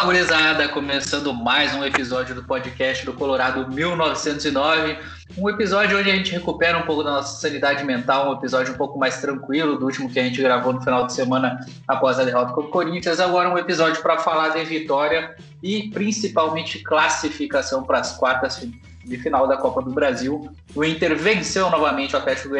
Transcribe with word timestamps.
Fala, 0.00 0.14
gurizada! 0.14 0.66
Começando 0.66 1.34
mais 1.34 1.74
um 1.74 1.84
episódio 1.84 2.34
do 2.34 2.42
podcast 2.42 3.04
do 3.04 3.12
Colorado 3.12 3.70
1909. 3.70 4.96
Um 5.36 5.46
episódio 5.50 5.98
onde 5.98 6.10
a 6.10 6.16
gente 6.16 6.32
recupera 6.32 6.78
um 6.78 6.82
pouco 6.82 7.02
da 7.02 7.10
nossa 7.10 7.38
sanidade 7.38 7.84
mental, 7.84 8.30
um 8.30 8.32
episódio 8.32 8.72
um 8.72 8.78
pouco 8.78 8.98
mais 8.98 9.20
tranquilo 9.20 9.78
do 9.78 9.84
último 9.84 10.08
que 10.08 10.18
a 10.18 10.24
gente 10.24 10.40
gravou 10.40 10.72
no 10.72 10.80
final 10.80 11.06
de 11.06 11.12
semana 11.12 11.60
após 11.86 12.18
a 12.18 12.24
derrota 12.24 12.54
contra 12.54 12.70
o 12.70 12.72
Corinthians. 12.72 13.20
Agora 13.20 13.50
um 13.50 13.58
episódio 13.58 14.00
para 14.00 14.16
falar 14.16 14.48
de 14.48 14.64
vitória 14.64 15.36
e 15.62 15.90
principalmente 15.90 16.78
classificação 16.78 17.82
para 17.82 17.98
as 17.98 18.16
quartas 18.16 18.66
de 19.04 19.18
final 19.18 19.46
da 19.46 19.58
Copa 19.58 19.82
do 19.82 19.90
Brasil. 19.90 20.50
O 20.74 20.82
Inter 20.82 21.14
venceu 21.14 21.68
novamente 21.68 22.14
o 22.14 22.18
Atlético 22.18 22.54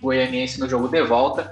Goianiense 0.00 0.60
no 0.60 0.68
jogo 0.68 0.86
de 0.86 1.02
volta, 1.02 1.50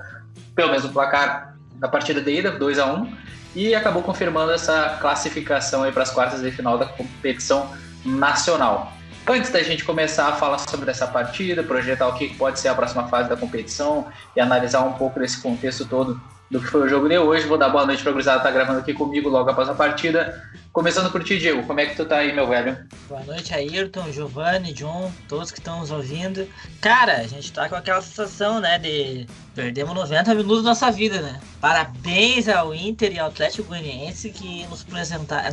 pelo 0.55 0.70
mesmo 0.70 0.92
placar 0.92 1.56
da 1.80 1.88
partida 1.88 2.20
de 2.20 2.30
ida, 2.30 2.52
2 2.52 2.78
a 2.78 2.86
1 2.86 3.33
e 3.55 3.74
acabou 3.74 4.02
confirmando 4.02 4.52
essa 4.52 4.98
classificação 5.01 5.91
para 5.92 6.02
as 6.02 6.11
quartas 6.11 6.41
de 6.41 6.51
final 6.51 6.79
da 6.79 6.87
competição 6.87 7.70
nacional. 8.05 8.92
Antes 9.27 9.51
da 9.51 9.62
gente 9.62 9.84
começar 9.84 10.28
a 10.28 10.33
falar 10.33 10.59
sobre 10.59 10.91
essa 10.91 11.06
partida, 11.06 11.62
projetar 11.62 12.09
o 12.09 12.15
que 12.15 12.34
pode 12.34 12.59
ser 12.59 12.69
a 12.69 12.75
próxima 12.75 13.06
fase 13.09 13.28
da 13.28 13.37
competição 13.37 14.06
e 14.34 14.41
analisar 14.41 14.83
um 14.83 14.95
pouco 14.95 15.20
desse 15.20 15.41
contexto 15.41 15.84
todo 15.84 16.20
do 16.53 16.61
que 16.61 16.67
foi 16.67 16.83
o 16.83 16.89
jogo 16.89 17.08
de 17.08 17.17
hoje, 17.17 17.47
vou 17.47 17.56
dar 17.56 17.70
boa 17.70 17.86
noite 17.86 18.03
para 18.03 18.11
o 18.11 18.12
Cruzado 18.12 18.36
que 18.36 18.45
tá 18.45 18.50
gravando 18.50 18.81
aqui 18.81 18.92
comigo 18.92 19.27
logo 19.31 19.50
após 19.50 19.70
a 19.70 19.75
partida. 19.75 20.47
Começando 20.70 21.11
por 21.11 21.25
ti, 21.25 21.39
Diego, 21.39 21.67
como 21.67 21.81
é 21.81 21.86
que 21.86 21.97
tu 21.97 22.05
tá 22.05 22.19
aí, 22.19 22.34
meu 22.34 22.47
velho? 22.47 22.77
Boa 23.09 23.22
noite, 23.25 23.55
Ayrton, 23.55 24.12
Giovanni, 24.12 24.75
John, 24.75 25.11
todos 25.27 25.50
que 25.50 25.61
estão 25.61 25.81
nos 25.81 25.91
ouvindo. 25.91 26.47
Cara, 26.78 27.20
a 27.20 27.27
gente 27.27 27.50
tá 27.50 27.70
com 27.70 27.75
aquela 27.75 28.03
sensação, 28.03 28.61
né, 28.61 28.78
de 28.78 29.27
perdemos 29.55 29.94
90 29.94 30.34
minutos 30.34 30.62
da 30.62 30.70
nossa 30.70 30.91
vida, 30.91 31.22
né? 31.22 31.41
Parabéns 31.59 32.47
ao 32.48 32.75
Inter 32.75 33.14
e 33.14 33.19
ao 33.19 33.28
Atlético 33.28 33.69
Goianiense 33.69 34.28
que 34.28 34.66
nos, 34.66 34.87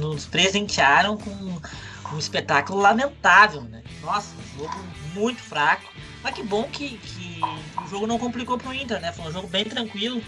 nos 0.02 0.26
presentearam 0.26 1.16
com 1.16 1.32
um 2.14 2.20
espetáculo 2.20 2.82
lamentável, 2.82 3.62
né? 3.62 3.84
Nossa, 4.02 4.36
um 4.36 4.60
jogo 4.60 4.78
muito 5.14 5.42
fraco. 5.42 5.90
Mas 6.22 6.36
que 6.36 6.44
bom 6.44 6.64
que, 6.64 6.98
que 6.98 7.40
o 7.86 7.88
jogo 7.88 8.06
não 8.06 8.20
complicou 8.20 8.58
pro 8.58 8.74
Inter, 8.74 9.00
né? 9.00 9.14
Foi 9.14 9.26
um 9.26 9.32
jogo 9.32 9.48
bem 9.48 9.64
tranquilo, 9.64 10.22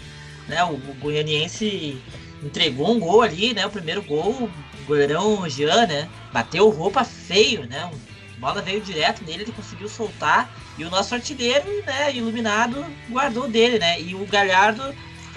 né? 0.52 0.62
O, 0.64 0.76
Goianiense 1.00 2.00
entregou 2.42 2.94
um 2.94 3.00
gol 3.00 3.22
ali, 3.22 3.54
né? 3.54 3.66
O 3.66 3.70
primeiro 3.70 4.02
gol, 4.02 4.30
o 4.30 4.84
goleirão 4.86 5.48
Jean, 5.48 5.86
né? 5.86 6.08
Bateu 6.30 6.68
roupa 6.68 7.04
feio, 7.04 7.66
né? 7.66 7.90
A 8.36 8.40
bola 8.40 8.60
veio 8.60 8.80
direto 8.82 9.24
nele, 9.24 9.44
ele 9.44 9.52
conseguiu 9.52 9.88
soltar. 9.88 10.54
E 10.76 10.84
o 10.84 10.90
nosso 10.90 11.14
artilheiro, 11.14 11.64
né, 11.86 12.14
iluminado, 12.14 12.84
guardou 13.08 13.48
dele, 13.48 13.78
né? 13.78 14.00
E 14.00 14.14
o 14.14 14.26
Galhardo, 14.26 14.94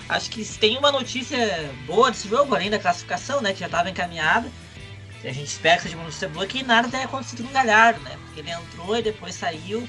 acho 0.09 0.29
que 0.29 0.43
tem 0.43 0.77
uma 0.77 0.91
notícia 0.91 1.71
boa 1.85 2.11
desse 2.11 2.27
jogo, 2.27 2.53
além 2.53 2.69
da 2.69 2.79
classificação, 2.79 3.41
né? 3.41 3.53
Que 3.53 3.59
já 3.59 3.67
estava 3.67 3.89
encaminhada. 3.89 4.51
A 5.23 5.31
gente 5.31 5.47
espera 5.47 5.77
que 5.77 5.83
seja 5.83 5.95
uma 5.95 6.03
notícia 6.03 6.29
boa 6.29 6.45
que 6.45 6.61
nada 6.61 6.87
tenha 6.87 7.05
acontecido 7.05 7.43
com 7.43 7.49
o 7.49 7.53
Galhardo, 7.53 7.99
né? 8.01 8.15
Porque 8.25 8.41
ele 8.41 8.51
entrou 8.51 8.95
e 8.95 9.01
depois 9.01 9.33
saiu. 9.33 9.87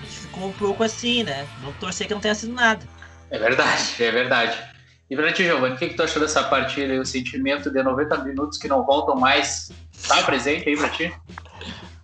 A 0.00 0.04
gente 0.04 0.18
ficou 0.18 0.48
um 0.48 0.52
pouco 0.52 0.82
assim, 0.82 1.22
né? 1.22 1.46
Vamos 1.60 1.76
torcer 1.78 2.06
que 2.06 2.14
não 2.14 2.20
tenha 2.20 2.34
sido 2.34 2.52
nada. 2.52 2.86
É 3.30 3.38
verdade, 3.38 4.02
é 4.02 4.10
verdade. 4.10 4.58
E 5.10 5.16
pra 5.16 5.32
ti, 5.32 5.44
Giovanni, 5.44 5.74
o 5.74 5.78
que, 5.78 5.88
que 5.88 5.94
tu 5.94 6.02
achou 6.02 6.20
dessa 6.20 6.42
partida 6.44 6.92
e 6.92 6.98
o 6.98 7.04
sentimento 7.04 7.70
de 7.70 7.82
90 7.82 8.24
minutos 8.24 8.58
que 8.58 8.68
não 8.68 8.84
voltam 8.84 9.16
mais? 9.16 9.70
Tá 10.06 10.22
presente 10.22 10.68
aí 10.68 10.76
pra 10.76 10.88
ti? 10.90 11.12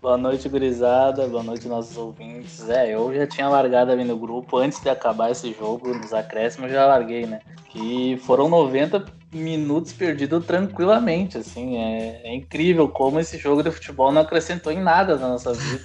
Boa 0.00 0.18
noite, 0.18 0.48
gurizada. 0.48 1.26
Boa 1.26 1.42
noite, 1.42 1.66
nossos 1.66 1.96
ouvintes. 1.96 2.68
É, 2.68 2.94
eu 2.94 3.14
já 3.14 3.26
tinha 3.26 3.48
largado 3.48 3.90
ali 3.90 4.04
no 4.04 4.18
grupo 4.18 4.58
antes 4.58 4.80
de 4.80 4.88
acabar 4.88 5.30
esse 5.30 5.52
jogo, 5.52 5.94
nos 5.94 6.12
acréscimos, 6.12 6.70
eu 6.70 6.76
já 6.76 6.86
larguei, 6.86 7.26
né? 7.26 7.40
Que 7.70 8.18
foram 8.24 8.48
90 8.48 9.04
minutos 9.34 9.92
perdidos 9.92 10.44
tranquilamente, 10.46 11.38
assim. 11.38 11.76
É, 11.76 12.20
é, 12.24 12.34
incrível 12.34 12.88
como 12.88 13.20
esse 13.20 13.36
jogo 13.38 13.62
de 13.62 13.70
futebol 13.70 14.12
não 14.12 14.22
acrescentou 14.22 14.72
em 14.72 14.80
nada 14.80 15.16
na 15.16 15.28
nossa 15.28 15.52
vida. 15.52 15.84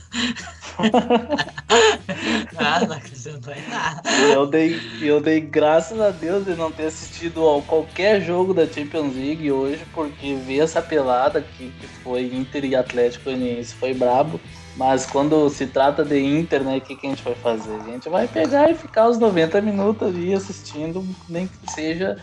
nada, 2.54 2.86
não 2.88 2.96
acrescentou 2.96 3.54
em 3.54 3.68
nada. 3.70 4.10
Eu 4.34 4.46
dei, 4.46 4.80
eu 5.02 5.20
dei 5.20 5.42
graças 5.42 6.00
a 6.00 6.12
Deus 6.12 6.46
de 6.46 6.56
não 6.56 6.72
ter 6.72 6.86
assistido 6.86 7.48
a 7.50 7.62
qualquer 7.62 8.22
jogo 8.22 8.54
da 8.54 8.68
Champions 8.68 9.16
League 9.16 9.52
hoje, 9.52 9.86
porque 9.94 10.36
ver 10.36 10.60
essa 10.60 10.82
pelada 10.82 11.40
aqui, 11.40 11.74
que 11.80 11.88
foi 12.04 12.26
Inter 12.34 12.66
e 12.66 12.76
Atlético 12.76 13.26
Goianiense, 13.26 13.74
foi 13.74 13.94
brabo. 13.94 14.40
Mas 14.76 15.06
quando 15.06 15.50
se 15.50 15.68
trata 15.68 16.06
de 16.06 16.18
Inter, 16.18 16.64
né, 16.64 16.78
o 16.78 16.82
que, 16.82 16.96
que 16.96 17.06
a 17.06 17.10
gente 17.10 17.22
vai 17.22 17.36
fazer? 17.36 17.76
A 17.76 17.92
gente 17.92 18.08
vai 18.08 18.30
pegar 18.30 18.72
e 18.72 18.76
ficar 18.76 19.10
os 19.10 19.20
90 19.20 19.60
minutos 19.62 20.08
ali 20.08 20.34
assistindo, 20.34 21.06
nem 21.28 21.48
que 21.48 21.72
seja 21.74 22.18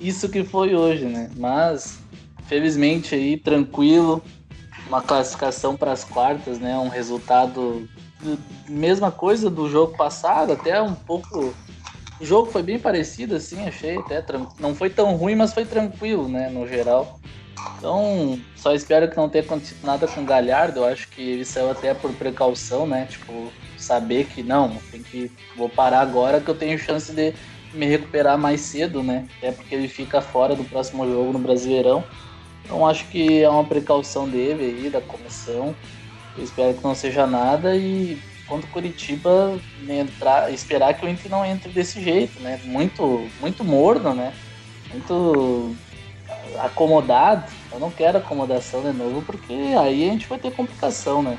isso 0.00 0.28
que 0.28 0.42
foi 0.42 0.74
hoje, 0.74 1.04
né? 1.04 1.30
Mas, 1.36 1.98
felizmente 2.46 3.14
aí, 3.14 3.36
tranquilo, 3.36 4.22
uma 4.88 5.02
classificação 5.02 5.76
para 5.76 5.92
as 5.92 6.04
quartas, 6.04 6.58
né? 6.58 6.76
Um 6.78 6.88
resultado 6.88 7.88
mesma 8.68 9.10
coisa 9.10 9.48
do 9.48 9.68
jogo 9.68 9.96
passado, 9.96 10.52
até 10.52 10.80
um 10.80 10.94
pouco. 10.94 11.54
O 12.20 12.24
jogo 12.24 12.50
foi 12.50 12.62
bem 12.62 12.78
parecido, 12.78 13.34
assim, 13.34 13.66
achei 13.66 13.96
até 13.96 14.22
não 14.58 14.74
foi 14.74 14.90
tão 14.90 15.16
ruim, 15.16 15.34
mas 15.34 15.54
foi 15.54 15.64
tranquilo, 15.64 16.28
né, 16.28 16.50
no 16.50 16.68
geral. 16.68 17.18
Então, 17.78 18.38
só 18.56 18.74
espero 18.74 19.08
que 19.08 19.16
não 19.16 19.28
tenha 19.28 19.44
acontecido 19.44 19.84
nada 19.84 20.06
com 20.06 20.20
o 20.20 20.24
Galhardo. 20.24 20.80
Eu 20.80 20.84
acho 20.84 21.08
que 21.08 21.22
ele 21.22 21.44
saiu 21.44 21.70
até 21.70 21.94
por 21.94 22.12
precaução, 22.12 22.86
né? 22.86 23.06
Tipo, 23.06 23.50
saber 23.76 24.26
que 24.26 24.42
não, 24.42 24.76
tem 24.90 25.02
que 25.02 25.30
vou 25.56 25.68
parar 25.68 26.00
agora 26.00 26.40
que 26.40 26.48
eu 26.48 26.54
tenho 26.54 26.78
chance 26.78 27.12
de 27.12 27.34
me 27.72 27.86
recuperar 27.86 28.38
mais 28.38 28.60
cedo, 28.60 29.02
né? 29.02 29.26
Até 29.38 29.52
porque 29.52 29.74
ele 29.74 29.88
fica 29.88 30.20
fora 30.20 30.54
do 30.54 30.64
próximo 30.64 31.06
jogo 31.06 31.32
no 31.32 31.38
Brasileirão. 31.38 32.04
Então 32.64 32.86
acho 32.86 33.06
que 33.06 33.42
é 33.42 33.48
uma 33.48 33.64
precaução 33.64 34.28
dele 34.28 34.64
aí, 34.64 34.90
da 34.90 35.00
comissão. 35.00 35.74
Eu 36.36 36.44
espero 36.44 36.74
que 36.74 36.84
não 36.84 36.94
seja 36.94 37.26
nada 37.26 37.76
e 37.76 38.18
quanto 38.46 38.66
Curitiba 38.68 39.58
entrar, 39.88 40.52
esperar 40.52 40.94
que 40.94 41.04
o 41.04 41.08
Inter 41.08 41.30
não 41.30 41.44
entre 41.44 41.70
desse 41.70 42.02
jeito, 42.02 42.40
né? 42.40 42.60
Muito, 42.64 43.28
muito 43.40 43.64
morno, 43.64 44.14
né? 44.14 44.32
Muito 44.90 45.74
acomodado. 46.58 47.50
Eu 47.72 47.78
não 47.78 47.90
quero 47.90 48.18
acomodação 48.18 48.82
de 48.82 48.92
novo, 48.92 49.22
porque 49.22 49.52
aí 49.78 50.08
a 50.08 50.12
gente 50.12 50.26
vai 50.26 50.38
ter 50.38 50.52
complicação, 50.52 51.22
né? 51.22 51.38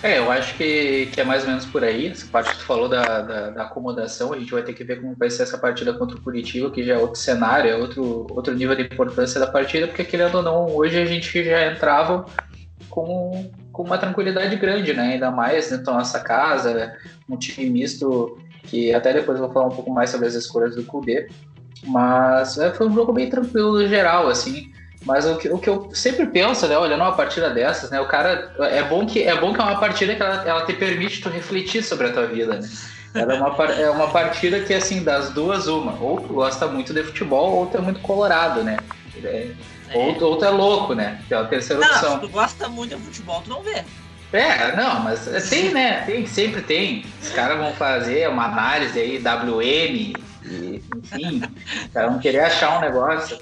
É, 0.00 0.18
eu 0.18 0.30
acho 0.30 0.56
que, 0.56 1.06
que 1.06 1.20
é 1.20 1.24
mais 1.24 1.42
ou 1.42 1.48
menos 1.48 1.66
por 1.66 1.82
aí. 1.82 2.06
Essa 2.06 2.26
parte 2.28 2.52
que 2.52 2.58
tu 2.58 2.64
falou 2.64 2.88
da, 2.88 3.20
da, 3.20 3.50
da, 3.50 3.62
acomodação, 3.64 4.32
a 4.32 4.38
gente 4.38 4.52
vai 4.52 4.62
ter 4.62 4.72
que 4.72 4.84
ver 4.84 5.00
como 5.00 5.16
vai 5.16 5.28
ser 5.28 5.42
essa 5.42 5.58
partida 5.58 5.92
contra 5.92 6.16
o 6.16 6.20
Curitiba, 6.20 6.70
que 6.70 6.84
já 6.84 6.94
é 6.94 6.98
outro 6.98 7.20
cenário, 7.20 7.70
é 7.70 7.74
outro, 7.74 8.26
outro 8.30 8.54
nível 8.54 8.76
de 8.76 8.82
importância 8.82 9.40
da 9.40 9.46
partida, 9.48 9.88
porque 9.88 10.04
querendo 10.04 10.36
ou 10.36 10.42
não, 10.42 10.66
hoje 10.66 11.00
a 11.00 11.04
gente 11.04 11.42
já 11.42 11.72
entrava 11.72 12.26
com, 12.88 13.50
com 13.72 13.82
uma 13.82 13.98
tranquilidade 13.98 14.54
grande, 14.54 14.94
né? 14.94 15.14
Ainda 15.14 15.32
mais 15.32 15.68
dentro 15.68 15.86
da 15.86 15.94
nossa 15.94 16.20
casa, 16.20 16.96
um 17.28 17.36
time 17.36 17.68
misto, 17.68 18.38
que 18.64 18.94
até 18.94 19.12
depois 19.12 19.36
eu 19.38 19.46
vou 19.46 19.52
falar 19.52 19.66
um 19.66 19.74
pouco 19.74 19.90
mais 19.90 20.10
sobre 20.10 20.28
as 20.28 20.34
escolhas 20.34 20.76
do 20.76 20.84
Cudê. 20.84 21.28
Mas 21.84 22.56
é, 22.56 22.72
foi 22.72 22.86
um 22.86 22.94
jogo 22.94 23.12
bem 23.12 23.28
tranquilo 23.28 23.72
no 23.72 23.88
geral, 23.88 24.28
assim. 24.28 24.72
Mas 25.04 25.24
o 25.26 25.36
que, 25.36 25.48
o 25.48 25.58
que 25.58 25.68
eu 25.68 25.90
sempre 25.94 26.26
penso, 26.26 26.66
né, 26.66 26.76
olhando 26.76 27.02
uma 27.02 27.12
partida 27.12 27.50
dessas, 27.50 27.90
né, 27.90 28.00
o 28.00 28.06
cara 28.06 28.52
é 28.58 28.82
bom 28.82 29.06
que 29.06 29.22
é 29.22 29.34
bom 29.34 29.54
que 29.54 29.60
é 29.60 29.64
uma 29.64 29.78
partida 29.78 30.14
que 30.14 30.22
ela, 30.22 30.42
ela 30.44 30.66
te 30.66 30.72
permite 30.72 31.20
tu 31.20 31.28
refletir 31.28 31.82
sobre 31.82 32.08
a 32.08 32.12
tua 32.12 32.26
vida, 32.26 32.54
né? 32.54 32.68
Ela 33.14 33.34
é 33.34 33.40
uma, 33.40 33.64
é 33.64 33.90
uma 33.90 34.08
partida 34.08 34.60
que 34.60 34.74
assim 34.74 35.02
das 35.02 35.30
duas 35.30 35.66
uma, 35.66 35.98
ou 36.00 36.20
tu 36.20 36.34
gosta 36.34 36.66
muito 36.66 36.92
de 36.92 37.02
futebol 37.02 37.54
ou 37.54 37.66
tu 37.66 37.78
é 37.78 37.80
muito 37.80 38.00
colorado, 38.00 38.62
né? 38.62 38.76
É, 39.24 39.50
é. 39.88 39.96
Ou, 39.96 40.22
ou 40.22 40.36
tu 40.36 40.44
é 40.44 40.50
louco, 40.50 40.94
né? 40.94 41.20
Que 41.26 41.34
é 41.34 41.36
a 41.36 41.44
terceira 41.44 41.80
não, 41.80 41.88
opção. 41.88 42.14
Se 42.14 42.20
tu 42.20 42.28
gosta 42.28 42.68
muito 42.68 42.96
de 42.96 43.02
futebol, 43.02 43.40
tu 43.42 43.50
não 43.50 43.62
vê. 43.62 43.82
É, 44.32 44.76
não, 44.76 45.00
mas 45.00 45.24
tem, 45.48 45.70
né? 45.72 46.02
Tem, 46.04 46.26
sempre 46.26 46.60
tem. 46.60 47.04
Os 47.22 47.30
caras 47.30 47.58
vão 47.58 47.72
fazer 47.72 48.28
uma 48.28 48.44
análise 48.44 48.98
aí, 48.98 49.18
WM, 49.18 50.12
e, 50.50 50.82
enfim, 50.96 51.42
cara 51.92 52.10
não 52.10 52.18
querer 52.18 52.40
achar 52.40 52.78
um 52.78 52.80
negócio. 52.80 53.38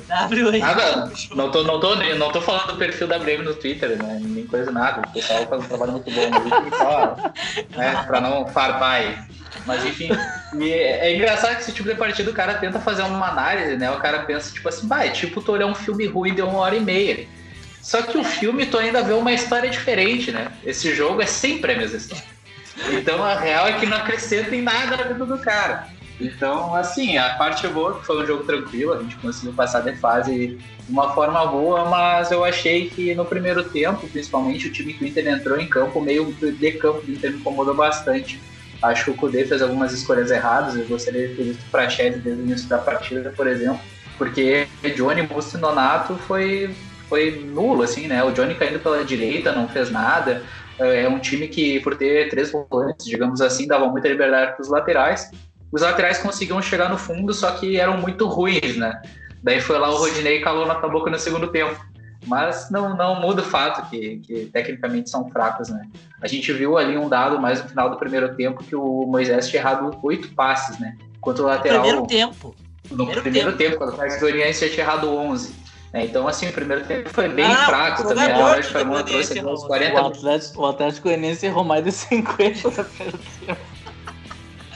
Nada, 0.61 1.11
não 1.35 1.51
tô, 1.51 1.63
não, 1.63 1.81
tô, 1.81 1.95
não 1.95 2.33
tô 2.33 2.41
falando 2.41 2.73
do 2.73 2.77
perfil 2.77 3.07
da 3.07 3.17
WM 3.19 3.43
no 3.45 3.55
Twitter, 3.55 4.03
né? 4.03 4.19
Nem 4.21 4.47
coisa 4.47 4.71
nada. 4.71 5.03
O 5.09 5.13
pessoal 5.13 5.47
faz 5.47 5.65
um 5.65 5.69
trabalho 5.69 5.93
muito 5.93 6.11
bom 6.11 6.31
no 6.31 6.77
só, 6.77 7.17
né? 7.77 8.05
Pra 8.07 8.21
não 8.21 8.47
farpar 8.49 8.95
aí. 8.95 9.17
Mas 9.65 9.85
enfim, 9.85 10.11
é 10.61 11.15
engraçado 11.15 11.57
que 11.57 11.63
esse 11.63 11.73
tipo 11.73 11.89
de 11.89 11.95
partida 11.95 12.31
o 12.31 12.35
cara 12.35 12.55
tenta 12.55 12.79
fazer 12.79 13.03
uma 13.03 13.29
análise, 13.29 13.77
né? 13.77 13.91
O 13.91 13.99
cara 13.99 14.21
pensa, 14.21 14.53
tipo 14.53 14.69
assim, 14.69 14.87
vai, 14.87 15.11
tipo, 15.11 15.41
tu 15.41 15.53
olhar 15.53 15.67
um 15.67 15.75
filme 15.75 16.07
ruim 16.07 16.35
de 16.35 16.43
uma 16.43 16.59
hora 16.59 16.77
e 16.77 16.81
meia. 16.81 17.27
Só 17.81 18.03
que 18.03 18.19
o 18.19 18.25
filme 18.25 18.67
tu 18.67 18.79
ainda 18.79 19.03
vê 19.03 19.13
uma 19.13 19.33
história 19.33 19.71
diferente, 19.71 20.33
né? 20.33 20.49
Esse 20.65 20.95
jogo 20.95 21.23
é 21.23 21.27
sempre 21.27 21.73
a 21.73 21.77
mesma 21.77 21.97
história. 21.97 22.25
Então 22.93 23.23
a 23.25 23.39
real 23.39 23.69
é 23.69 23.73
que 23.75 23.87
não 23.87 23.97
acrescenta 23.97 24.55
em 24.55 24.61
nada 24.61 24.97
na 24.97 25.05
vida 25.05 25.25
do 25.25 25.39
cara. 25.39 25.87
Então, 26.21 26.75
assim, 26.75 27.19
a 27.19 27.35
parte 27.35 27.67
boa 27.69 27.99
que 27.99 28.07
foi 28.07 28.23
um 28.23 28.27
jogo 28.27 28.45
tranquilo, 28.45 28.95
a 28.95 29.03
gente 29.03 29.17
conseguiu 29.17 29.53
passar 29.53 29.81
de 29.81 29.95
fase 29.97 30.59
de 30.59 30.93
uma 30.93 31.13
forma 31.13 31.45
boa, 31.47 31.85
mas 31.91 32.31
eu 32.31 32.45
achei 32.45 32.89
que 32.89 33.15
no 33.15 33.25
primeiro 33.25 33.65
tempo, 33.65 34.09
principalmente, 34.09 34.67
o 34.69 34.73
time 34.73 34.95
que 34.95 35.05
o 35.05 35.07
Inter 35.07 35.29
entrou 35.29 35.61
em 35.61 35.67
campo, 35.67 36.01
meio 36.01 36.33
de 36.33 36.73
campo 36.73 37.05
do 37.05 37.13
Inter 37.13 37.33
me 37.33 37.39
incomodou 37.39 37.75
bastante. 37.75 38.41
Acho 38.83 39.05
que 39.05 39.11
o 39.11 39.15
Kudê 39.15 39.45
fez 39.45 39.61
algumas 39.61 39.93
escolhas 39.93 40.31
erradas, 40.31 40.77
eu 40.77 40.87
gostaria 40.87 41.29
de 41.29 41.35
ter 41.35 41.43
visto 41.45 41.63
o 41.63 41.71
Praxedes 41.71 42.23
desde 42.23 42.43
o 42.43 42.45
início 42.45 42.69
da 42.69 42.79
partida, 42.79 43.33
por 43.35 43.47
exemplo, 43.47 43.81
porque 44.19 44.67
Johnny, 44.95 45.23
Musto 45.23 45.59
Nonato 45.59 46.15
foi 46.17 46.75
foi 47.09 47.41
nulo, 47.45 47.83
assim, 47.83 48.09
né? 48.09 48.23
O 48.25 48.33
Johnny 48.33 48.55
caindo 48.55 48.81
pela 48.81 49.05
direita, 49.05 49.53
não 49.53 49.69
fez 49.69 49.91
nada. 49.91 50.43
É, 50.79 51.03
é 51.03 51.09
um 51.09 51.19
time 51.19 51.49
que, 51.49 51.81
por 51.81 51.97
ter 51.97 52.29
três 52.29 52.51
volantes, 52.51 53.07
digamos 53.07 53.41
assim, 53.41 53.67
dava 53.67 53.89
muita 53.89 54.09
liberdade 54.09 54.53
para 54.53 54.63
os 54.63 54.69
laterais. 54.69 55.31
Os 55.73 55.83
laterais 55.83 56.19
conseguiam 56.19 56.61
chegar 56.63 56.89
no 56.89 56.99
fundo, 56.99 57.33
só 57.35 57.51
que 57.53 57.79
eram 57.79 57.99
muito 57.99 58.27
ruins, 58.27 58.77
né? 58.77 59.01
Daí 59.43 59.61
foi 59.61 59.79
lá 59.79 59.91
o 59.91 59.97
Rodinei 59.97 60.39
e 60.39 60.43
calou 60.43 60.67
na 60.67 60.75
boca 60.75 61.11
no 61.11 61.19
segundo 61.19 61.49
tempo. 61.49 61.79
Mas 62.27 62.71
não, 62.71 62.97
não 62.97 63.21
muda 63.21 63.43
o 63.43 63.45
fato 63.45 63.89
que, 63.89 64.19
que 64.19 64.47
tecnicamente 64.47 65.09
são 65.09 65.31
fracos, 65.31 65.69
né? 65.69 65.87
A 66.21 66.27
gente 66.27 66.53
viu 66.53 66.77
ali 66.77 66.97
um 66.97 67.09
dado 67.09 67.41
mais 67.41 67.63
no 67.63 67.69
final 67.69 67.89
do 67.91 67.97
primeiro 67.97 68.35
tempo 68.35 68.65
que 68.65 68.75
o 68.75 69.07
Moisés 69.07 69.49
tinha 69.49 69.63
errado 69.63 69.97
oito 70.03 70.35
passes, 70.35 70.79
né? 70.79 70.97
Enquanto 71.17 71.41
o 71.41 71.47
lateral. 71.47 71.79
No 71.79 71.85
primeiro 71.85 72.07
tempo. 72.07 72.57
No 72.91 72.97
primeiro, 72.97 73.23
primeiro 73.23 73.53
tempo. 73.53 73.59
tempo, 73.59 73.79
quando 73.79 73.91
o 73.91 73.93
Atlético 73.95 74.21
Goianiense 74.21 74.71
tinha 74.71 74.85
errado 74.85 75.09
11. 75.09 75.55
É, 75.93 76.05
então, 76.05 76.27
assim, 76.27 76.49
o 76.49 76.53
primeiro 76.53 76.85
tempo 76.85 77.09
foi 77.11 77.29
bem 77.29 77.45
ah, 77.45 77.67
fraco 77.67 78.09
também. 78.09 78.31
A 78.31 78.51
Oeste 78.51 78.73
Carmona 78.73 79.05
trouxe 79.05 79.41
uns 79.41 79.65
40 79.65 79.95
O 79.95 80.07
Atlético, 80.07 80.61
o 80.61 80.67
Atlético 80.67 81.09
Goianiense 81.09 81.47
errou 81.47 81.65
mais 81.65 81.85
de 81.85 81.93
50 81.93 82.69
no 82.69 82.85
primeiro 82.85 83.19
tempo. 83.41 83.61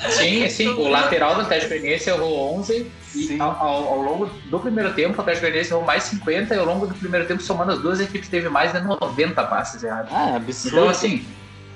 Sim, 0.08 0.48
sim. 0.48 0.68
O 0.68 0.88
lateral 0.88 1.34
do 1.34 1.42
Atlético 1.42 1.70
Goianiense 1.70 2.08
errou 2.08 2.58
11 2.58 2.90
e 3.14 3.40
ao, 3.40 3.50
ao, 3.50 3.88
ao, 3.88 4.02
longo 4.02 4.26
do 4.26 4.58
primeiro 4.58 4.94
tempo 4.94 5.18
o 5.18 5.20
Atlético 5.20 5.46
Goianiense 5.46 5.72
errou 5.72 5.84
mais 5.84 6.04
50 6.04 6.54
e 6.54 6.58
ao 6.58 6.64
longo 6.64 6.86
do 6.86 6.94
primeiro 6.94 7.26
tempo, 7.26 7.42
somando 7.42 7.72
as 7.72 7.80
duas 7.80 8.00
equipes, 8.00 8.28
teve 8.28 8.48
mais 8.48 8.72
de 8.72 8.80
90 8.80 9.42
passes 9.44 9.82
errados. 9.82 10.12
Ah, 10.12 10.36
absurdo. 10.36 10.76
Então, 10.76 10.88
assim, 10.88 11.24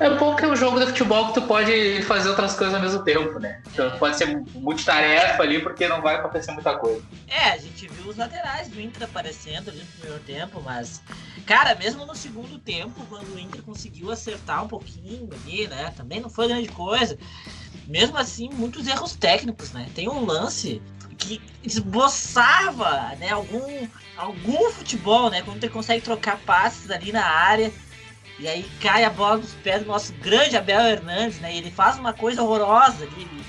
é 0.00 0.10
bom 0.10 0.34
que 0.34 0.44
é 0.44 0.48
um 0.48 0.56
jogo 0.56 0.80
de 0.80 0.86
futebol 0.86 1.28
que 1.28 1.34
tu 1.34 1.42
pode 1.42 2.02
fazer 2.02 2.28
outras 2.28 2.54
coisas 2.54 2.74
ao 2.74 2.80
mesmo 2.80 3.02
tempo, 3.02 3.38
né? 3.38 3.62
Então 3.72 3.96
pode 3.98 4.16
ser 4.16 4.26
multitarefa 4.54 5.42
ali, 5.42 5.60
porque 5.60 5.86
não 5.86 6.02
vai 6.02 6.16
acontecer 6.16 6.52
muita 6.52 6.76
coisa. 6.76 7.02
É, 7.28 7.50
a 7.50 7.58
gente 7.58 7.88
viu 7.88 8.10
os 8.10 8.16
laterais 8.16 8.68
do 8.68 8.80
Inter 8.80 9.04
aparecendo 9.04 9.70
ali 9.70 9.78
no 9.78 9.86
primeiro 9.86 10.22
tempo, 10.24 10.60
mas, 10.64 11.02
cara, 11.46 11.74
mesmo 11.74 12.04
no 12.04 12.14
segundo 12.14 12.58
tempo, 12.58 13.04
quando 13.08 13.34
o 13.34 13.38
Inter 13.38 13.62
conseguiu 13.62 14.10
acertar 14.10 14.64
um 14.64 14.68
pouquinho 14.68 15.28
ali, 15.32 15.68
né? 15.68 15.92
Também 15.96 16.20
não 16.20 16.30
foi 16.30 16.48
grande 16.48 16.68
coisa 16.68 17.18
mesmo 17.86 18.16
assim, 18.16 18.48
muitos 18.52 18.86
erros 18.86 19.14
técnicos, 19.14 19.72
né? 19.72 19.88
Tem 19.94 20.08
um 20.08 20.24
lance 20.24 20.80
que 21.16 21.40
esboçava 21.62 23.14
né, 23.16 23.30
algum, 23.30 23.88
algum 24.16 24.70
futebol, 24.70 25.30
né? 25.30 25.42
Quando 25.42 25.62
ele 25.62 25.72
consegue 25.72 26.02
trocar 26.02 26.38
passes 26.38 26.90
ali 26.90 27.12
na 27.12 27.24
área 27.24 27.72
e 28.38 28.48
aí 28.48 28.68
cai 28.80 29.04
a 29.04 29.10
bola 29.10 29.38
dos 29.38 29.52
pés 29.54 29.82
do 29.82 29.88
nosso 29.88 30.12
grande 30.14 30.56
Abel 30.56 30.80
Hernandes, 30.80 31.38
né? 31.40 31.54
E 31.54 31.58
ele 31.58 31.70
faz 31.70 31.98
uma 31.98 32.12
coisa 32.12 32.42
horrorosa 32.42 33.04
ali. 33.04 33.22
Ele, 33.22 33.44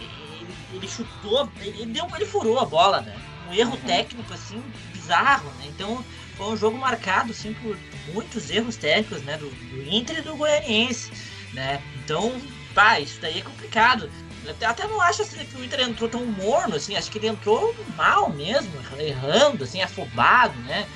ele, 0.00 0.54
ele 0.74 0.88
chutou, 0.88 1.50
ele, 1.60 1.86
deu, 1.86 2.06
ele 2.14 2.26
furou 2.26 2.58
a 2.60 2.64
bola, 2.64 3.00
né? 3.00 3.16
Um 3.48 3.54
erro 3.54 3.72
uhum. 3.72 3.80
técnico 3.86 4.32
assim 4.32 4.62
bizarro, 4.92 5.50
né? 5.58 5.66
Então 5.68 6.04
foi 6.36 6.46
um 6.46 6.56
jogo 6.56 6.78
marcado 6.78 7.32
assim 7.32 7.52
por 7.54 7.76
muitos 8.12 8.48
erros 8.50 8.76
técnicos, 8.76 9.22
né? 9.22 9.36
Do, 9.36 9.50
do 9.50 9.82
Inter 9.90 10.18
e 10.18 10.22
do 10.22 10.36
Goianiense, 10.36 11.10
né? 11.52 11.82
Então 12.04 12.32
pá, 12.74 13.00
isso 13.00 13.20
daí 13.20 13.40
é 13.40 13.42
complicado. 13.42 14.08
Eu 14.44 14.68
até 14.68 14.86
não 14.86 15.00
acho 15.00 15.22
assim, 15.22 15.44
que 15.44 15.56
o 15.56 15.64
Inter 15.64 15.80
entrou 15.80 16.08
tão 16.08 16.24
morno, 16.24 16.76
assim, 16.76 16.96
acho 16.96 17.10
que 17.10 17.18
ele 17.18 17.26
entrou 17.26 17.74
mal 17.96 18.30
mesmo, 18.30 18.72
errando, 18.98 19.64
assim, 19.64 19.82
afobado, 19.82 20.56
né? 20.60 20.86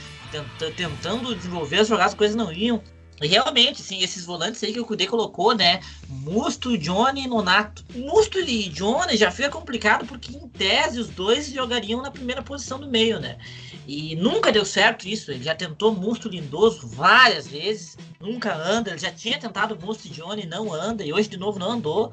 Tentando 0.77 1.35
desenvolver 1.35 1.81
as 1.81 1.89
jogadas, 1.89 2.13
as 2.13 2.19
coisas 2.19 2.37
não 2.37 2.51
iam. 2.53 2.83
Realmente, 3.27 3.83
assim, 3.83 4.03
esses 4.03 4.25
volantes 4.25 4.63
aí 4.63 4.73
que 4.73 4.81
o 4.81 4.85
Kudê 4.85 5.07
colocou, 5.07 5.55
né? 5.55 5.81
Musto, 6.09 6.77
Johnny 6.77 7.25
e 7.25 7.29
Nonato. 7.29 7.85
Musto 7.95 8.39
e 8.39 8.69
Johnny 8.69 9.17
já 9.17 9.31
fica 9.31 9.51
complicado 9.51 10.07
porque, 10.07 10.37
em 10.37 10.49
tese, 10.49 11.01
os 11.01 11.09
dois 11.09 11.51
jogariam 11.51 12.03
na 12.03 12.11
primeira 12.11 12.43
posição 12.43 12.79
do 12.79 12.89
meio, 12.89 13.21
né? 13.21 13.39
E 13.87 14.15
nunca 14.17 14.53
deu 14.53 14.65
certo 14.65 15.07
isso. 15.07 15.31
Ele 15.31 15.45
já 15.45 15.55
tentou 15.55 15.95
Musto 15.95 16.29
Lindoso 16.29 16.87
várias 16.87 17.47
vezes, 17.47 17.97
nunca 18.21 18.55
anda. 18.55 18.91
Ele 18.91 18.99
já 18.99 19.11
tinha 19.11 19.39
tentado 19.39 19.79
Musto 19.81 20.07
e 20.07 20.11
Johnny, 20.11 20.47
não 20.47 20.73
anda, 20.73 21.05
e 21.05 21.13
hoje 21.13 21.29
de 21.29 21.37
novo 21.37 21.59
não 21.59 21.73
andou. 21.73 22.13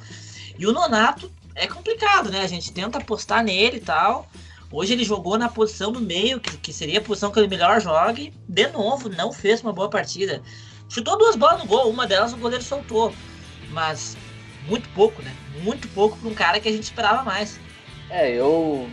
E 0.57 0.65
o 0.65 0.73
Nonato 0.73 1.31
é 1.56 1.67
complicado, 1.67 2.29
né? 2.29 2.41
A 2.41 2.47
gente 2.47 2.71
tenta 2.71 2.97
apostar 2.97 3.44
nele 3.44 3.77
e 3.77 3.81
tal. 3.81 4.29
Hoje 4.71 4.94
ele 4.94 5.03
jogou 5.03 5.38
na 5.38 5.50
posição 5.50 5.91
do 5.91 6.00
meio, 6.00 6.39
que, 6.39 6.56
que 6.57 6.71
seria 6.71 7.00
a 7.00 7.03
posição 7.03 7.31
que 7.31 7.39
ele 7.39 7.47
melhor 7.47 7.81
joga, 7.81 8.21
e 8.21 8.31
de 8.47 8.67
novo 8.67 9.09
não 9.09 9.33
fez 9.33 9.61
uma 9.61 9.73
boa 9.73 9.89
partida. 9.89 10.44
Chutou 10.89 11.18
duas 11.18 11.36
bolas 11.36 11.59
no 11.59 11.68
gol, 11.68 11.89
uma 11.89 12.07
delas 12.07 12.33
o 12.33 12.38
goleiro 12.38 12.63
soltou. 12.63 13.13
Mas 13.69 14.18
muito 14.68 14.89
pouco, 14.89 15.21
né? 15.21 15.33
Muito 15.62 15.88
pouco 15.89 16.18
para 16.18 16.30
um 16.30 16.33
cara 16.33 16.59
que 16.59 16.68
a 16.68 16.71
gente 16.71 16.83
esperava 16.83 17.24
mais. 17.24 17.59
É, 18.09 18.31
eu 18.31 18.89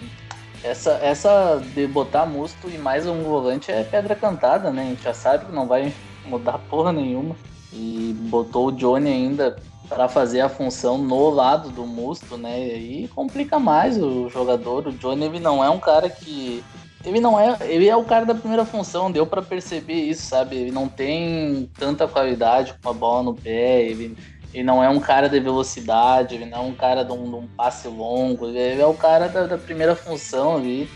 essa, 0.62 0.92
essa 1.02 1.62
de 1.74 1.86
botar 1.86 2.26
Musto 2.26 2.68
e 2.68 2.76
mais 2.76 3.06
um 3.06 3.22
volante 3.22 3.70
é 3.70 3.84
pedra 3.84 4.14
cantada, 4.14 4.70
né? 4.70 4.82
A 4.82 4.86
gente 4.86 5.02
já 5.02 5.14
sabe 5.14 5.46
que 5.46 5.52
não 5.52 5.66
vai 5.66 5.92
mudar 6.24 6.58
porra 6.58 6.92
nenhuma. 6.92 7.36
E 7.72 8.14
botou 8.30 8.68
o 8.68 8.72
Johnny 8.72 9.10
ainda 9.10 9.56
para 9.88 10.08
fazer 10.08 10.40
a 10.40 10.48
função 10.48 10.98
no 10.98 11.30
lado 11.30 11.70
do 11.70 11.86
Musto, 11.86 12.36
né? 12.36 12.58
E 12.58 12.70
aí 12.70 13.08
complica 13.08 13.58
mais 13.58 13.96
o 13.96 14.28
jogador. 14.28 14.88
O 14.88 14.92
Johnny 14.92 15.24
ele 15.24 15.40
não 15.40 15.62
é 15.62 15.70
um 15.70 15.78
cara 15.78 16.08
que 16.10 16.64
ele 17.06 17.20
não 17.20 17.38
é, 17.38 17.56
ele 17.62 17.88
é 17.88 17.96
o 17.96 18.04
cara 18.04 18.26
da 18.26 18.34
primeira 18.34 18.64
função, 18.64 19.12
deu 19.12 19.24
para 19.24 19.40
perceber 19.40 19.94
isso, 19.94 20.26
sabe? 20.26 20.56
Ele 20.56 20.72
não 20.72 20.88
tem 20.88 21.70
tanta 21.78 22.08
qualidade 22.08 22.74
com 22.82 22.90
a 22.90 22.92
bola 22.92 23.22
no 23.22 23.34
pé, 23.34 23.82
ele 23.82 24.16
ele 24.52 24.64
não 24.64 24.82
é 24.82 24.88
um 24.88 24.98
cara 24.98 25.28
de 25.28 25.38
velocidade, 25.38 26.34
ele 26.34 26.46
não 26.46 26.58
é 26.58 26.60
um 26.62 26.72
cara 26.72 27.04
de 27.04 27.12
um, 27.12 27.24
de 27.24 27.34
um 27.36 27.46
passe 27.46 27.86
longo, 27.88 28.48
ele 28.48 28.80
é 28.80 28.86
o 28.86 28.94
cara 28.94 29.28
da, 29.28 29.46
da, 29.46 29.58
primeira 29.58 29.94
função 29.94 30.56
ali. 30.56 30.88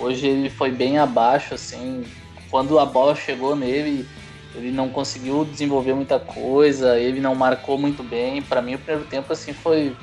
Hoje 0.00 0.26
ele 0.26 0.50
foi 0.50 0.72
bem 0.72 0.98
abaixo, 0.98 1.54
assim. 1.54 2.04
Quando 2.50 2.76
a 2.76 2.84
bola 2.84 3.14
chegou 3.14 3.54
nele, 3.54 4.04
ele 4.52 4.72
não 4.72 4.88
conseguiu 4.88 5.44
desenvolver 5.44 5.94
muita 5.94 6.18
coisa, 6.18 6.98
ele 6.98 7.20
não 7.20 7.36
marcou 7.36 7.78
muito 7.78 8.02
bem. 8.02 8.42
Para 8.42 8.60
mim, 8.60 8.74
o 8.74 8.78
primeiro 8.78 9.08
tempo 9.08 9.32
assim 9.32 9.52
foi 9.52 9.96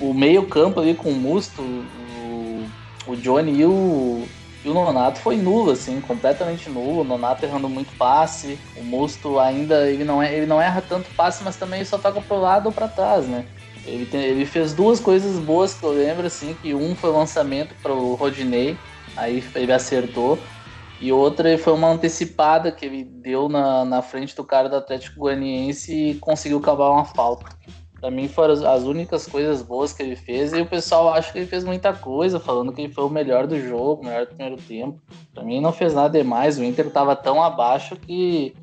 o, 0.00 0.06
o 0.06 0.14
meio 0.14 0.46
campo 0.46 0.80
ali 0.80 0.94
com 0.94 1.10
o 1.10 1.14
Musto, 1.14 1.60
o, 1.60 2.66
o 3.06 3.16
Johnny 3.16 3.60
e 3.60 3.64
o, 3.66 4.26
e 4.66 4.68
o 4.68 4.74
Nonato 4.74 5.20
foi 5.20 5.36
nulo, 5.36 5.70
assim, 5.70 6.00
completamente 6.00 6.68
nulo. 6.68 7.02
O 7.02 7.04
Nonato 7.04 7.46
errando 7.46 7.68
muito 7.68 7.94
passe. 7.96 8.58
O 8.76 8.82
Musto 8.82 9.38
ainda, 9.38 9.88
ele 9.88 10.02
não, 10.02 10.20
é, 10.20 10.34
ele 10.34 10.44
não 10.44 10.60
erra 10.60 10.82
tanto 10.82 11.08
passe, 11.10 11.44
mas 11.44 11.54
também 11.54 11.84
só 11.84 11.96
toca 11.96 12.20
pro 12.20 12.40
lado 12.40 12.66
ou 12.66 12.72
para 12.72 12.88
trás, 12.88 13.28
né? 13.28 13.46
Ele, 13.84 14.04
tem, 14.06 14.20
ele 14.24 14.44
fez 14.44 14.72
duas 14.72 14.98
coisas 14.98 15.38
boas 15.38 15.72
que 15.72 15.84
eu 15.84 15.92
lembro, 15.92 16.26
assim, 16.26 16.52
que 16.60 16.74
um 16.74 16.96
foi 16.96 17.10
o 17.10 17.16
lançamento 17.16 17.76
para 17.80 17.92
o 17.92 18.16
Rodinei, 18.16 18.76
aí 19.16 19.40
ele 19.54 19.72
acertou. 19.72 20.36
E 21.00 21.12
outra 21.12 21.56
foi 21.56 21.72
uma 21.72 21.88
antecipada 21.88 22.72
que 22.72 22.86
ele 22.86 23.04
deu 23.04 23.48
na, 23.48 23.84
na 23.84 24.02
frente 24.02 24.34
do 24.34 24.42
cara 24.42 24.68
do 24.68 24.74
Atlético 24.74 25.20
Goianiense 25.20 25.94
e 25.94 26.14
conseguiu 26.16 26.60
cavar 26.60 26.90
uma 26.90 27.04
falta. 27.04 27.46
Pra 28.06 28.10
mim 28.12 28.28
foram 28.28 28.54
as 28.68 28.84
únicas 28.84 29.26
coisas 29.26 29.62
boas 29.62 29.92
que 29.92 30.00
ele 30.00 30.14
fez. 30.14 30.52
E 30.52 30.60
o 30.60 30.66
pessoal 30.66 31.12
acha 31.12 31.32
que 31.32 31.38
ele 31.38 31.46
fez 31.48 31.64
muita 31.64 31.92
coisa, 31.92 32.38
falando 32.38 32.72
que 32.72 32.82
ele 32.82 32.92
foi 32.92 33.02
o 33.02 33.10
melhor 33.10 33.48
do 33.48 33.58
jogo, 33.58 34.00
o 34.00 34.04
melhor 34.04 34.26
do 34.26 34.28
primeiro 34.28 34.56
tempo. 34.62 35.02
Pra 35.34 35.42
mim 35.42 35.60
não 35.60 35.72
fez 35.72 35.92
nada 35.92 36.16
demais. 36.16 36.56
O 36.56 36.62
Inter 36.62 36.88
tava 36.88 37.16
tão 37.16 37.42
abaixo 37.42 37.96
que 37.96 38.54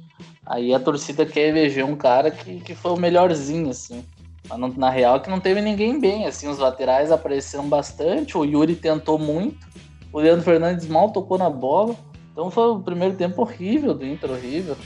aí 0.46 0.74
a 0.74 0.80
torcida 0.80 1.26
quer 1.26 1.50
eleger 1.50 1.84
um 1.84 1.98
cara 1.98 2.32
que, 2.32 2.62
que 2.62 2.74
foi 2.74 2.94
o 2.94 2.96
melhorzinho, 2.96 3.70
assim. 3.70 4.06
Mas 4.48 4.58
não, 4.58 4.70
na 4.70 4.90
real 4.90 5.20
que 5.20 5.30
não 5.30 5.42
teve 5.42 5.60
ninguém 5.60 6.00
bem, 6.00 6.26
assim. 6.26 6.48
Os 6.48 6.60
laterais 6.60 7.12
apareceram 7.12 7.68
bastante. 7.68 8.38
O 8.38 8.46
Yuri 8.46 8.78
tentou 8.78 9.20
muito. 9.20 9.68
O 10.14 10.22
Leandro 10.22 10.46
Fernandes 10.46 10.88
mal 10.88 11.12
tocou 11.12 11.38
na 11.38 11.50
bola. 11.50 11.98
Então 12.32 12.50
foi 12.50 12.70
o 12.70 12.80
primeiro 12.80 13.18
tempo 13.18 13.42
horrível 13.42 13.94
do 13.94 14.06
Inter, 14.06 14.32
horrível. 14.32 14.78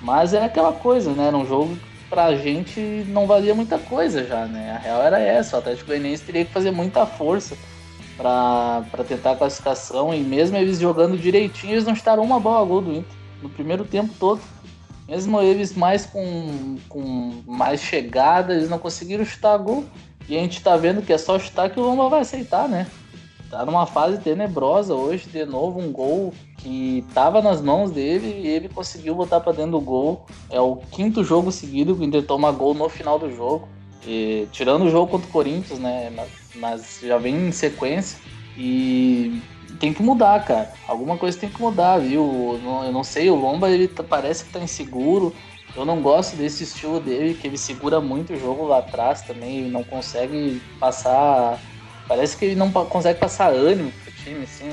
Mas 0.00 0.32
é 0.32 0.44
aquela 0.44 0.72
coisa, 0.72 1.10
né? 1.10 1.26
Era 1.26 1.36
um 1.36 1.44
jogo 1.44 1.76
pra 2.14 2.36
gente 2.36 2.78
não 3.08 3.26
valia 3.26 3.56
muita 3.56 3.76
coisa 3.76 4.24
já, 4.24 4.46
né? 4.46 4.76
A 4.76 4.78
real 4.78 5.02
era 5.02 5.18
essa, 5.18 5.56
o 5.56 5.58
Atlético 5.58 5.88
Goianiense 5.88 6.22
teria 6.22 6.44
que 6.44 6.52
fazer 6.52 6.70
muita 6.70 7.04
força 7.04 7.56
para 8.16 9.04
tentar 9.08 9.32
a 9.32 9.36
classificação 9.36 10.14
e 10.14 10.20
mesmo 10.20 10.56
eles 10.56 10.78
jogando 10.78 11.18
direitinho, 11.18 11.72
eles 11.72 11.84
não 11.84 11.92
estaram 11.92 12.22
uma 12.22 12.38
bola 12.38 12.64
gol 12.64 12.80
do 12.80 12.92
Inter 12.92 13.16
no 13.42 13.50
primeiro 13.50 13.84
tempo 13.84 14.14
todo. 14.20 14.40
Mesmo 15.08 15.40
eles 15.42 15.74
mais 15.74 16.06
com, 16.06 16.76
com 16.88 17.42
mais 17.48 17.80
chegada, 17.80 18.54
eles 18.54 18.70
não 18.70 18.78
conseguiram 18.78 19.24
chutar 19.24 19.58
gol. 19.58 19.84
E 20.28 20.38
a 20.38 20.40
gente 20.40 20.62
tá 20.62 20.76
vendo 20.76 21.02
que 21.02 21.12
é 21.12 21.18
só 21.18 21.36
chutar 21.36 21.68
que 21.68 21.80
o 21.80 21.82
Lomba 21.82 22.08
vai 22.08 22.20
aceitar, 22.20 22.68
né? 22.68 22.86
Tá 23.54 23.64
numa 23.64 23.86
fase 23.86 24.18
tenebrosa 24.18 24.94
hoje, 24.94 25.28
de 25.28 25.44
novo 25.44 25.80
um 25.80 25.92
gol 25.92 26.34
que 26.58 27.04
tava 27.14 27.40
nas 27.40 27.62
mãos 27.62 27.90
dele 27.90 28.26
e 28.26 28.48
ele 28.48 28.68
conseguiu 28.68 29.14
botar 29.14 29.40
para 29.40 29.52
dentro 29.52 29.72
do 29.72 29.80
gol. 29.80 30.26
É 30.50 30.60
o 30.60 30.76
quinto 30.90 31.22
jogo 31.22 31.52
seguido 31.52 31.94
que 31.94 32.00
o 32.00 32.04
Inter 32.04 32.26
toma 32.26 32.50
gol 32.50 32.74
no 32.74 32.88
final 32.88 33.18
do 33.18 33.30
jogo. 33.30 33.68
E, 34.06 34.48
tirando 34.50 34.84
o 34.84 34.90
jogo 34.90 35.10
contra 35.10 35.28
o 35.28 35.32
Corinthians, 35.32 35.78
né? 35.78 36.10
Mas, 36.14 36.28
mas, 36.56 37.00
já 37.02 37.16
vem 37.16 37.48
em 37.48 37.52
sequência. 37.52 38.18
E 38.56 39.40
tem 39.78 39.94
que 39.94 40.02
mudar, 40.02 40.44
cara. 40.44 40.72
Alguma 40.88 41.16
coisa 41.16 41.38
tem 41.38 41.48
que 41.48 41.60
mudar, 41.60 41.98
viu? 41.98 42.58
Eu 42.84 42.92
não 42.92 43.04
sei, 43.04 43.30
o 43.30 43.36
Lomba 43.36 43.70
ele 43.70 43.86
tá, 43.88 44.02
parece 44.02 44.44
que 44.44 44.52
tá 44.52 44.58
inseguro. 44.58 45.32
Eu 45.76 45.84
não 45.84 46.00
gosto 46.00 46.36
desse 46.36 46.64
estilo 46.64 47.00
dele, 47.00 47.34
que 47.34 47.46
ele 47.46 47.58
segura 47.58 48.00
muito 48.00 48.32
o 48.32 48.38
jogo 48.38 48.66
lá 48.66 48.78
atrás 48.78 49.22
também, 49.22 49.62
não 49.62 49.82
consegue 49.82 50.62
passar 50.78 51.58
Parece 52.06 52.36
que 52.36 52.44
ele 52.44 52.54
não 52.54 52.70
consegue 52.70 53.18
passar 53.18 53.52
ânimo 53.52 53.92
pro 53.92 54.12
time, 54.12 54.44
assim, 54.44 54.68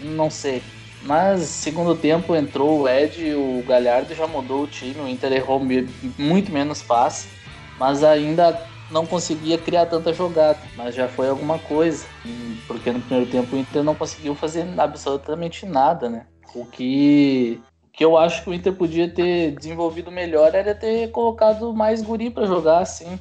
não 0.00 0.30
sei. 0.30 0.62
Mas 1.02 1.42
segundo 1.42 1.96
tempo 1.96 2.34
entrou 2.34 2.80
o 2.80 2.88
Ed, 2.88 3.34
o 3.34 3.62
Galhardo 3.66 4.14
já 4.14 4.26
mudou 4.26 4.62
o 4.62 4.66
time, 4.68 5.00
o 5.00 5.08
Inter 5.08 5.32
errou 5.32 5.60
muito 6.16 6.52
menos 6.52 6.80
passe, 6.80 7.28
mas 7.78 8.04
ainda 8.04 8.68
não 8.90 9.06
conseguia 9.06 9.58
criar 9.58 9.86
tanta 9.86 10.12
jogada, 10.12 10.60
mas 10.76 10.94
já 10.94 11.08
foi 11.08 11.28
alguma 11.28 11.58
coisa, 11.58 12.06
porque 12.68 12.92
no 12.92 13.00
primeiro 13.00 13.30
tempo 13.30 13.56
o 13.56 13.58
Inter 13.58 13.82
não 13.82 13.94
conseguiu 13.94 14.34
fazer 14.34 14.64
absolutamente 14.78 15.66
nada, 15.66 16.08
né? 16.08 16.26
O 16.54 16.66
que, 16.66 17.60
que 17.92 18.04
eu 18.04 18.16
acho 18.16 18.44
que 18.44 18.50
o 18.50 18.54
Inter 18.54 18.72
podia 18.74 19.08
ter 19.08 19.52
desenvolvido 19.52 20.12
melhor 20.12 20.54
era 20.54 20.74
ter 20.74 21.10
colocado 21.10 21.72
mais 21.72 22.02
guri 22.02 22.30
para 22.30 22.46
jogar 22.46 22.78
assim. 22.78 23.18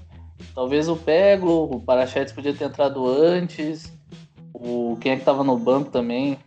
Talvez 0.54 0.88
o 0.90 0.96
Peglo, 0.96 1.64
o 1.72 1.80
Parachetes 1.80 2.34
podia 2.34 2.54
ter 2.54 2.66
entrado 2.66 3.08
antes, 3.08 3.92
o 4.54 4.98
quem 5.00 5.14
é 5.14 5.18
que 5.18 5.26
tava 5.26 5.44
no 5.44 5.58
banco 5.58 5.90
também, 5.90 6.38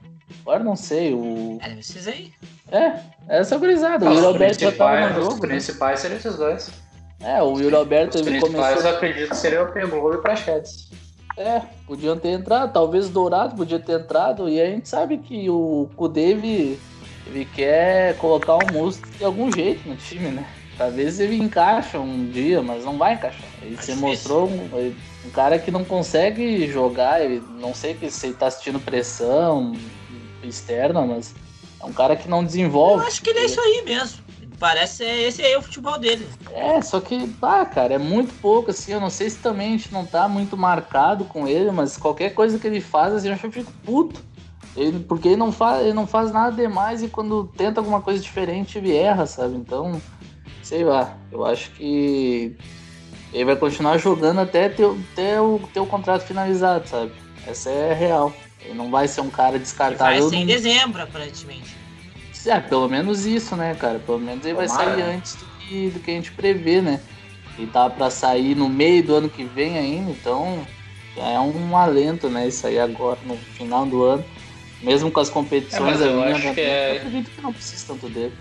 Agora 0.43 0.63
não 0.63 0.77
sei, 0.77 1.15
o. 1.15 1.59
É, 1.63 1.79
esses 1.79 2.07
aí. 2.07 2.33
É, 2.71 3.01
essa 3.29 3.57
gurizada. 3.57 4.09
O 4.09 4.13
Yuri 4.13 4.27
Alberto 4.27 4.61
já 4.61 4.73
tava 4.73 5.09
no 5.09 5.23
jogo. 5.23 5.35
Os 5.35 5.41
principais 5.41 6.01
seriam 6.01 6.19
esses 6.19 6.37
dois. 6.37 6.71
É, 7.21 7.43
o 7.43 7.59
Yuri 7.59 7.75
Alberto 7.75 8.19
ele 8.19 8.41
começou. 8.41 8.83
eu 8.83 8.97
acredito 8.97 9.31
que 9.31 9.37
seria 9.37 9.63
o 9.63 9.73
Pegou 9.73 10.13
e 10.13 10.17
o 10.17 10.23
Prachetes. 10.23 10.91
É, 11.37 11.63
podiam 11.87 12.17
ter 12.17 12.29
entrado, 12.29 12.73
talvez 12.73 13.09
Dourado 13.09 13.57
podia 13.57 13.81
ter 13.81 14.01
entrado, 14.01 14.49
e 14.49 14.61
a 14.61 14.67
gente 14.67 14.89
sabe 14.89 15.19
que 15.19 15.51
o 15.51 15.91
Kudeve 15.97 16.79
ele 17.27 17.45
quer 17.45 18.17
colocar 18.19 18.55
o 18.55 18.73
Musto 18.73 19.09
de 19.19 19.25
algum 19.25 19.51
jeito 19.51 19.89
no 19.89 19.97
time, 19.97 20.29
né? 20.29 20.47
Talvez 20.77 21.21
ele 21.21 21.37
encaixe 21.37 21.97
um 21.97 22.29
dia, 22.31 22.63
mas 22.63 22.85
não 22.85 22.99
vai 22.99 23.15
encaixar. 23.15 23.49
Ele 23.63 23.81
se 23.81 23.95
mostrou 23.95 24.49
um, 24.49 24.93
um, 25.25 25.31
cara 25.31 25.59
que 25.59 25.71
não 25.71 25.85
consegue 25.85 26.67
jogar, 26.67 27.25
ele, 27.25 27.43
não 27.61 27.73
sei 27.73 27.97
se 28.11 28.27
ele 28.27 28.35
tá 28.35 28.49
assistindo 28.49 28.81
pressão, 28.81 29.73
externa, 30.43 31.03
mas 31.03 31.35
é 31.81 31.85
um 31.85 31.93
cara 31.93 32.17
que 32.17 32.29
não 32.29 32.45
desenvolve. 32.45 33.03
Eu 33.03 33.09
acho 33.09 33.23
que 33.23 33.31
ele 33.31 33.41
é 33.41 33.45
isso 33.45 33.61
aí 33.61 33.83
mesmo. 33.85 34.25
Parece 34.59 34.99
ser 34.99 35.29
esse 35.29 35.43
aí 35.43 35.53
é 35.53 35.59
o 35.59 35.63
futebol 35.63 35.99
dele. 35.99 36.27
É, 36.53 36.81
só 36.81 37.01
que, 37.01 37.27
pá, 37.29 37.65
cara, 37.67 37.95
é 37.95 37.99
muito 37.99 38.33
pouco, 38.41 38.71
assim. 38.71 38.93
Eu 38.93 39.01
não 39.01 39.11
sei 39.11 39.29
se 39.29 39.39
também 39.39 39.69
a 39.69 39.77
gente 39.77 39.93
não 39.93 40.07
tá 40.07 40.29
muito 40.29 40.57
marcado 40.57 41.25
com 41.25 41.47
ele, 41.47 41.71
mas 41.71 41.97
qualquer 41.97 42.35
coisa 42.35 42.59
que 42.59 42.67
ele 42.67 42.81
faz, 42.81 43.13
assim, 43.15 43.29
eu 43.29 43.37
fico 43.37 43.73
puto. 43.85 44.23
Ele, 44.77 45.01
porque 45.01 45.29
ele 45.29 45.37
não, 45.37 45.53
faz, 45.53 45.83
ele 45.83 45.93
não 45.93 46.07
faz 46.07 46.33
nada 46.33 46.57
demais 46.57 47.03
e 47.03 47.09
quando 47.09 47.45
tenta 47.57 47.81
alguma 47.81 48.01
coisa 48.01 48.21
diferente, 48.21 48.79
ele 48.79 48.95
erra, 48.95 49.25
sabe? 49.25 49.55
Então, 49.55 50.01
sei 50.65 50.83
lá, 50.83 51.17
eu 51.31 51.45
acho 51.45 51.71
que 51.73 52.57
ele 53.33 53.45
vai 53.45 53.55
continuar 53.55 53.99
jogando 53.99 54.41
até 54.41 54.69
ter, 54.69 54.91
ter, 55.15 55.39
o, 55.39 55.61
ter 55.73 55.81
o 55.81 55.87
contrato 55.87 56.23
finalizado, 56.23 56.89
sabe? 56.89 57.13
Essa 57.47 57.71
é 57.71 57.93
a 57.93 57.95
real. 57.95 58.33
Ele 58.65 58.75
não 58.75 58.91
vai 58.91 59.07
ser 59.07 59.21
um 59.21 59.29
cara 59.29 59.59
descartável. 59.59 60.23
Vai 60.23 60.31
ser 60.31 60.37
em 60.37 60.47
dezembro, 60.47 61.03
aparentemente. 61.03 61.77
É, 62.47 62.61
pelo 62.61 62.89
menos 62.89 63.27
isso, 63.27 63.55
né, 63.57 63.75
cara? 63.75 63.99
Pelo 63.99 64.19
menos 64.19 64.45
ele 64.45 64.55
vai 64.55 64.69
sair 64.69 65.03
antes 65.03 65.35
do 65.35 65.45
que, 65.45 65.91
do 65.91 66.01
que 66.01 66.11
a 66.11 66.15
gente 66.15 66.33
prevê, 66.33 66.81
né? 66.81 67.01
Ele 67.59 67.67
tá 67.69 67.89
para 67.89 68.11
sair 68.11 68.55
no 68.55 68.69
meio 68.69 69.03
do 69.03 69.15
ano 69.15 69.29
que 69.29 69.45
vem 69.45 69.79
ainda, 69.79 70.11
então 70.11 70.67
já 71.17 71.25
é 71.25 71.41
um 71.41 71.77
alento, 71.77 72.29
né? 72.29 72.49
Isso 72.49 72.67
aí 72.67 72.79
agora, 72.79 73.19
no 73.25 73.37
final 73.37 73.87
do 73.87 74.03
ano. 74.03 74.25
Mesmo 74.83 75.11
com 75.11 75.21
as 75.21 75.31
competições 75.31 76.01
é, 76.01 76.07
eu 76.07 76.23
ali, 76.23 76.33
acho 76.33 76.45
né? 76.45 76.55
que 76.55 76.61
é... 76.61 76.93
eu 76.93 76.97
acredito 76.97 77.31
que 77.31 77.41
não 77.41 77.53
precisa 77.53 77.87
tanto 77.87 78.09
dele. 78.09 78.33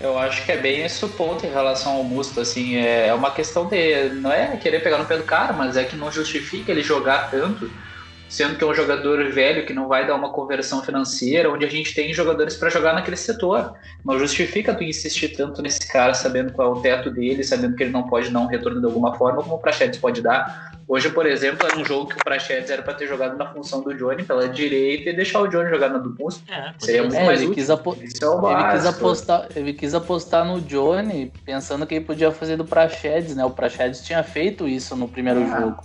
Eu 0.00 0.18
acho 0.18 0.44
que 0.44 0.52
é 0.52 0.56
bem 0.56 0.84
esse 0.84 1.02
o 1.04 1.08
ponto 1.08 1.46
em 1.46 1.50
relação 1.50 1.92
ao 1.92 2.04
Musto, 2.04 2.40
assim, 2.40 2.76
é, 2.76 3.08
é 3.08 3.14
uma 3.14 3.30
questão 3.30 3.66
de. 3.66 4.10
Não 4.10 4.30
é 4.30 4.56
querer 4.56 4.82
pegar 4.82 4.98
no 4.98 5.06
pé 5.06 5.16
do 5.16 5.24
cara, 5.24 5.52
mas 5.52 5.76
é 5.76 5.84
que 5.84 5.96
não 5.96 6.12
justifica 6.12 6.70
ele 6.70 6.82
jogar 6.82 7.30
tanto 7.30 7.70
sendo 8.28 8.56
que 8.56 8.62
é 8.62 8.66
um 8.66 8.74
jogador 8.74 9.32
velho 9.32 9.64
que 9.64 9.72
não 9.72 9.88
vai 9.88 10.06
dar 10.06 10.14
uma 10.14 10.30
conversão 10.30 10.82
financeira, 10.82 11.50
onde 11.50 11.64
a 11.64 11.68
gente 11.68 11.94
tem 11.94 12.12
jogadores 12.12 12.54
para 12.56 12.68
jogar 12.68 12.92
naquele 12.92 13.16
setor. 13.16 13.74
Não 14.04 14.18
justifica 14.18 14.74
tu 14.74 14.84
insistir 14.84 15.30
tanto 15.30 15.62
nesse 15.62 15.88
cara, 15.88 16.12
sabendo 16.12 16.52
qual 16.52 16.68
é 16.68 16.78
o 16.78 16.80
teto 16.80 17.10
dele, 17.10 17.42
sabendo 17.42 17.74
que 17.74 17.82
ele 17.82 17.92
não 17.92 18.02
pode 18.02 18.30
dar 18.30 18.40
um 18.40 18.46
retorno 18.46 18.80
de 18.80 18.86
alguma 18.86 19.14
forma, 19.16 19.42
como 19.42 19.54
o 19.54 19.58
Prachedes 19.58 19.98
pode 19.98 20.20
dar. 20.20 20.77
Hoje, 20.88 21.10
por 21.10 21.26
exemplo, 21.26 21.66
era 21.66 21.78
um 21.78 21.84
jogo 21.84 22.06
que 22.06 22.16
o 22.16 22.24
Prachedes 22.24 22.70
era 22.70 22.80
para 22.80 22.94
ter 22.94 23.06
jogado 23.06 23.36
na 23.36 23.52
função 23.52 23.82
do 23.82 23.94
Johnny 23.94 24.24
pela 24.24 24.48
direita 24.48 25.10
e 25.10 25.12
deixar 25.14 25.42
o 25.42 25.46
Johnny 25.46 25.68
jogar 25.68 25.90
na 25.90 25.98
do 25.98 26.16
Musto. 26.18 26.42
É, 26.50 26.72
Seria 26.78 27.02
muito 27.02 27.14
é, 27.14 27.26
mais 27.26 27.42
ele 27.42 27.54
Quis 27.54 27.68
apo... 27.68 27.94
É 27.94 28.04
ele, 28.04 28.08
quis 28.72 28.86
apostar, 28.86 29.48
ele 29.54 29.72
quis 29.74 29.94
apostar 29.94 30.46
no 30.46 30.62
Johnny, 30.62 31.30
pensando 31.44 31.86
que 31.86 31.96
ele 31.96 32.06
podia 32.06 32.32
fazer 32.32 32.56
do 32.56 32.64
Prachedes, 32.64 33.36
né? 33.36 33.44
O 33.44 33.50
Prachedes 33.50 34.00
tinha 34.00 34.22
feito 34.22 34.66
isso 34.66 34.96
no 34.96 35.06
primeiro 35.06 35.42
ah. 35.42 35.60
jogo. 35.60 35.84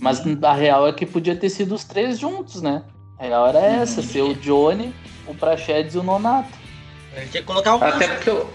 Mas 0.00 0.20
a 0.42 0.52
real 0.52 0.88
é 0.88 0.92
que 0.92 1.06
podia 1.06 1.36
ter 1.36 1.48
sido 1.48 1.72
os 1.72 1.84
três 1.84 2.18
juntos, 2.18 2.60
né? 2.60 2.82
A 3.20 3.26
real 3.26 3.46
era 3.46 3.58
uhum. 3.60 3.82
essa, 3.82 4.02
ser 4.02 4.22
o 4.22 4.34
Johnny, 4.34 4.92
o 5.28 5.34
Prachedes 5.34 5.94
e 5.94 5.98
o 5.98 6.02
Nonato. 6.02 6.58
A 7.16 7.20
gente 7.20 7.36
ia 7.36 7.42
colocar 7.44 7.76
um 7.76 7.84
Até 7.84 8.08
porque, 8.08 8.30
o, 8.30 8.48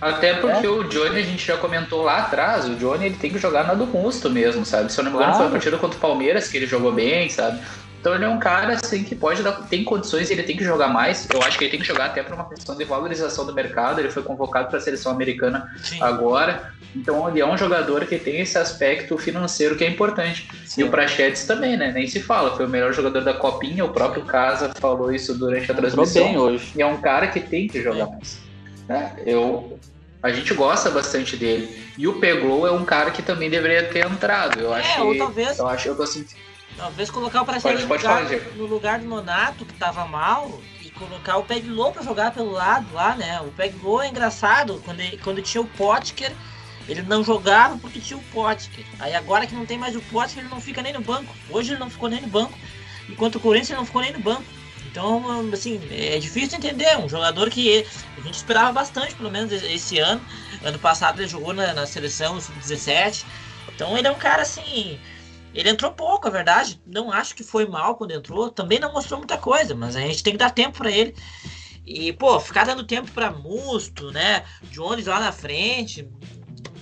até 0.00 0.34
porque 0.34 0.66
é. 0.66 0.70
o 0.70 0.84
Johnny, 0.84 1.18
a 1.18 1.22
gente 1.22 1.44
já 1.44 1.56
comentou 1.56 2.02
lá 2.02 2.18
atrás, 2.18 2.66
o 2.66 2.76
Johnny 2.76 3.06
ele 3.06 3.16
tem 3.16 3.30
que 3.30 3.38
jogar 3.38 3.66
na 3.66 3.74
do 3.74 3.86
Musto 3.86 4.30
mesmo, 4.30 4.64
sabe? 4.64 4.92
Se 4.92 5.00
eu 5.00 5.04
não 5.04 5.10
me 5.10 5.16
engano, 5.16 5.32
claro. 5.32 5.44
foi 5.44 5.48
a 5.48 5.50
partida 5.50 5.78
contra 5.78 5.96
o 5.98 6.00
Palmeiras 6.00 6.48
que 6.48 6.56
ele 6.56 6.66
jogou 6.66 6.92
bem, 6.92 7.28
sabe? 7.28 7.60
Então 8.00 8.14
ele 8.14 8.24
é 8.24 8.28
um 8.28 8.38
cara 8.38 8.74
assim 8.74 9.02
que 9.02 9.14
pode 9.14 9.42
dar, 9.42 9.52
tem 9.68 9.82
condições, 9.82 10.30
ele 10.30 10.42
tem 10.44 10.56
que 10.56 10.62
jogar 10.62 10.88
mais. 10.88 11.26
Eu 11.32 11.42
acho 11.42 11.58
que 11.58 11.64
ele 11.64 11.70
tem 11.72 11.80
que 11.80 11.86
jogar 11.86 12.06
até 12.06 12.22
por 12.22 12.32
uma 12.32 12.48
questão 12.48 12.76
de 12.76 12.84
valorização 12.84 13.44
do 13.44 13.52
mercado. 13.52 13.98
Ele 13.98 14.08
foi 14.08 14.22
convocado 14.22 14.68
para 14.68 14.78
a 14.78 14.80
seleção 14.80 15.10
americana 15.10 15.68
Sim. 15.82 16.00
agora. 16.00 16.72
Então 16.94 17.28
ele 17.28 17.40
é 17.40 17.46
um 17.46 17.58
jogador 17.58 18.06
que 18.06 18.16
tem 18.16 18.40
esse 18.40 18.56
aspecto 18.56 19.18
financeiro 19.18 19.74
que 19.74 19.84
é 19.84 19.88
importante. 19.88 20.48
Sim. 20.64 20.82
E 20.82 20.84
o 20.84 20.90
Prachetes 20.90 21.44
também, 21.44 21.76
né? 21.76 21.90
Nem 21.90 22.06
se 22.06 22.20
fala. 22.20 22.56
Foi 22.56 22.66
o 22.66 22.68
melhor 22.68 22.92
jogador 22.92 23.22
da 23.22 23.34
Copinha. 23.34 23.84
O 23.84 23.88
próprio 23.88 24.24
Casa 24.24 24.70
falou 24.78 25.12
isso 25.12 25.34
durante 25.34 25.70
a 25.70 25.74
transmissão. 25.74 26.24
bem 26.24 26.38
hoje. 26.38 26.72
E 26.76 26.82
é 26.82 26.86
um 26.86 26.98
cara 26.98 27.26
que 27.26 27.40
tem 27.40 27.66
que 27.66 27.82
jogar 27.82 28.06
mais. 28.06 28.38
Né? 28.88 29.12
Eu, 29.26 29.78
a 30.22 30.30
gente 30.30 30.52
gosta 30.54 30.90
bastante 30.90 31.36
dele. 31.36 31.86
E 31.96 32.06
o 32.06 32.18
Peglow 32.18 32.66
é 32.66 32.72
um 32.72 32.84
cara 32.84 33.10
que 33.10 33.22
também 33.22 33.48
deveria 33.48 33.84
ter 33.84 34.06
entrado. 34.06 34.60
Eu 34.60 34.74
é, 34.74 34.80
acho 34.80 35.02
ou 35.02 35.16
talvez. 35.16 35.58
Eu 35.58 35.66
acho 35.66 35.88
eu 35.88 35.96
tô 35.96 36.06
sentindo 36.06 36.48
Talvez 36.78 37.10
colocar 37.10 37.42
o 37.42 37.44
Praxedes 37.44 37.82
no, 37.82 37.92
lugar, 37.92 38.24
no 38.54 38.66
lugar 38.66 38.98
do 39.00 39.06
Nonato, 39.06 39.64
que 39.64 39.74
tava 39.74 40.06
mal, 40.06 40.62
e 40.80 40.88
colocar 40.90 41.36
o 41.36 41.42
Peglow 41.42 41.90
pra 41.92 42.04
jogar 42.04 42.30
pelo 42.30 42.52
lado 42.52 42.86
lá, 42.94 43.16
né? 43.16 43.40
O 43.40 43.50
Peglow 43.50 44.00
é 44.00 44.08
engraçado, 44.08 44.80
quando, 44.84 45.00
ele, 45.00 45.18
quando 45.18 45.42
tinha 45.42 45.60
o 45.60 45.66
Potker, 45.66 46.30
ele 46.88 47.02
não 47.02 47.24
jogava 47.24 47.76
porque 47.78 47.98
tinha 47.98 48.16
o 48.16 48.22
Potker. 48.32 48.84
Aí 49.00 49.12
agora 49.12 49.44
que 49.44 49.56
não 49.56 49.66
tem 49.66 49.76
mais 49.76 49.96
o 49.96 50.00
Potker, 50.02 50.38
ele 50.38 50.48
não 50.48 50.60
fica 50.60 50.80
nem 50.80 50.92
no 50.92 51.00
banco. 51.00 51.34
Hoje 51.50 51.72
ele 51.72 51.80
não 51.80 51.90
ficou 51.90 52.08
nem 52.08 52.20
no 52.20 52.28
banco, 52.28 52.56
enquanto 53.08 53.34
o 53.34 53.40
Corinthians 53.40 53.70
ele 53.70 53.78
não 53.78 53.86
ficou 53.86 54.00
nem 54.00 54.12
no 54.12 54.20
banco. 54.20 54.44
Então, 54.98 55.52
assim, 55.52 55.80
é 55.92 56.18
difícil 56.18 56.58
entender. 56.58 56.98
Um 56.98 57.08
jogador 57.08 57.48
que 57.50 57.86
a 58.16 58.20
gente 58.20 58.34
esperava 58.34 58.72
bastante, 58.72 59.14
pelo 59.14 59.30
menos 59.30 59.52
esse 59.52 60.00
ano. 60.00 60.20
Ano 60.64 60.78
passado 60.80 61.20
ele 61.20 61.28
jogou 61.28 61.54
na, 61.54 61.72
na 61.72 61.86
seleção 61.86 62.40
sub-17. 62.40 63.24
Então 63.72 63.96
ele 63.96 64.08
é 64.08 64.10
um 64.10 64.18
cara 64.18 64.42
assim 64.42 64.98
ele 65.54 65.70
entrou 65.70 65.92
pouco, 65.92 66.26
é 66.26 66.30
verdade. 66.30 66.80
Não 66.84 67.12
acho 67.12 67.34
que 67.34 67.44
foi 67.44 67.64
mal 67.66 67.94
quando 67.94 68.10
entrou. 68.10 68.50
Também 68.50 68.78
não 68.78 68.92
mostrou 68.92 69.18
muita 69.18 69.38
coisa, 69.38 69.74
mas 69.74 69.94
a 69.94 70.00
gente 70.00 70.22
tem 70.22 70.32
que 70.32 70.38
dar 70.38 70.50
tempo 70.50 70.78
para 70.78 70.90
ele. 70.90 71.14
E, 71.86 72.12
pô, 72.12 72.38
ficar 72.38 72.66
dando 72.66 72.84
tempo 72.84 73.10
para 73.12 73.30
Musto, 73.30 74.10
né? 74.10 74.44
Jones 74.64 75.06
lá 75.06 75.20
na 75.20 75.32
frente. 75.32 76.08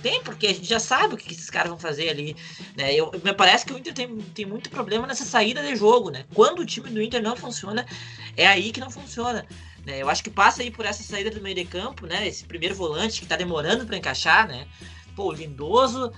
Tem, 0.01 0.21
porque 0.23 0.47
a 0.47 0.53
gente 0.53 0.67
já 0.67 0.79
sabe 0.79 1.15
o 1.15 1.17
que 1.17 1.31
esses 1.31 1.49
caras 1.49 1.69
vão 1.69 1.79
fazer 1.79 2.09
ali. 2.09 2.35
Né? 2.75 2.93
Eu, 2.93 3.11
me 3.23 3.33
parece 3.33 3.65
que 3.65 3.73
o 3.73 3.77
Inter 3.77 3.93
tem, 3.93 4.17
tem 4.33 4.45
muito 4.45 4.69
problema 4.69 5.07
nessa 5.07 5.25
saída 5.25 5.61
de 5.61 5.75
jogo, 5.75 6.09
né? 6.09 6.25
Quando 6.33 6.59
o 6.59 6.65
time 6.65 6.89
do 6.89 7.01
Inter 7.01 7.21
não 7.21 7.35
funciona, 7.35 7.85
é 8.35 8.45
aí 8.45 8.71
que 8.71 8.79
não 8.79 8.91
funciona. 8.91 9.45
Né? 9.85 10.01
Eu 10.01 10.09
acho 10.09 10.23
que 10.23 10.29
passa 10.29 10.61
aí 10.61 10.69
por 10.69 10.85
essa 10.85 11.03
saída 11.03 11.31
do 11.31 11.41
meio 11.41 11.55
de 11.55 11.65
campo, 11.65 12.05
né? 12.05 12.27
Esse 12.27 12.45
primeiro 12.45 12.75
volante 12.75 13.19
que 13.19 13.25
tá 13.25 13.35
demorando 13.35 13.85
para 13.85 13.97
encaixar, 13.97 14.47
né? 14.47 14.67
Pô, 15.15 15.29
o 15.29 15.33
Lindoso 15.33 16.13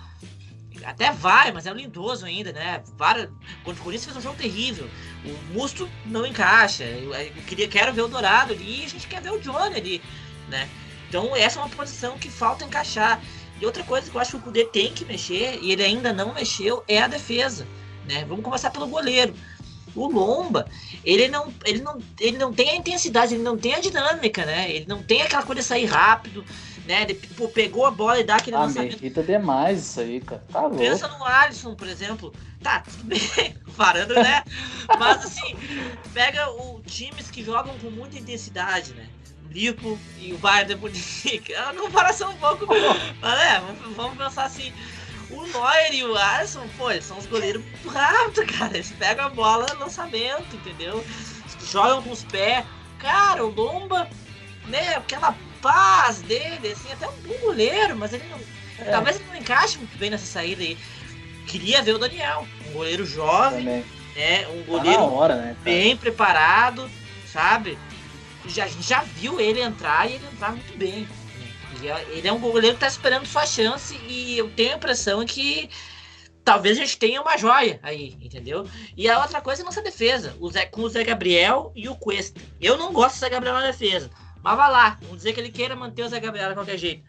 até 0.83 1.12
vai, 1.12 1.51
mas 1.51 1.65
é 1.65 1.71
um 1.71 1.75
lindoso 1.75 2.25
ainda, 2.25 2.51
né? 2.51 2.81
Para, 2.98 3.29
contra 3.63 3.81
o 3.81 3.83
Corinthians 3.83 4.05
fez 4.05 4.17
um 4.17 4.21
jogo 4.21 4.38
terrível. 4.38 4.89
O 5.25 5.53
Musto 5.53 5.89
não 6.05 6.25
encaixa. 6.25 6.83
Eu, 6.83 7.12
queria, 7.48 7.67
quero 7.67 7.93
ver 7.93 8.03
o 8.03 8.07
Dourado 8.07 8.53
ali 8.53 8.81
e 8.81 8.86
a 8.86 8.89
gente 8.89 9.07
quer 9.07 9.21
ver 9.21 9.31
o 9.31 9.39
Johnny 9.39 9.75
ali, 9.75 10.01
né? 10.48 10.69
Então 11.07 11.36
essa 11.36 11.59
é 11.59 11.63
uma 11.63 11.69
posição 11.69 12.17
que 12.17 12.29
falta 12.29 12.63
encaixar. 12.63 13.21
E 13.59 13.65
outra 13.65 13.83
coisa 13.83 14.09
que 14.09 14.15
eu 14.15 14.21
acho 14.21 14.31
que 14.31 14.37
o 14.37 14.41
Kudê 14.41 14.65
tem 14.65 14.93
que 14.93 15.05
mexer, 15.05 15.59
e 15.61 15.71
ele 15.71 15.83
ainda 15.83 16.13
não 16.13 16.33
mexeu, 16.33 16.83
é 16.87 17.01
a 17.01 17.07
defesa. 17.07 17.67
Né? 18.07 18.25
Vamos 18.25 18.43
começar 18.43 18.69
pelo 18.69 18.87
goleiro. 18.87 19.33
O 19.95 20.07
Lomba, 20.07 20.67
ele 21.03 21.27
não, 21.27 21.51
ele, 21.65 21.81
não, 21.81 21.99
ele 22.19 22.37
não 22.37 22.53
tem 22.53 22.69
a 22.69 22.75
intensidade, 22.75 23.33
ele 23.33 23.43
não 23.43 23.57
tem 23.57 23.73
a 23.73 23.79
dinâmica, 23.79 24.45
né? 24.45 24.69
Ele 24.71 24.85
não 24.87 25.01
tem 25.01 25.23
aquela 25.23 25.41
coisa 25.41 25.61
de 25.61 25.67
sair 25.67 25.85
rápido, 25.85 26.45
né? 26.85 27.03
Ele 27.03 27.15
pô, 27.15 27.49
pegou 27.49 27.85
a 27.87 27.91
bola 27.91 28.19
e 28.19 28.23
dá 28.23 28.35
aquele 28.35 28.55
ah, 28.55 28.61
lançamento. 28.61 28.91
Me 28.91 29.07
irrita 29.07 29.23
demais 29.23 29.79
isso 29.79 29.99
aí, 29.99 30.21
cara. 30.21 30.43
Tá 30.51 30.61
louco. 30.61 30.77
Pensa 30.77 31.07
no 31.07 31.25
Alisson, 31.25 31.73
por 31.73 31.87
exemplo. 31.87 32.31
Tá, 32.61 32.81
tudo 32.81 33.03
bem, 33.03 33.55
parando, 33.75 34.13
né? 34.13 34.43
Mas 34.97 35.25
assim, 35.25 35.55
pega 36.13 36.49
o 36.51 36.81
times 36.81 37.31
que 37.31 37.43
jogam 37.43 37.77
com 37.79 37.89
muita 37.89 38.17
intensidade, 38.17 38.93
né? 38.93 39.07
Lipo 39.50 39.98
e 40.20 40.34
o 40.34 40.38
Bayern 40.38 40.74
de 40.74 40.79
Munique. 40.79 41.53
É 41.53 41.62
uma 41.63 41.74
comparação 41.74 42.32
um 42.32 42.38
pouco. 42.38 42.65
Mas 43.22 43.39
é, 43.39 43.62
vamos 43.96 44.18
pensar 44.18 44.46
assim. 44.46 44.74
O 45.29 45.46
Neuer 45.46 45.94
e 45.94 46.03
o 46.03 46.18
Alisson, 46.18 46.68
pô, 46.75 46.89
eles 46.89 47.06
são 47.06 47.18
os 47.18 47.27
goleiros 47.27 47.63
rápidos, 47.86 48.46
cara. 48.58 48.74
Eles 48.74 48.91
pegam 48.91 49.25
a 49.25 49.29
bola 49.29 49.68
lançamento, 49.79 50.56
entendeu? 50.56 51.06
Jogam 51.72 52.01
com 52.01 52.12
os 52.12 52.24
pés. 52.24 52.65
Cara, 52.98 53.46
o 53.46 53.50
Lomba, 53.50 54.10
né, 54.68 54.96
aquela 54.96 55.36
paz 55.62 56.22
dele, 56.22 56.72
assim, 56.72 56.91
até 56.91 57.08
um 57.08 57.13
bom 57.22 57.38
goleiro, 57.41 57.96
mas 57.96 58.13
ele 58.13 58.24
não. 58.29 58.39
É. 58.79 58.91
Talvez 58.91 59.18
ele 59.18 59.25
não 59.29 59.36
encaixe 59.36 59.77
muito 59.77 59.98
bem 59.98 60.10
nessa 60.10 60.25
saída 60.25 60.63
aí. 60.63 60.77
Queria 61.46 61.82
ver 61.82 61.96
o 61.96 62.00
Daniel, 62.00 62.48
um 62.68 62.74
goleiro 62.74 63.06
jovem, 63.06 63.65
Também. 63.65 63.86
né? 64.15 64.48
Um 64.50 64.63
tá 64.63 64.68
goleiro 64.68 64.98
tá 64.98 65.03
hora, 65.03 65.36
né, 65.36 65.56
bem 65.63 65.96
preparado, 65.96 66.89
sabe? 67.32 67.77
Já, 68.50 68.68
já 68.68 69.01
viu 69.01 69.39
ele 69.39 69.62
entrar 69.62 70.10
e 70.10 70.15
ele 70.15 70.25
entrar 70.25 70.51
muito 70.51 70.77
bem. 70.77 71.08
Né? 71.82 72.06
Ele 72.12 72.27
é 72.27 72.34
um 72.34 72.39
goleiro 72.39 72.75
que 72.75 72.82
tá 72.82 72.88
esperando 72.88 73.25
sua 73.25 73.46
chance 73.46 73.96
e 74.08 74.38
eu 74.38 74.50
tenho 74.51 74.74
a 74.74 74.77
impressão 74.77 75.25
que 75.25 75.70
talvez 76.44 76.77
a 76.77 76.82
gente 76.82 76.98
tenha 76.98 77.22
uma 77.22 77.38
joia 77.38 77.79
aí, 77.84 78.18
entendeu? 78.22 78.68
E 78.98 79.08
a 79.08 79.22
outra 79.22 79.39
coisa 79.39 79.62
é 79.62 79.65
nossa 79.65 79.82
defesa, 79.82 80.36
o 80.39 80.50
Zé, 80.50 80.65
com 80.65 80.82
o 80.82 80.89
Zé 80.89 81.03
Gabriel 81.03 81.72
e 81.75 81.88
o 81.88 81.96
Cuesta. 81.96 82.41
Eu 82.60 82.77
não 82.77 82.91
gosto 82.91 83.15
do 83.15 83.20
Zé 83.20 83.29
Gabriel 83.29 83.53
na 83.53 83.68
defesa, 83.68 84.10
mas 84.41 84.58
vai 84.58 84.72
lá, 84.72 84.98
vamos 85.01 85.18
dizer 85.18 85.34
que 85.34 85.39
ele 85.39 85.51
queira 85.51 85.75
manter 85.75 86.03
o 86.03 86.10
Zé 86.10 86.20
Gabriel 86.20 86.50
de 86.50 86.56
qualquer 86.56 86.77
jeito. 86.77 87.03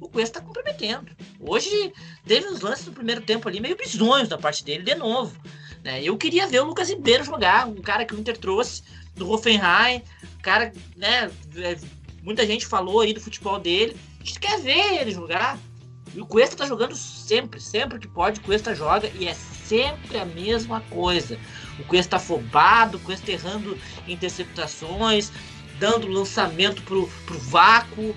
O 0.00 0.08
Cuesta 0.08 0.40
tá 0.40 0.46
comprometendo. 0.46 1.10
Hoje 1.40 1.92
teve 2.26 2.48
uns 2.48 2.60
lances 2.60 2.86
no 2.86 2.92
primeiro 2.92 3.20
tempo 3.20 3.48
ali 3.48 3.60
meio 3.60 3.76
bizonhos 3.76 4.28
da 4.28 4.38
parte 4.38 4.64
dele, 4.64 4.82
de 4.82 4.94
novo. 4.94 5.38
Né? 5.84 6.02
Eu 6.02 6.16
queria 6.16 6.46
ver 6.46 6.60
o 6.60 6.64
Lucas 6.64 6.88
Ribeiro 6.88 7.22
jogar, 7.24 7.66
um 7.66 7.82
cara 7.82 8.04
que 8.04 8.14
o 8.14 8.18
Inter 8.18 8.36
trouxe 8.36 8.82
do 9.16 9.30
Hoffenheim, 9.30 10.02
cara, 10.42 10.72
né? 10.96 11.30
É, 11.56 11.78
muita 12.22 12.46
gente 12.46 12.66
falou 12.66 13.00
aí 13.00 13.12
do 13.12 13.20
futebol 13.20 13.58
dele. 13.58 13.96
A 14.20 14.24
gente 14.24 14.38
quer 14.38 14.60
ver 14.60 15.00
ele 15.00 15.10
jogar. 15.10 15.58
E 16.14 16.20
o 16.20 16.26
Cuesta 16.26 16.56
tá 16.56 16.66
jogando 16.66 16.94
sempre, 16.94 17.60
sempre 17.60 17.98
que 17.98 18.08
pode, 18.08 18.40
o 18.40 18.42
Cuesta 18.42 18.74
joga 18.74 19.10
e 19.18 19.28
é 19.28 19.34
sempre 19.34 20.18
a 20.18 20.24
mesma 20.24 20.80
coisa. 20.82 21.38
O 21.78 21.84
Cuesta 21.84 22.12
tá 22.12 22.16
afobado, 22.16 22.96
o 22.96 23.00
Cuesta 23.00 23.30
errando 23.30 23.76
interceptações, 24.08 25.30
dando 25.78 26.06
lançamento 26.06 26.82
pro, 26.82 27.06
pro 27.26 27.38
vácuo. 27.38 28.16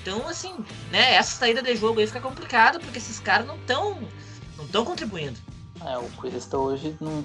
Então, 0.00 0.28
assim, 0.28 0.54
né, 0.92 1.14
essa 1.14 1.36
saída 1.36 1.60
de 1.60 1.74
jogo 1.74 1.98
aí 1.98 2.06
fica 2.06 2.20
complicada 2.20 2.78
porque 2.78 2.98
esses 2.98 3.18
caras 3.18 3.44
não 3.44 3.56
estão 3.56 3.98
não 4.56 4.66
tão 4.68 4.84
contribuindo. 4.84 5.38
É, 5.84 5.98
o 5.98 6.08
Cuesta 6.10 6.56
hoje 6.56 6.96
não, 7.00 7.24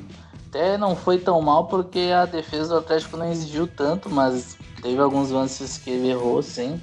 até 0.51 0.77
não 0.77 0.95
foi 0.95 1.17
tão 1.17 1.41
mal 1.41 1.65
porque 1.65 2.11
a 2.13 2.25
defesa 2.25 2.67
do 2.69 2.77
Atlético 2.79 3.15
não 3.17 3.31
exigiu 3.31 3.65
tanto, 3.65 4.09
mas 4.09 4.57
teve 4.81 5.01
alguns 5.01 5.31
lances 5.31 5.77
que 5.77 5.89
ele 5.89 6.09
errou, 6.09 6.43
sim 6.43 6.79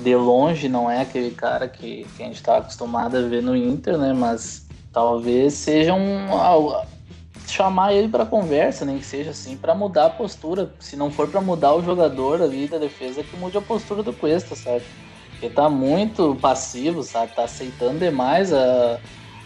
de 0.00 0.14
longe 0.14 0.68
não 0.68 0.90
é 0.90 1.00
aquele 1.00 1.30
cara 1.30 1.68
que, 1.68 2.06
que 2.16 2.22
a 2.22 2.26
gente 2.26 2.36
está 2.36 2.58
acostumado 2.58 3.16
a 3.16 3.22
ver 3.22 3.42
no 3.42 3.56
Inter, 3.56 3.96
né? 3.98 4.12
Mas 4.12 4.66
talvez 4.92 5.54
seja 5.54 5.94
um 5.94 6.28
chamar 7.46 7.94
ele 7.94 8.08
para 8.08 8.26
conversa, 8.26 8.84
nem 8.84 8.98
que 8.98 9.06
seja 9.06 9.30
assim, 9.30 9.56
para 9.56 9.74
mudar 9.74 10.06
a 10.06 10.10
postura. 10.10 10.70
Se 10.78 10.96
não 10.96 11.10
for 11.10 11.28
para 11.28 11.40
mudar 11.40 11.74
o 11.74 11.82
jogador 11.82 12.42
ali 12.42 12.68
da 12.68 12.78
defesa, 12.78 13.22
que 13.22 13.36
mude 13.36 13.56
a 13.56 13.62
postura 13.62 14.02
do 14.02 14.12
Cuesta, 14.12 14.54
sabe? 14.54 14.84
Porque 15.30 15.48
tá 15.48 15.68
muito 15.70 16.36
passivo, 16.40 17.02
sabe? 17.02 17.34
Tá 17.34 17.44
aceitando 17.44 17.98
demais 18.00 18.52
a, 18.52 18.98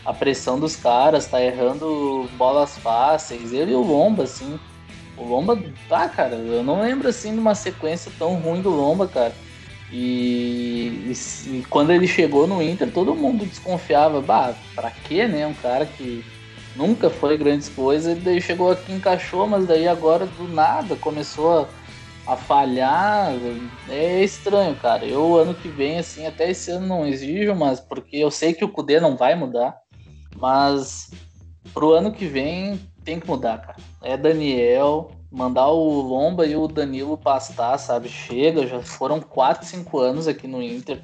a 0.04 0.12
pressão 0.12 0.58
dos 0.58 0.76
caras, 0.76 1.26
tá 1.26 1.40
errando 1.42 2.28
bolas 2.36 2.76
fáceis. 2.78 3.52
Ele 3.52 3.72
e 3.72 3.74
o 3.74 3.82
Lomba, 3.82 4.24
assim. 4.24 4.58
O 5.16 5.24
Lomba, 5.24 5.62
tá, 5.88 6.08
cara, 6.08 6.34
eu 6.34 6.62
não 6.62 6.82
lembro 6.82 7.08
assim 7.08 7.32
de 7.32 7.38
uma 7.38 7.54
sequência 7.54 8.10
tão 8.18 8.34
ruim 8.34 8.62
do 8.62 8.70
Lomba, 8.70 9.06
cara. 9.06 9.32
E, 9.92 11.12
e, 11.12 11.58
e, 11.58 11.64
quando 11.68 11.92
ele 11.92 12.08
chegou 12.08 12.46
no 12.46 12.62
Inter, 12.62 12.90
todo 12.90 13.14
mundo 13.14 13.44
desconfiava, 13.44 14.22
bah, 14.22 14.54
pra 14.74 14.90
quê, 14.90 15.28
né? 15.28 15.46
Um 15.46 15.52
cara 15.52 15.84
que 15.84 16.24
nunca 16.74 17.10
foi 17.10 17.36
grandes 17.36 17.68
coisas, 17.68 18.12
ele 18.12 18.20
daí 18.20 18.40
chegou 18.40 18.70
aqui, 18.70 18.90
encaixou, 18.90 19.46
mas 19.46 19.66
daí 19.66 19.86
agora 19.86 20.24
do 20.24 20.48
nada 20.48 20.96
começou 20.96 21.68
a, 22.26 22.32
a 22.32 22.36
falhar. 22.36 23.32
É 23.86 24.24
estranho, 24.24 24.74
cara. 24.76 25.04
Eu, 25.04 25.36
ano 25.36 25.54
que 25.54 25.68
vem, 25.68 25.98
assim, 25.98 26.26
até 26.26 26.50
esse 26.50 26.70
ano 26.70 26.86
não 26.86 27.06
exijo, 27.06 27.54
mas 27.54 27.78
porque 27.78 28.16
eu 28.16 28.30
sei 28.30 28.54
que 28.54 28.64
o 28.64 28.68
Kudê 28.68 28.98
não 28.98 29.14
vai 29.14 29.34
mudar, 29.34 29.81
mas 30.36 31.10
pro 31.72 31.92
ano 31.92 32.12
que 32.12 32.26
vem 32.26 32.80
tem 33.04 33.18
que 33.18 33.26
mudar, 33.26 33.58
cara. 33.58 33.78
É 34.02 34.16
Daniel, 34.16 35.12
mandar 35.30 35.68
o 35.68 36.00
Lomba 36.00 36.46
e 36.46 36.56
o 36.56 36.68
Danilo 36.68 37.16
pastar, 37.16 37.78
sabe? 37.78 38.08
Chega, 38.08 38.66
já 38.66 38.80
foram 38.80 39.20
4, 39.20 39.66
5 39.66 39.98
anos 39.98 40.28
aqui 40.28 40.46
no 40.46 40.62
Inter. 40.62 41.02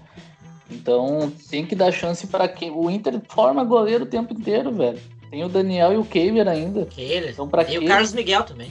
Então 0.71 1.33
tem 1.51 1.65
que 1.65 1.75
dar 1.75 1.93
chance 1.93 2.27
para 2.27 2.47
quem. 2.47 2.71
O 2.71 2.91
Inter 2.91 3.21
forma 3.29 3.65
goleiro 3.65 4.05
o 4.05 4.09
tempo 4.09 4.35
inteiro, 4.35 4.71
velho. 4.71 5.01
Tem 5.31 5.45
o 5.45 5.49
Daniel 5.49 5.93
e 5.93 5.97
o 5.97 6.05
Keimer 6.05 6.47
ainda. 6.47 6.87
Keimer. 6.87 7.31
Então, 7.31 7.49
pra 7.49 7.63
e 7.63 7.67
que... 7.67 7.79
o 7.79 7.87
Carlos 7.87 8.13
Miguel 8.13 8.45
também. 8.45 8.71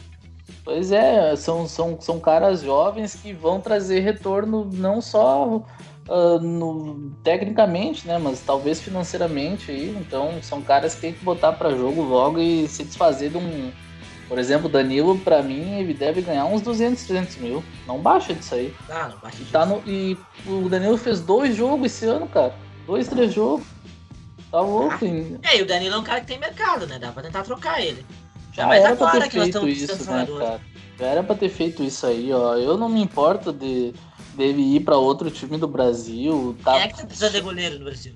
Pois 0.63 0.91
é, 0.91 1.35
são, 1.35 1.67
são, 1.67 1.97
são 1.99 2.19
caras 2.19 2.61
jovens 2.61 3.15
que 3.15 3.31
vão 3.31 3.61
trazer 3.61 4.01
retorno 4.01 4.69
não 4.73 5.01
só 5.01 5.63
uh, 6.07 6.39
no, 6.39 7.11
tecnicamente, 7.23 8.07
né? 8.07 8.17
Mas 8.17 8.41
talvez 8.41 8.81
financeiramente 8.81 9.71
aí. 9.71 9.95
Então 9.99 10.41
são 10.41 10.61
caras 10.61 10.95
que 10.95 11.01
tem 11.01 11.13
que 11.13 11.23
botar 11.23 11.53
para 11.53 11.75
jogo 11.75 12.01
logo 12.01 12.39
e 12.39 12.67
se 12.67 12.83
desfazer 12.83 13.29
de 13.29 13.37
um 13.37 13.71
por 14.27 14.37
exemplo, 14.37 14.67
o 14.67 14.71
Danilo, 14.71 15.17
para 15.17 15.41
mim, 15.41 15.79
ele 15.79 15.93
deve 15.93 16.21
ganhar 16.21 16.45
uns 16.45 16.61
200, 16.61 17.01
300 17.05 17.37
mil. 17.37 17.63
Não 17.85 17.99
baixa 17.99 18.33
disso 18.33 18.55
aí. 18.55 18.73
Ah, 18.89 19.07
não 19.09 19.17
baixa 19.19 19.37
e, 19.41 19.45
tá 19.45 19.65
no, 19.65 19.81
e 19.87 20.17
o 20.45 20.67
Danilo 20.67 20.97
fez 20.97 21.21
dois 21.21 21.55
jogos 21.55 21.85
esse 21.85 22.05
ano, 22.05 22.27
cara. 22.27 22.53
Dois, 22.85 23.07
três 23.07 23.33
jogos. 23.33 23.65
Tá 24.51 24.59
louco, 24.59 25.05
hein? 25.05 25.39
É, 25.43 25.57
e 25.57 25.61
o 25.61 25.65
Danilo 25.65 25.95
é 25.95 25.97
um 25.97 26.03
cara 26.03 26.19
que 26.19 26.27
tem 26.27 26.37
mercado, 26.37 26.85
né? 26.87 26.99
Dá 26.99 27.11
pra 27.11 27.23
tentar 27.23 27.43
trocar 27.43 27.81
ele. 27.81 28.05
Já 28.51 28.73
era 28.75 28.95
pra 28.95 29.11
ter 29.11 29.29
feito 29.29 29.67
isso, 29.67 30.11
né, 30.11 30.25
cara? 30.25 30.61
Já 30.99 31.05
era 31.05 31.23
pra 31.23 31.35
ter 31.35 31.49
feito 31.49 31.83
isso 31.83 32.05
aí, 32.05 32.33
ó. 32.33 32.55
Eu 32.55 32.77
não 32.77 32.89
me 32.89 33.01
importo 33.01 33.53
de 33.53 33.93
dele 34.37 34.75
ir 34.75 34.81
pra 34.81 34.97
outro 34.97 35.31
time 35.31 35.57
do 35.57 35.67
Brasil. 35.67 36.55
Tá... 36.63 36.73
Quem 36.73 36.81
é 36.81 36.87
que 36.87 37.05
precisa 37.05 37.29
de 37.29 37.41
goleiro 37.41 37.79
no 37.79 37.85
Brasil? 37.85 38.13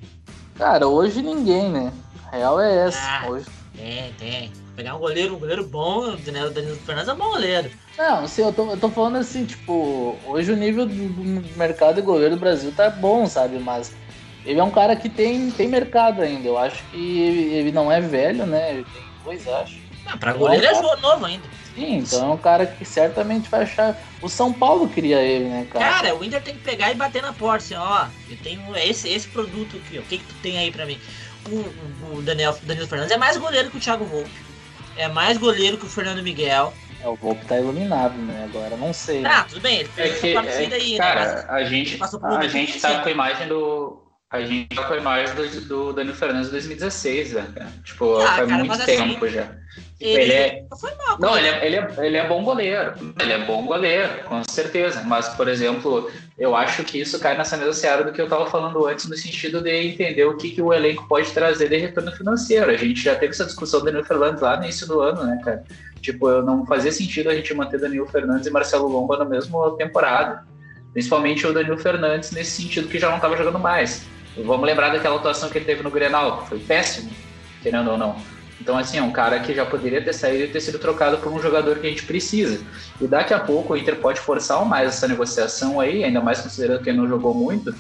Cara, 0.56 0.88
hoje 0.88 1.22
ninguém, 1.22 1.70
né? 1.70 1.92
A 2.32 2.38
real 2.38 2.62
é 2.62 2.88
essa. 2.88 3.00
Ah, 3.02 3.28
hoje... 3.28 3.46
Tem, 3.76 4.14
tem. 4.14 4.52
Pegar 4.76 4.96
um 4.96 5.00
goleiro, 5.00 5.36
um 5.36 5.40
goleiro 5.40 5.66
bom, 5.66 6.14
o 6.14 6.18
Danilo, 6.18 6.52
Fernandes 6.86 7.10
é 7.10 7.14
um 7.14 7.18
bom 7.18 7.30
goleiro. 7.32 7.72
Não, 7.98 8.24
assim, 8.24 8.42
eu 8.42 8.54
tô, 8.54 8.70
eu 8.70 8.78
tô 8.78 8.90
falando 8.90 9.18
assim, 9.18 9.46
tipo, 9.46 10.16
hoje 10.26 10.52
o 10.52 10.56
nível 10.56 10.86
do, 10.86 10.94
do 10.94 11.58
mercado 11.58 11.96
de 11.96 12.02
goleiro 12.02 12.36
do 12.36 12.40
Brasil 12.40 12.72
tá 12.72 12.90
bom, 12.90 13.28
sabe? 13.28 13.60
Mas 13.60 13.94
ele 14.46 14.60
é 14.60 14.64
um 14.64 14.72
cara 14.72 14.96
que 14.96 15.10
tem, 15.10 15.52
tem 15.52 15.68
mercado 15.68 16.22
ainda. 16.22 16.48
Eu 16.48 16.58
acho 16.58 16.84
que 16.86 17.22
ele, 17.22 17.54
ele 17.54 17.72
não 17.72 17.92
é 17.92 18.00
velho, 18.00 18.46
né? 18.46 18.74
Ele 18.74 18.86
tem 18.86 19.04
dois, 19.24 19.48
acho. 19.48 19.80
Não, 20.06 20.18
pra 20.18 20.34
goleiro 20.34 20.66
é, 20.66 20.70
é 20.70 20.96
novo 20.98 21.26
ainda. 21.26 21.46
Sim, 21.76 21.98
então 22.00 22.32
é 22.32 22.34
um 22.34 22.38
cara 22.38 22.66
que 22.66 22.84
certamente 22.84 23.50
vai 23.50 23.64
achar. 23.64 23.98
O 24.22 24.28
São 24.28 24.52
Paulo 24.52 24.90
queria 24.90 25.22
ele, 25.22 25.46
né, 25.46 25.68
cara? 25.72 25.86
Cara, 25.86 26.16
o 26.16 26.24
Inter 26.24 26.42
tem 26.42 26.56
que 26.56 26.62
pegar 26.62 26.92
e 26.92 26.96
bater 26.96 27.22
na 27.22 27.34
porta, 27.34 27.64
assim, 27.64 27.76
ó. 27.76 28.08
Eu 28.30 28.38
tenho 28.38 28.62
esse, 28.76 29.08
esse 29.10 29.28
produto 29.28 29.78
aqui, 29.78 29.98
ó. 29.98 30.02
O 30.02 30.06
que, 30.06 30.18
que 30.18 30.26
tu 30.26 30.36
tem 30.42 30.58
aí 30.58 30.72
pra 30.72 30.86
mim? 30.86 31.00
O, 31.50 32.18
o 32.18 32.22
Daniel, 32.22 32.58
Danilo 32.64 32.88
Fernandes 32.88 33.14
é 33.14 33.18
mais 33.18 33.38
goleiro 33.38 33.72
que 33.72 33.78
o 33.78 33.80
Thiago 33.80 34.06
Volpe 34.06 34.30
é 34.98 35.08
mais 35.08 35.38
goleiro 35.38 35.78
que 35.78 35.86
o 35.86 35.90
Fernando 35.90 36.22
Miguel. 36.22 36.74
É, 37.04 37.08
o 37.08 37.16
Volpe 37.16 37.46
tá 37.46 37.58
iluminado, 37.58 38.16
né? 38.16 38.48
Agora 38.50 38.78
não 38.78 38.94
sei. 38.94 39.26
Ah, 39.26 39.46
tudo 39.48 39.62
bem, 39.62 39.80
ele 39.80 39.90
fez 39.90 40.16
é 40.16 40.20
que, 40.20 40.36
é, 40.36 40.76
aí, 40.76 40.98
cara, 40.98 41.20
né? 41.20 41.42
Cara, 41.42 41.54
a 41.54 41.64
gente, 41.64 42.00
a 42.02 42.48
gente 42.48 42.80
tá 42.80 43.02
com 43.02 43.08
a 43.08 43.12
imagem 43.12 43.48
do. 43.48 44.02
A 44.32 44.42
gente 44.42 44.76
com 44.76 44.94
a 44.94 44.98
imagem 44.98 45.36
do, 45.36 45.62
do 45.68 45.94
Danilo 45.94 46.16
Fernandes 46.16 46.50
2016, 46.52 47.34
né? 47.34 47.48
Tipo, 47.84 48.16
ah, 48.16 48.28
faz 48.28 48.50
cara, 48.50 48.64
muito 48.64 48.86
tempo 48.86 49.26
assim, 49.26 49.36
já. 49.36 49.50
Ele, 50.00 50.22
ele 50.22 50.34
é... 50.34 50.66
Não 50.72 50.78
foi 50.78 50.96
mal. 50.96 51.20
Não, 51.20 51.38
ele 51.38 51.48
é, 51.48 51.66
ele, 51.66 51.76
é, 51.76 51.96
ele 52.00 52.18
é 52.18 52.28
bom 52.28 52.42
goleiro. 52.42 52.94
Ele 53.22 53.34
é 53.34 53.46
bom 53.46 53.66
goleiro, 53.66 54.24
com 54.24 54.42
certeza. 54.50 55.04
Mas, 55.04 55.28
por 55.30 55.50
exemplo, 55.50 56.10
eu 56.40 56.56
acho 56.56 56.84
que 56.86 57.00
isso 57.00 57.20
cai 57.20 57.38
nessa 57.38 57.58
mesma 57.58 57.74
seara 57.74 58.06
do 58.06 58.14
que 58.14 58.22
eu 58.22 58.26
estava 58.26 58.46
falando 58.46 58.88
antes, 58.88 59.06
no 59.08 59.18
sentido 59.18 59.62
de 59.62 59.70
entender 59.70 60.24
o 60.24 60.38
que, 60.38 60.52
que 60.52 60.62
o 60.62 60.74
elenco 60.74 61.06
pode 61.10 61.30
trazer 61.32 61.68
de 61.68 61.78
retorno 61.78 62.12
financeiro. 62.14 62.72
A 62.72 62.78
gente 62.78 63.02
já 63.02 63.16
teve 63.16 63.34
essa 63.34 63.46
discussão 63.46 63.82
do 63.82 63.86
Danilo 63.88 64.06
Fernandes 64.06 64.42
lá 64.42 64.56
no 64.56 64.64
início 64.64 64.88
do 64.88 65.02
ano, 65.02 65.24
né, 65.26 65.42
cara? 65.44 65.64
Tipo, 66.02 66.42
não 66.42 66.66
fazia 66.66 66.92
sentido 66.92 67.30
a 67.30 67.36
gente 67.36 67.54
manter 67.54 67.80
Danilo 67.80 68.08
Fernandes 68.08 68.48
e 68.48 68.50
Marcelo 68.50 68.88
Lomba 68.88 69.18
na 69.18 69.26
mesma 69.26 69.76
temporada. 69.78 70.46
Principalmente 70.94 71.46
o 71.46 71.54
Danilo 71.54 71.78
Fernandes 71.78 72.32
nesse 72.32 72.62
sentido 72.62 72.88
que 72.88 72.98
já 72.98 73.10
não 73.10 73.18
estava 73.18 73.36
jogando 73.36 73.60
mais. 73.60 74.04
Vamos 74.38 74.66
lembrar 74.66 74.90
daquela 74.90 75.16
atuação 75.16 75.50
que 75.50 75.58
ele 75.58 75.66
teve 75.66 75.84
no 75.84 75.92
Grenal, 75.92 76.46
foi 76.48 76.60
péssimo, 76.60 77.12
querendo 77.62 77.92
ou 77.92 77.98
não. 77.98 78.16
Então, 78.62 78.78
assim, 78.78 78.98
é 78.98 79.02
um 79.02 79.12
cara 79.12 79.40
que 79.40 79.56
já 79.56 79.66
poderia 79.66 80.02
ter 80.04 80.14
saído 80.14 80.44
e 80.44 80.48
ter 80.48 80.62
sido 80.62 80.78
trocado 80.78 81.18
por 81.18 81.34
um 81.34 81.42
jogador 81.42 81.80
que 81.80 81.88
a 81.88 81.90
gente 81.90 82.04
precisa. 82.04 82.64
E 83.00 83.08
daqui 83.08 83.34
a 83.34 83.40
pouco 83.40 83.74
o 83.74 83.78
Inter 83.78 83.96
pode 83.96 84.20
forçar 84.20 84.64
mais 84.66 84.88
essa 84.88 85.08
negociação 85.08 85.80
aí, 85.80 86.04
ainda 86.04 86.22
mais 86.22 86.42
considerando 86.42 86.84
que 86.84 86.90
ele 86.90 87.00
não 87.00 87.08
jogou 87.08 87.34
muito, 87.34 87.74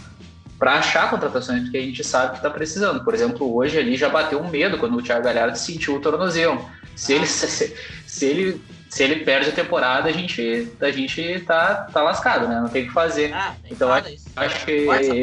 para 0.57 0.73
achar 0.73 1.09
contratações 1.09 1.69
que 1.69 1.77
a 1.77 1.81
gente 1.81 2.03
sabe 2.03 2.31
que 2.31 2.37
está 2.37 2.49
precisando. 2.49 3.03
Por 3.03 3.13
exemplo, 3.13 3.55
hoje 3.55 3.77
ali 3.77 3.95
já 3.95 4.09
bateu 4.09 4.39
um 4.39 4.49
medo 4.49 4.79
quando 4.79 4.97
o 4.97 5.01
Thiago 5.01 5.23
Galhardo 5.23 5.57
sentiu 5.57 5.95
o 5.95 5.99
tornozelo. 5.99 6.67
Se 6.95 7.13
ele, 7.13 7.25
se, 7.27 7.75
se 8.07 8.25
ele 8.25 8.61
se 8.91 9.03
ele 9.03 9.23
perde 9.23 9.49
a 9.49 9.53
temporada, 9.53 10.09
a 10.09 10.11
gente, 10.11 10.69
a 10.81 10.91
gente 10.91 11.39
tá, 11.47 11.87
tá 11.93 12.03
lascado, 12.03 12.45
né? 12.45 12.59
Não 12.59 12.67
tem 12.67 12.83
o 12.83 12.87
que 12.87 12.93
fazer. 12.93 13.33
Ah, 13.33 13.55
então 13.69 13.89
acho, 13.89 14.13
acho, 14.35 14.65
que 14.65 14.71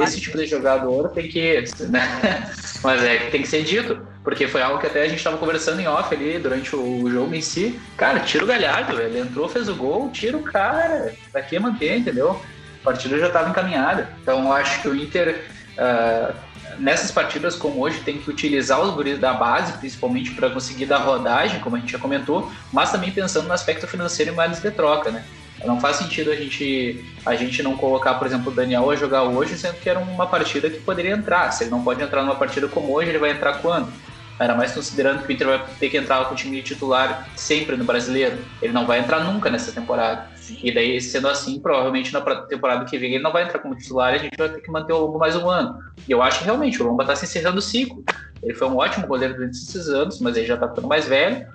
esse 0.02 0.20
tipo 0.22 0.38
de 0.38 0.46
jogador 0.46 1.10
tem 1.10 1.28
que. 1.28 1.62
Né? 1.90 2.50
Mas 2.82 3.04
é 3.04 3.18
tem 3.28 3.42
que 3.42 3.48
ser 3.48 3.62
dito. 3.64 4.00
porque 4.24 4.48
foi 4.48 4.62
algo 4.62 4.80
que 4.80 4.86
até 4.86 5.02
a 5.02 5.08
gente 5.08 5.18
estava 5.18 5.36
conversando 5.36 5.80
em 5.80 5.86
off 5.86 6.14
ali 6.14 6.38
durante 6.38 6.74
o 6.74 7.10
jogo 7.10 7.34
em 7.34 7.42
si. 7.42 7.78
Cara, 7.98 8.20
tira 8.20 8.42
o 8.42 8.46
Galhardo, 8.46 8.98
ele 9.02 9.20
entrou, 9.20 9.46
fez 9.50 9.68
o 9.68 9.74
gol, 9.74 10.10
tira 10.10 10.38
o 10.38 10.42
cara. 10.42 11.12
Pra 11.30 11.42
que 11.42 11.58
manter, 11.58 11.98
entendeu? 11.98 12.40
A 12.80 12.84
partida 12.84 13.18
já 13.18 13.26
estava 13.26 13.50
encaminhada. 13.50 14.08
Então 14.22 14.44
eu 14.44 14.52
acho 14.52 14.80
que 14.80 14.88
o 14.88 14.96
Inter, 14.96 15.44
uh, 15.76 16.34
nessas 16.78 17.10
partidas 17.10 17.56
como 17.56 17.80
hoje, 17.80 18.00
tem 18.00 18.18
que 18.18 18.30
utilizar 18.30 18.80
os 18.80 18.94
guris 18.94 19.18
da 19.18 19.32
base, 19.32 19.72
principalmente 19.74 20.30
para 20.32 20.50
conseguir 20.50 20.86
dar 20.86 20.98
rodagem, 20.98 21.60
como 21.60 21.76
a 21.76 21.78
gente 21.78 21.92
já 21.92 21.98
comentou, 21.98 22.50
mas 22.72 22.90
também 22.90 23.10
pensando 23.10 23.46
no 23.46 23.52
aspecto 23.52 23.86
financeiro 23.86 24.32
e 24.32 24.34
mais 24.34 24.60
de 24.60 24.70
troca, 24.70 25.10
né? 25.10 25.24
Não 25.64 25.80
faz 25.80 25.96
sentido 25.96 26.30
a 26.30 26.36
gente, 26.36 27.04
a 27.26 27.34
gente 27.34 27.62
não 27.62 27.76
colocar, 27.76 28.14
por 28.14 28.26
exemplo, 28.26 28.52
o 28.52 28.54
Daniel 28.54 28.88
a 28.90 28.94
jogar 28.94 29.24
hoje, 29.24 29.58
sendo 29.58 29.74
que 29.74 29.90
era 29.90 29.98
uma 29.98 30.26
partida 30.26 30.70
que 30.70 30.78
poderia 30.80 31.12
entrar. 31.12 31.50
Se 31.50 31.64
ele 31.64 31.70
não 31.70 31.82
pode 31.82 32.02
entrar 32.02 32.22
numa 32.22 32.36
partida 32.36 32.68
como 32.68 32.94
hoje, 32.94 33.08
ele 33.08 33.18
vai 33.18 33.30
entrar 33.30 33.54
quando? 33.54 33.92
Era 34.38 34.54
mais 34.54 34.70
considerando 34.70 35.24
que 35.24 35.32
o 35.32 35.32
Inter 35.32 35.48
vai 35.48 35.64
ter 35.80 35.90
que 35.90 35.96
entrar 35.96 36.24
com 36.26 36.34
o 36.34 36.36
time 36.36 36.62
titular 36.62 37.28
sempre 37.34 37.76
no 37.76 37.84
brasileiro. 37.84 38.38
Ele 38.62 38.72
não 38.72 38.86
vai 38.86 39.00
entrar 39.00 39.24
nunca 39.24 39.50
nessa 39.50 39.72
temporada. 39.72 40.28
E 40.62 40.72
daí, 40.72 41.00
sendo 41.00 41.28
assim, 41.28 41.60
provavelmente 41.60 42.12
na 42.12 42.20
temporada 42.46 42.84
que 42.84 42.98
vem 42.98 43.14
ele 43.14 43.22
não 43.22 43.32
vai 43.32 43.44
entrar 43.44 43.58
como 43.58 43.76
titular 43.76 44.12
e 44.12 44.16
a 44.16 44.18
gente 44.18 44.36
vai 44.36 44.48
ter 44.48 44.60
que 44.60 44.70
manter 44.70 44.92
o 44.92 44.98
Lombo 44.98 45.18
mais 45.18 45.36
um 45.36 45.48
ano. 45.48 45.78
E 46.06 46.12
eu 46.12 46.22
acho 46.22 46.38
que 46.38 46.44
realmente 46.44 46.82
o 46.82 46.86
Lomba 46.86 47.02
está 47.02 47.14
se 47.16 47.24
encerrando 47.24 47.58
o 47.58 47.62
ciclo. 47.62 48.02
Ele 48.42 48.54
foi 48.54 48.68
um 48.68 48.76
ótimo 48.76 49.06
goleiro 49.06 49.34
durante 49.34 49.56
esses 49.56 49.88
anos, 49.88 50.20
mas 50.20 50.36
ele 50.36 50.46
já 50.46 50.54
está 50.54 50.68
ficando 50.68 50.88
mais 50.88 51.06
velho. 51.06 51.46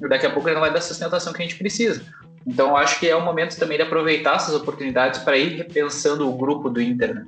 E 0.00 0.08
daqui 0.08 0.26
a 0.26 0.30
pouco 0.30 0.48
ele 0.48 0.54
não 0.54 0.62
vai 0.62 0.72
dar 0.72 0.78
a 0.78 0.82
sustentação 0.82 1.32
que 1.32 1.42
a 1.42 1.44
gente 1.44 1.56
precisa. 1.56 2.02
Então, 2.46 2.70
eu 2.70 2.76
acho 2.76 2.98
que 2.98 3.08
é 3.08 3.14
o 3.14 3.24
momento 3.24 3.56
também 3.56 3.76
de 3.76 3.84
aproveitar 3.84 4.34
essas 4.34 4.54
oportunidades 4.54 5.20
para 5.20 5.36
ir 5.36 5.56
repensando 5.56 6.28
o 6.28 6.36
grupo 6.36 6.68
do 6.68 6.82
Inter. 6.82 7.14
Né? 7.14 7.26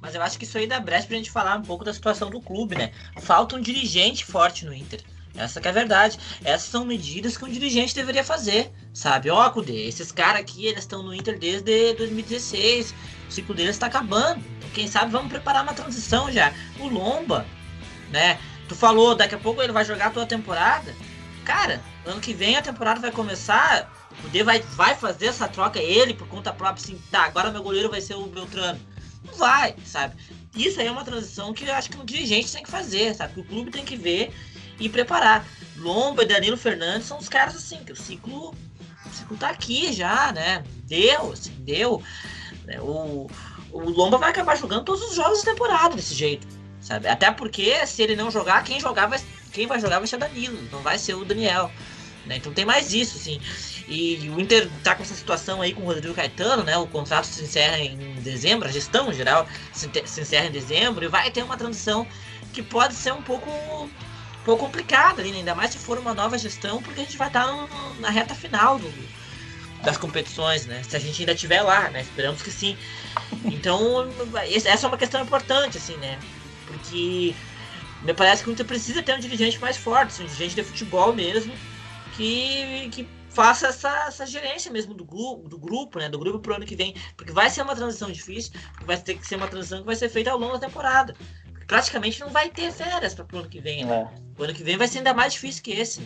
Mas 0.00 0.14
eu 0.14 0.22
acho 0.22 0.38
que 0.38 0.44
isso 0.44 0.56
aí 0.56 0.66
dá 0.66 0.80
brecha 0.80 1.06
pra 1.06 1.16
gente 1.16 1.30
falar 1.30 1.56
um 1.56 1.62
pouco 1.62 1.84
da 1.84 1.92
situação 1.92 2.30
do 2.30 2.40
clube, 2.40 2.76
né? 2.76 2.90
Falta 3.20 3.56
um 3.56 3.60
dirigente 3.60 4.24
forte 4.24 4.64
no 4.64 4.72
Inter. 4.74 5.00
Essa 5.36 5.60
que 5.60 5.66
é 5.66 5.70
a 5.70 5.74
verdade. 5.74 6.18
Essas 6.44 6.68
são 6.68 6.84
medidas 6.84 7.36
que 7.36 7.44
um 7.44 7.48
dirigente 7.48 7.94
deveria 7.94 8.22
fazer, 8.22 8.70
sabe? 8.92 9.30
Ó, 9.30 9.50
Cudê, 9.50 9.86
esses 9.86 10.12
caras 10.12 10.40
aqui, 10.40 10.66
eles 10.66 10.80
estão 10.80 11.02
no 11.02 11.14
Inter 11.14 11.38
desde 11.38 11.94
2016. 11.94 12.94
O 13.28 13.32
ciclo 13.32 13.54
deles 13.54 13.74
está 13.74 13.86
acabando. 13.86 14.42
Então, 14.58 14.70
quem 14.72 14.86
sabe 14.86 15.10
vamos 15.10 15.28
preparar 15.28 15.62
uma 15.62 15.74
transição 15.74 16.30
já. 16.30 16.52
O 16.78 16.88
Lomba, 16.88 17.44
né? 18.10 18.38
Tu 18.68 18.74
falou, 18.74 19.14
daqui 19.14 19.34
a 19.34 19.38
pouco 19.38 19.60
ele 19.60 19.72
vai 19.72 19.84
jogar 19.84 20.10
toda 20.10 20.24
a 20.24 20.28
temporada. 20.28 20.94
Cara, 21.44 21.82
ano 22.06 22.20
que 22.20 22.32
vem 22.32 22.56
a 22.56 22.62
temporada 22.62 23.00
vai 23.00 23.10
começar. 23.10 23.92
O 24.12 24.22
Cudê 24.22 24.44
vai, 24.44 24.60
vai 24.60 24.94
fazer 24.94 25.26
essa 25.26 25.48
troca, 25.48 25.80
ele, 25.80 26.14
por 26.14 26.28
conta 26.28 26.52
própria, 26.52 26.82
assim, 26.82 27.00
tá, 27.10 27.24
agora 27.24 27.50
meu 27.50 27.62
goleiro 27.62 27.90
vai 27.90 28.00
ser 28.00 28.14
o 28.14 28.26
Beltrano 28.26 28.80
não 29.24 29.34
vai, 29.34 29.74
sabe? 29.84 30.14
Isso 30.54 30.80
aí 30.80 30.86
é 30.86 30.90
uma 30.90 31.04
transição 31.04 31.52
que 31.52 31.64
eu 31.64 31.74
acho 31.74 31.90
que 31.90 31.98
o 31.98 32.04
dirigente 32.04 32.52
tem 32.52 32.62
que 32.62 32.70
fazer, 32.70 33.14
sabe? 33.14 33.34
Que 33.34 33.40
o 33.40 33.44
clube 33.44 33.70
tem 33.70 33.84
que 33.84 33.96
ver 33.96 34.32
e 34.78 34.88
preparar. 34.88 35.46
Lomba 35.76 36.22
e 36.22 36.26
Danilo 36.26 36.56
Fernandes 36.56 37.06
são 37.06 37.18
os 37.18 37.28
caras 37.28 37.56
assim, 37.56 37.78
que 37.84 37.92
o 37.92 37.96
ciclo, 37.96 38.54
o 39.04 39.10
ciclo 39.12 39.36
tá 39.36 39.48
aqui 39.48 39.92
já, 39.92 40.32
né? 40.32 40.62
Deu, 40.84 41.32
assim, 41.32 41.52
deu. 41.58 42.02
É, 42.66 42.80
o, 42.80 43.28
o 43.72 43.80
Lomba 43.90 44.18
vai 44.18 44.30
acabar 44.30 44.56
jogando 44.56 44.84
todos 44.84 45.02
os 45.02 45.14
jogos 45.14 45.42
da 45.42 45.52
temporada 45.52 45.96
desse 45.96 46.14
jeito, 46.14 46.46
sabe? 46.80 47.08
Até 47.08 47.30
porque 47.30 47.86
se 47.86 48.02
ele 48.02 48.16
não 48.16 48.30
jogar, 48.30 48.62
quem 48.62 48.80
jogar 48.80 49.06
vai, 49.06 49.20
quem 49.52 49.66
vai 49.66 49.80
jogar 49.80 49.98
vai 49.98 50.06
ser 50.06 50.16
o 50.16 50.20
Danilo, 50.20 50.58
não 50.70 50.80
vai 50.80 50.98
ser 50.98 51.14
o 51.14 51.24
Daniel. 51.24 51.70
Né? 52.26 52.36
Então 52.36 52.52
tem 52.52 52.64
mais 52.64 52.92
isso, 52.92 53.18
assim. 53.18 53.40
E 53.86 54.30
o 54.30 54.40
Inter 54.40 54.70
tá 54.82 54.94
com 54.94 55.02
essa 55.02 55.14
situação 55.14 55.60
aí 55.60 55.74
com 55.74 55.82
o 55.82 55.84
Rodrigo 55.84 56.14
Caetano, 56.14 56.62
né? 56.62 56.76
O 56.78 56.86
contrato 56.86 57.26
se 57.26 57.42
encerra 57.42 57.78
em 57.78 58.14
dezembro, 58.22 58.66
a 58.66 58.72
gestão 58.72 59.10
em 59.10 59.14
geral 59.14 59.46
se 59.72 59.88
encerra 60.20 60.46
em 60.46 60.50
dezembro 60.50 61.04
e 61.04 61.08
vai 61.08 61.30
ter 61.30 61.42
uma 61.42 61.56
transição 61.56 62.06
que 62.52 62.62
pode 62.62 62.94
ser 62.94 63.12
um 63.12 63.20
pouco, 63.20 63.50
um 64.44 64.52
pouco 64.52 64.66
complicada 64.66 65.22
ali, 65.22 65.32
né? 65.32 65.38
ainda 65.38 65.54
mais 65.54 65.70
se 65.70 65.78
for 65.78 65.98
uma 65.98 66.12
nova 66.12 66.36
gestão, 66.36 66.82
porque 66.82 67.00
a 67.00 67.04
gente 67.04 67.16
vai 67.16 67.28
estar 67.28 67.46
na 67.98 68.10
reta 68.10 68.34
final 68.34 68.78
do, 68.78 68.92
das 69.82 69.96
competições, 69.96 70.66
né? 70.66 70.82
Se 70.82 70.94
a 70.94 70.98
gente 70.98 71.22
ainda 71.22 71.32
estiver 71.32 71.62
lá, 71.62 71.88
né? 71.88 72.02
Esperamos 72.02 72.42
que 72.42 72.50
sim. 72.50 72.76
Então, 73.46 74.06
essa 74.66 74.86
é 74.86 74.88
uma 74.88 74.98
questão 74.98 75.22
importante, 75.22 75.78
assim, 75.78 75.96
né? 75.96 76.18
Porque 76.66 77.34
me 78.02 78.12
parece 78.12 78.42
que 78.42 78.50
o 78.50 78.52
Inter 78.52 78.66
precisa 78.66 79.02
ter 79.02 79.14
um 79.14 79.18
dirigente 79.18 79.58
mais 79.58 79.78
forte, 79.78 80.20
um 80.20 80.26
dirigente 80.26 80.54
de 80.54 80.62
futebol 80.62 81.14
mesmo, 81.14 81.54
que, 82.14 82.90
que 82.92 83.08
faça 83.30 83.68
essa, 83.68 83.88
essa 84.08 84.26
gerência 84.26 84.70
mesmo 84.70 84.92
do 84.92 85.06
grupo, 85.06 85.48
do 85.48 85.56
grupo, 85.56 85.98
né? 85.98 86.10
Do 86.10 86.18
grupo 86.18 86.38
pro 86.38 86.54
ano 86.54 86.66
que 86.66 86.76
vem. 86.76 86.94
Porque 87.16 87.32
vai 87.32 87.48
ser 87.48 87.62
uma 87.62 87.74
transição 87.74 88.10
difícil, 88.10 88.52
vai 88.84 88.98
ter 88.98 89.14
que 89.14 89.26
ser 89.26 89.36
uma 89.36 89.48
transição 89.48 89.78
que 89.78 89.86
vai 89.86 89.96
ser 89.96 90.10
feita 90.10 90.30
ao 90.30 90.38
longo 90.38 90.52
da 90.52 90.66
temporada. 90.66 91.16
Praticamente 91.66 92.20
não 92.20 92.28
vai 92.28 92.48
ter 92.48 92.70
férias 92.72 93.14
para 93.14 93.24
pro 93.24 93.38
ano 93.38 93.48
que 93.48 93.60
vem, 93.60 93.84
né? 93.84 94.08
É. 94.10 94.40
O 94.40 94.44
ano 94.44 94.54
que 94.54 94.62
vem 94.62 94.76
vai 94.76 94.88
ser 94.88 94.98
ainda 94.98 95.14
mais 95.14 95.32
difícil 95.32 95.62
que 95.62 95.72
esse. 95.72 96.02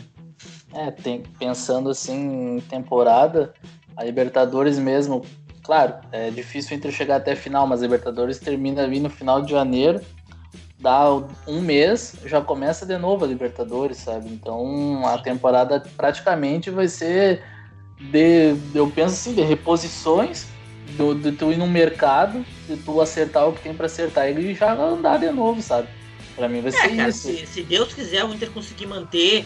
É, 0.73 0.91
tem, 0.91 1.23
pensando 1.39 1.91
assim 1.91 2.57
em 2.57 2.61
temporada, 2.61 3.53
a 3.97 4.05
Libertadores 4.05 4.79
mesmo, 4.79 5.25
claro, 5.63 5.95
é 6.13 6.31
difícil 6.31 6.77
entre 6.77 6.93
chegar 6.93 7.17
até 7.17 7.35
final, 7.35 7.67
mas 7.67 7.81
a 7.81 7.83
Libertadores 7.83 8.39
termina 8.39 8.83
ali 8.83 9.01
no 9.01 9.11
final 9.11 9.43
de 9.43 9.51
janeiro 9.51 10.01
dá 10.79 11.11
um 11.47 11.61
mês, 11.61 12.15
já 12.25 12.41
começa 12.41 12.87
de 12.87 12.97
novo 12.97 13.25
a 13.25 13.29
Libertadores, 13.29 13.99
sabe? 13.99 14.29
Então 14.31 15.05
a 15.07 15.19
temporada 15.19 15.83
praticamente 15.97 16.71
vai 16.71 16.87
ser 16.87 17.43
de, 18.01 18.55
eu 18.75 18.89
penso 18.91 19.15
assim, 19.15 19.35
de 19.35 19.43
reposições, 19.43 20.47
do, 20.97 21.15
de 21.15 21.33
tu 21.33 21.53
ir 21.53 21.57
no 21.57 21.67
mercado, 21.67 22.45
de 22.67 22.77
tu 22.77 23.01
acertar 23.01 23.49
o 23.49 23.53
que 23.53 23.63
tem 23.63 23.75
para 23.75 23.87
acertar 23.87 24.31
e 24.31 24.55
já 24.55 24.73
andar 24.73 25.19
de 25.19 25.31
novo, 25.31 25.61
sabe? 25.61 25.89
Para 26.35 26.49
mim 26.49 26.61
vai 26.61 26.71
é, 26.71 26.73
ser 26.73 26.97
cara, 26.97 27.09
isso. 27.09 27.29
Se, 27.29 27.47
se, 27.47 27.63
Deus 27.63 27.93
quiser 27.93 28.25
o 28.25 28.33
Inter 28.33 28.51
conseguir 28.51 28.87
manter 28.87 29.45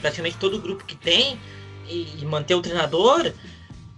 praticamente 0.00 0.36
todo 0.38 0.56
o 0.56 0.60
grupo 0.60 0.84
que 0.84 0.96
tem 0.96 1.38
e, 1.88 2.08
e 2.20 2.24
manter 2.24 2.54
o 2.54 2.62
treinador, 2.62 3.32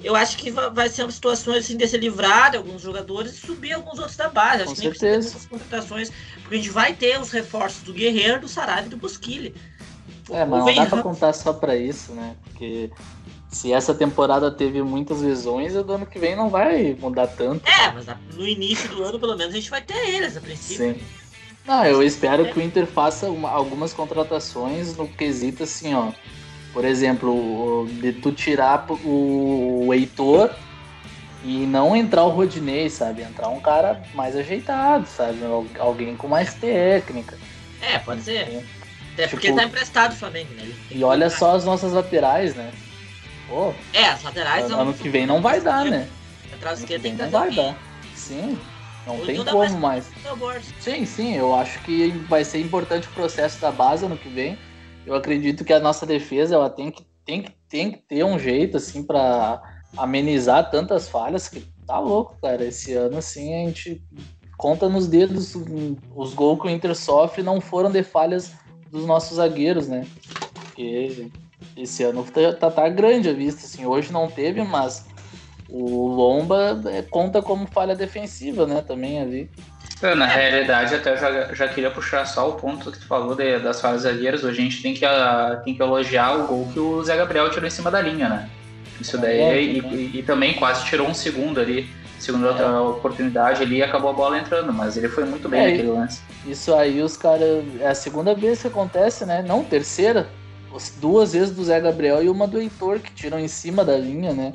eu 0.03 0.15
acho 0.15 0.37
que 0.37 0.51
vai 0.51 0.89
ser 0.89 1.03
uma 1.03 1.11
situação 1.11 1.55
assim 1.55 1.77
de 1.77 1.87
se 1.87 1.97
livrar 1.97 2.51
de 2.51 2.57
alguns 2.57 2.83
jogadores 2.83 3.33
e 3.33 3.37
subir 3.37 3.73
alguns 3.73 3.99
outros 3.99 4.17
da 4.17 4.29
base. 4.29 4.63
Acho 4.63 4.67
Com 4.67 4.75
que 4.75 4.83
certeza. 4.83 5.39
nem 5.39 5.49
contratações, 5.49 6.13
porque 6.43 6.57
a 6.57 6.59
gente 6.59 6.71
vai 6.71 6.93
ter 6.93 7.19
os 7.19 7.31
reforços 7.31 7.83
do 7.83 7.93
Guerreiro, 7.93 8.41
do 8.41 8.49
Sarabia 8.49 8.87
e 8.87 8.89
do 8.91 8.97
Busquille. 8.97 9.55
É, 10.31 10.45
mas 10.45 10.65
não 10.65 10.75
dá 10.75 10.87
pra 10.87 11.03
contar 11.03 11.33
só 11.33 11.53
pra 11.53 11.77
isso, 11.77 12.13
né? 12.13 12.35
Porque 12.45 12.91
se 13.55 13.73
essa 13.73 13.95
temporada 13.95 14.51
teve 14.51 14.83
muitas 14.83 15.21
lesões, 15.21 15.75
o 15.75 15.81
ano 15.91 16.07
que 16.07 16.19
vem 16.19 16.37
não 16.37 16.51
vai 16.51 16.97
mudar 17.01 17.27
tanto. 17.29 17.67
É, 17.67 17.93
mas 17.93 18.07
no 18.35 18.47
início 18.47 18.89
do 18.89 19.03
ano, 19.03 19.19
pelo 19.19 19.37
menos, 19.37 19.55
a 19.55 19.57
gente 19.57 19.71
vai 19.71 19.81
ter 19.81 19.97
eles 20.15 20.37
a 20.37 20.41
princípio. 20.41 20.95
Sim. 20.95 21.01
Não, 21.65 21.85
eu 21.87 22.03
espero 22.03 22.45
que 22.53 22.59
o 22.59 22.63
Inter 22.63 22.87
faça 22.87 23.31
uma, 23.31 23.49
algumas 23.49 23.95
contratações 23.95 24.97
no 24.97 25.09
quesito 25.09 25.63
assim, 25.63 25.95
ó 25.95 26.13
por 26.75 26.85
exemplo, 26.85 27.87
de 27.89 28.13
tu 28.13 28.33
tirar 28.33 28.85
o 29.05 29.95
Heitor 29.95 30.51
e 31.45 31.65
não 31.67 31.95
entrar 31.95 32.25
o 32.25 32.31
Rodinei, 32.31 32.91
sabe? 32.91 33.23
Entrar 33.23 33.49
um 33.49 33.61
cara 33.61 34.03
mais 34.13 34.35
ajeitado, 34.35 35.07
sabe? 35.07 35.39
Alguém 35.79 36.17
com 36.17 36.27
mais 36.27 36.53
técnica. 36.55 37.39
É, 37.81 38.01
pode 38.01 38.23
ser. 38.23 38.39
É. 38.39 38.65
Até 39.13 39.29
porque 39.29 39.47
tipo, 39.47 39.61
ele 39.61 39.63
tá 39.63 39.65
emprestado 39.65 40.13
o 40.13 40.17
Flamengo, 40.17 40.53
né? 40.55 40.69
E 40.91 41.05
olha 41.05 41.31
só 41.31 41.55
as 41.55 41.65
nossas 41.65 41.93
laterais, 41.93 42.57
né? 42.57 42.73
Pô, 43.49 43.73
é, 43.93 44.07
as 44.07 44.23
laterais 44.23 44.65
ano, 44.67 44.83
ano 44.83 44.95
que 44.95 45.09
vem 45.09 45.27
não 45.27 45.43
vai 45.43 45.61
dar, 45.61 45.85
né? 45.85 46.09
Atrás 46.53 46.81
esquerda 46.81 47.03
tem 47.03 47.17
que 47.17 47.23
Não 47.23 47.31
vai 47.31 47.51
dar. 47.51 47.77
Sim. 48.15 48.59
Não 49.07 49.19
tem 49.27 49.45
como 49.45 49.79
mais. 49.79 50.11
Sim, 50.81 51.05
sim, 51.05 51.35
eu 51.35 51.55
acho 51.55 51.79
que 51.81 52.09
vai 52.29 52.43
ser 52.43 52.61
importante 52.61 53.07
o 53.07 53.11
processo 53.11 53.61
da 53.61 53.71
base 53.71 54.07
ano 54.07 54.17
que 54.17 54.29
vem 54.29 54.57
eu 55.07 55.15
acredito 55.15 55.65
que 55.65 55.73
a 55.73 55.81
nossa 55.81 56.07
defesa 56.07 56.55
ela 56.55 56.71
tem 56.71 56.91
que, 56.91 57.05
tem 57.25 57.43
que, 57.43 57.53
tem 57.69 57.91
que 57.93 57.99
ter 57.99 58.25
um 58.25 58.39
jeito 58.39 58.77
assim 58.77 59.03
para 59.03 59.63
amenizar 59.97 60.71
tantas 60.71 61.09
falhas 61.09 61.49
que 61.49 61.61
tá 61.87 61.99
louco, 61.99 62.37
cara. 62.41 62.65
Esse 62.65 62.95
ano 62.95 63.19
assim 63.19 63.55
a 63.55 63.67
gente 63.67 64.03
conta 64.57 64.89
nos 64.89 65.07
dedos 65.07 65.55
os 66.15 66.35
gols 66.35 66.61
que 66.61 66.67
o 66.67 66.71
Inter 66.71 66.95
sofre 66.95 67.43
não 67.43 67.61
foram 67.61 67.91
de 67.91 68.03
falhas 68.03 68.53
dos 68.91 69.05
nossos 69.05 69.37
zagueiros, 69.37 69.89
né? 69.89 70.07
Porque 70.55 71.31
esse 71.77 72.03
ano 72.03 72.25
tá, 72.25 72.53
tá, 72.53 72.71
tá 72.71 72.89
grande 72.89 73.29
a 73.29 73.33
vista, 73.33 73.65
assim. 73.65 73.87
Hoje 73.87 74.13
não 74.13 74.29
teve, 74.29 74.63
mas 74.63 75.07
o 75.69 76.07
Lomba 76.07 76.81
é, 76.87 77.03
conta 77.03 77.43
como 77.43 77.67
falha 77.67 77.97
defensiva, 77.97 78.67
né? 78.67 78.83
Também 78.87 79.21
ali. 79.21 79.51
É, 80.03 80.15
na 80.15 80.27
realidade, 80.27 80.95
até 80.95 81.17
já, 81.17 81.55
já 81.55 81.69
queria 81.69 81.91
puxar 81.91 82.27
só 82.27 82.49
o 82.49 82.55
ponto 82.55 82.93
que 82.93 82.99
tu 82.99 83.07
falou 83.07 83.35
de, 83.35 83.59
das 83.59 83.81
falhas 83.81 84.03
zagueiras. 84.03 84.45
Hoje 84.45 84.61
a 84.61 84.65
gente 84.65 84.83
tem 84.83 84.95
que, 84.95 85.05
a, 85.05 85.61
tem 85.65 85.75
que 85.75 85.83
elogiar 85.83 86.37
o 86.39 86.47
gol 86.47 86.69
que 86.73 86.79
o 86.79 87.03
Zé 87.03 87.17
Gabriel 87.17 87.51
tirou 87.51 87.67
em 87.67 87.71
cima 87.71 87.91
da 87.91 88.01
linha, 88.01 88.29
né? 88.29 88.51
Isso 89.01 89.19
daí, 89.19 89.41
é, 89.41 89.63
e, 89.63 89.79
e, 89.81 90.19
e, 90.19 90.23
também 90.23 90.55
quase 90.55 90.85
tirou 90.85 91.09
um 91.09 91.15
segundo 91.15 91.61
ali, 91.61 91.89
segunda 92.19 92.51
é. 92.51 92.79
oportunidade 92.79 93.63
ali 93.63 93.79
e 93.79 93.83
acabou 93.83 94.11
a 94.11 94.13
bola 94.13 94.39
entrando, 94.39 94.73
mas 94.73 94.97
ele 94.97 95.09
foi 95.09 95.25
muito 95.25 95.49
bem 95.49 95.61
é, 95.61 95.71
naquele 95.71 95.89
lance. 95.89 96.21
Isso 96.47 96.73
aí, 96.75 97.03
os 97.03 97.17
caras. 97.17 97.65
É 97.81 97.89
a 97.89 97.95
segunda 97.95 98.35
vez 98.35 98.63
que 98.63 98.69
acontece, 98.69 99.27
né? 99.27 99.43
Não, 99.47 99.65
terceira. 99.65 100.29
Duas 101.01 101.33
vezes 101.33 101.55
do 101.55 101.65
Zé 101.65 101.81
Gabriel 101.81 102.23
e 102.23 102.29
uma 102.29 102.47
do 102.47 102.61
Heitor 102.61 102.99
que 102.99 103.13
tiram 103.13 103.39
em 103.39 103.49
cima 103.49 103.85
da 103.85 103.97
linha, 103.97 104.33
né? 104.33 104.53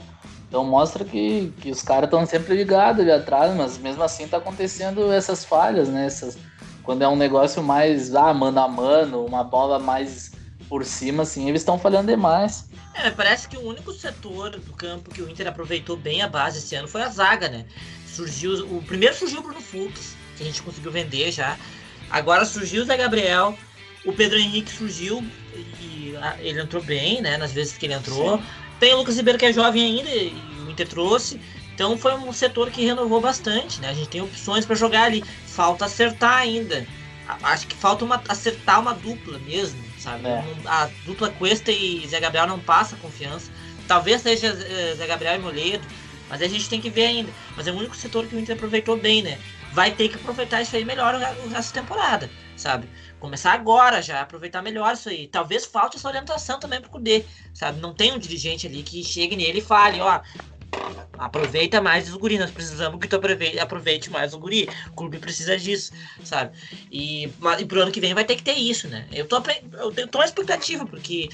Então 0.48 0.66
mostra 0.66 1.06
que, 1.06 1.54
que 1.62 1.70
os 1.72 1.82
caras 1.82 2.06
estão 2.06 2.26
sempre 2.26 2.56
ligados 2.56 3.02
ali 3.02 3.12
atrás, 3.12 3.56
mas 3.56 3.78
mesmo 3.78 4.02
assim 4.04 4.28
tá 4.28 4.38
acontecendo 4.38 5.12
essas 5.14 5.46
falhas, 5.46 5.88
né? 5.88 6.06
Essas, 6.08 6.38
quando 6.84 7.04
é 7.04 7.08
um 7.08 7.16
negócio 7.16 7.62
mais 7.62 8.16
ah, 8.16 8.34
mano 8.34 8.60
a 8.60 8.68
mano, 8.68 9.26
uma 9.26 9.44
bola 9.44 9.78
mais 9.78 10.32
por 10.68 10.84
cima, 10.84 11.24
assim, 11.24 11.48
eles 11.48 11.62
estão 11.62 11.80
falhando 11.80 12.08
demais. 12.08 12.66
É, 12.96 13.10
parece 13.12 13.48
que 13.48 13.58
o 13.58 13.62
único 13.62 13.94
setor 13.94 14.52
do 14.52 14.74
campo 14.74 15.10
que 15.10 15.22
o 15.22 15.30
Inter 15.30 15.48
aproveitou 15.48 15.96
bem 15.96 16.22
a 16.22 16.28
base 16.28 16.58
esse 16.58 16.76
ano 16.76 16.88
foi 16.88 17.02
a 17.02 17.10
zaga, 17.10 17.48
né? 17.48 17.66
Surgiu. 18.08 18.66
O 18.76 18.82
primeiro 18.84 19.16
surgiu 19.16 19.40
o 19.40 19.44
Bruno 19.44 19.62
Fux, 19.62 20.16
que 20.36 20.44
a 20.44 20.46
gente 20.46 20.62
conseguiu 20.62 20.92
vender 20.92 21.32
já. 21.32 21.58
Agora 22.10 22.44
surgiu 22.44 22.82
o 22.82 22.86
Zé 22.86 22.98
Gabriel, 22.98 23.56
o 24.06 24.14
Pedro 24.14 24.38
Henrique 24.38 24.72
surgiu 24.72 25.24
e 25.54 26.14
ele 26.40 26.62
entrou 26.62 26.82
bem, 26.82 27.22
né? 27.22 27.38
Nas 27.38 27.52
vezes 27.52 27.78
que 27.78 27.86
ele 27.86 27.94
entrou. 27.94 28.38
Sim. 28.38 28.44
Tem 28.80 28.94
o 28.94 28.98
Lucas 28.98 29.18
Ribeiro 29.18 29.38
que 29.38 29.46
é 29.46 29.54
jovem 29.54 29.84
ainda 29.84 30.10
e 30.10 30.34
o 30.66 30.72
Inter 30.72 30.88
trouxe. 30.88 31.40
Então 31.74 31.98
foi 31.98 32.14
um 32.14 32.32
setor 32.34 32.72
que 32.72 32.86
renovou 32.86 33.22
bastante, 33.22 33.80
né? 33.82 33.90
A 33.90 33.94
gente 33.94 34.10
tem 34.10 34.22
opções 34.22 34.66
para 34.66 34.76
jogar 34.76 35.04
ali. 35.04 35.24
Falta 35.46 35.86
acertar 35.86 36.38
ainda. 36.38 36.86
Acho 37.44 37.68
que 37.68 37.76
falta 37.76 38.04
uma, 38.04 38.22
acertar 38.28 38.80
uma 38.80 38.94
dupla 38.94 39.38
mesmo, 39.40 39.82
sabe? 39.98 40.28
É. 40.28 40.44
A 40.66 40.90
dupla 41.06 41.30
Cuesta 41.30 41.72
e 41.72 42.06
Zé 42.08 42.20
Gabriel 42.20 42.48
não 42.48 42.60
passa 42.60 42.96
confiança. 42.96 43.52
Talvez 43.88 44.22
seja 44.22 44.48
eh, 44.48 44.96
Zé 44.98 45.06
Gabriel 45.06 45.36
e 45.36 45.40
Moledo, 45.40 45.86
mas 46.30 46.42
a 46.42 46.48
gente 46.48 46.68
tem 46.68 46.82
que 46.82 46.90
ver 46.90 47.06
ainda. 47.06 47.32
Mas 47.56 47.68
é 47.68 47.72
o 47.72 47.76
único 47.76 47.96
setor 47.96 48.26
que 48.26 48.36
o 48.36 48.40
Inter 48.40 48.56
aproveitou 48.56 48.98
bem, 48.98 49.22
né? 49.22 49.38
Vai 49.72 49.92
ter 49.92 50.10
que 50.10 50.16
aproveitar 50.16 50.62
isso 50.62 50.76
aí 50.76 50.84
melhor 50.84 51.16
o 51.16 51.50
resto 51.50 51.74
da 51.74 51.82
temporada, 51.82 52.30
sabe? 52.56 52.88
Começar 53.20 53.54
agora 53.54 54.02
já, 54.02 54.22
aproveitar 54.22 54.62
melhor 54.62 54.94
isso 54.94 55.10
aí. 55.10 55.28
Talvez 55.28 55.66
falte 55.66 55.98
essa 55.98 56.08
orientação 56.08 56.60
também 56.60 56.80
pro 56.80 56.90
Cudê, 56.90 57.26
sabe? 57.54 57.80
Não 57.82 57.94
tem 57.94 58.14
um 58.14 58.18
dirigente 58.18 58.66
ali 58.66 58.82
que 58.82 59.04
chegue 59.04 59.36
nele 59.36 59.60
e 59.60 59.62
fale, 59.62 60.00
ó, 60.00 60.22
Aproveita 61.18 61.82
mais 61.82 62.08
os 62.08 62.16
guri, 62.16 62.38
nós 62.38 62.52
precisamos 62.52 63.00
que 63.00 63.08
tu 63.08 63.18
aproveite, 63.18 63.60
aproveite 63.60 64.10
mais 64.10 64.34
o 64.34 64.40
guri. 64.40 64.70
O 64.88 64.94
clube 64.94 65.20
precisa 65.20 65.58
disso, 65.58 65.92
sabe? 66.24 66.58
E, 66.90 67.30
mas, 67.40 67.60
e 67.60 67.66
pro 67.66 67.82
ano 67.82 67.92
que 67.92 68.00
vem 68.00 68.14
vai 68.14 68.24
ter 68.24 68.36
que 68.36 68.44
ter 68.44 68.54
isso, 68.54 68.88
né? 68.88 69.06
Eu 69.12 69.28
tô, 69.28 69.38
eu 69.74 69.92
tenho 69.92 70.10
uma 70.14 70.26
expectativa, 70.26 70.86
porque 70.86 71.30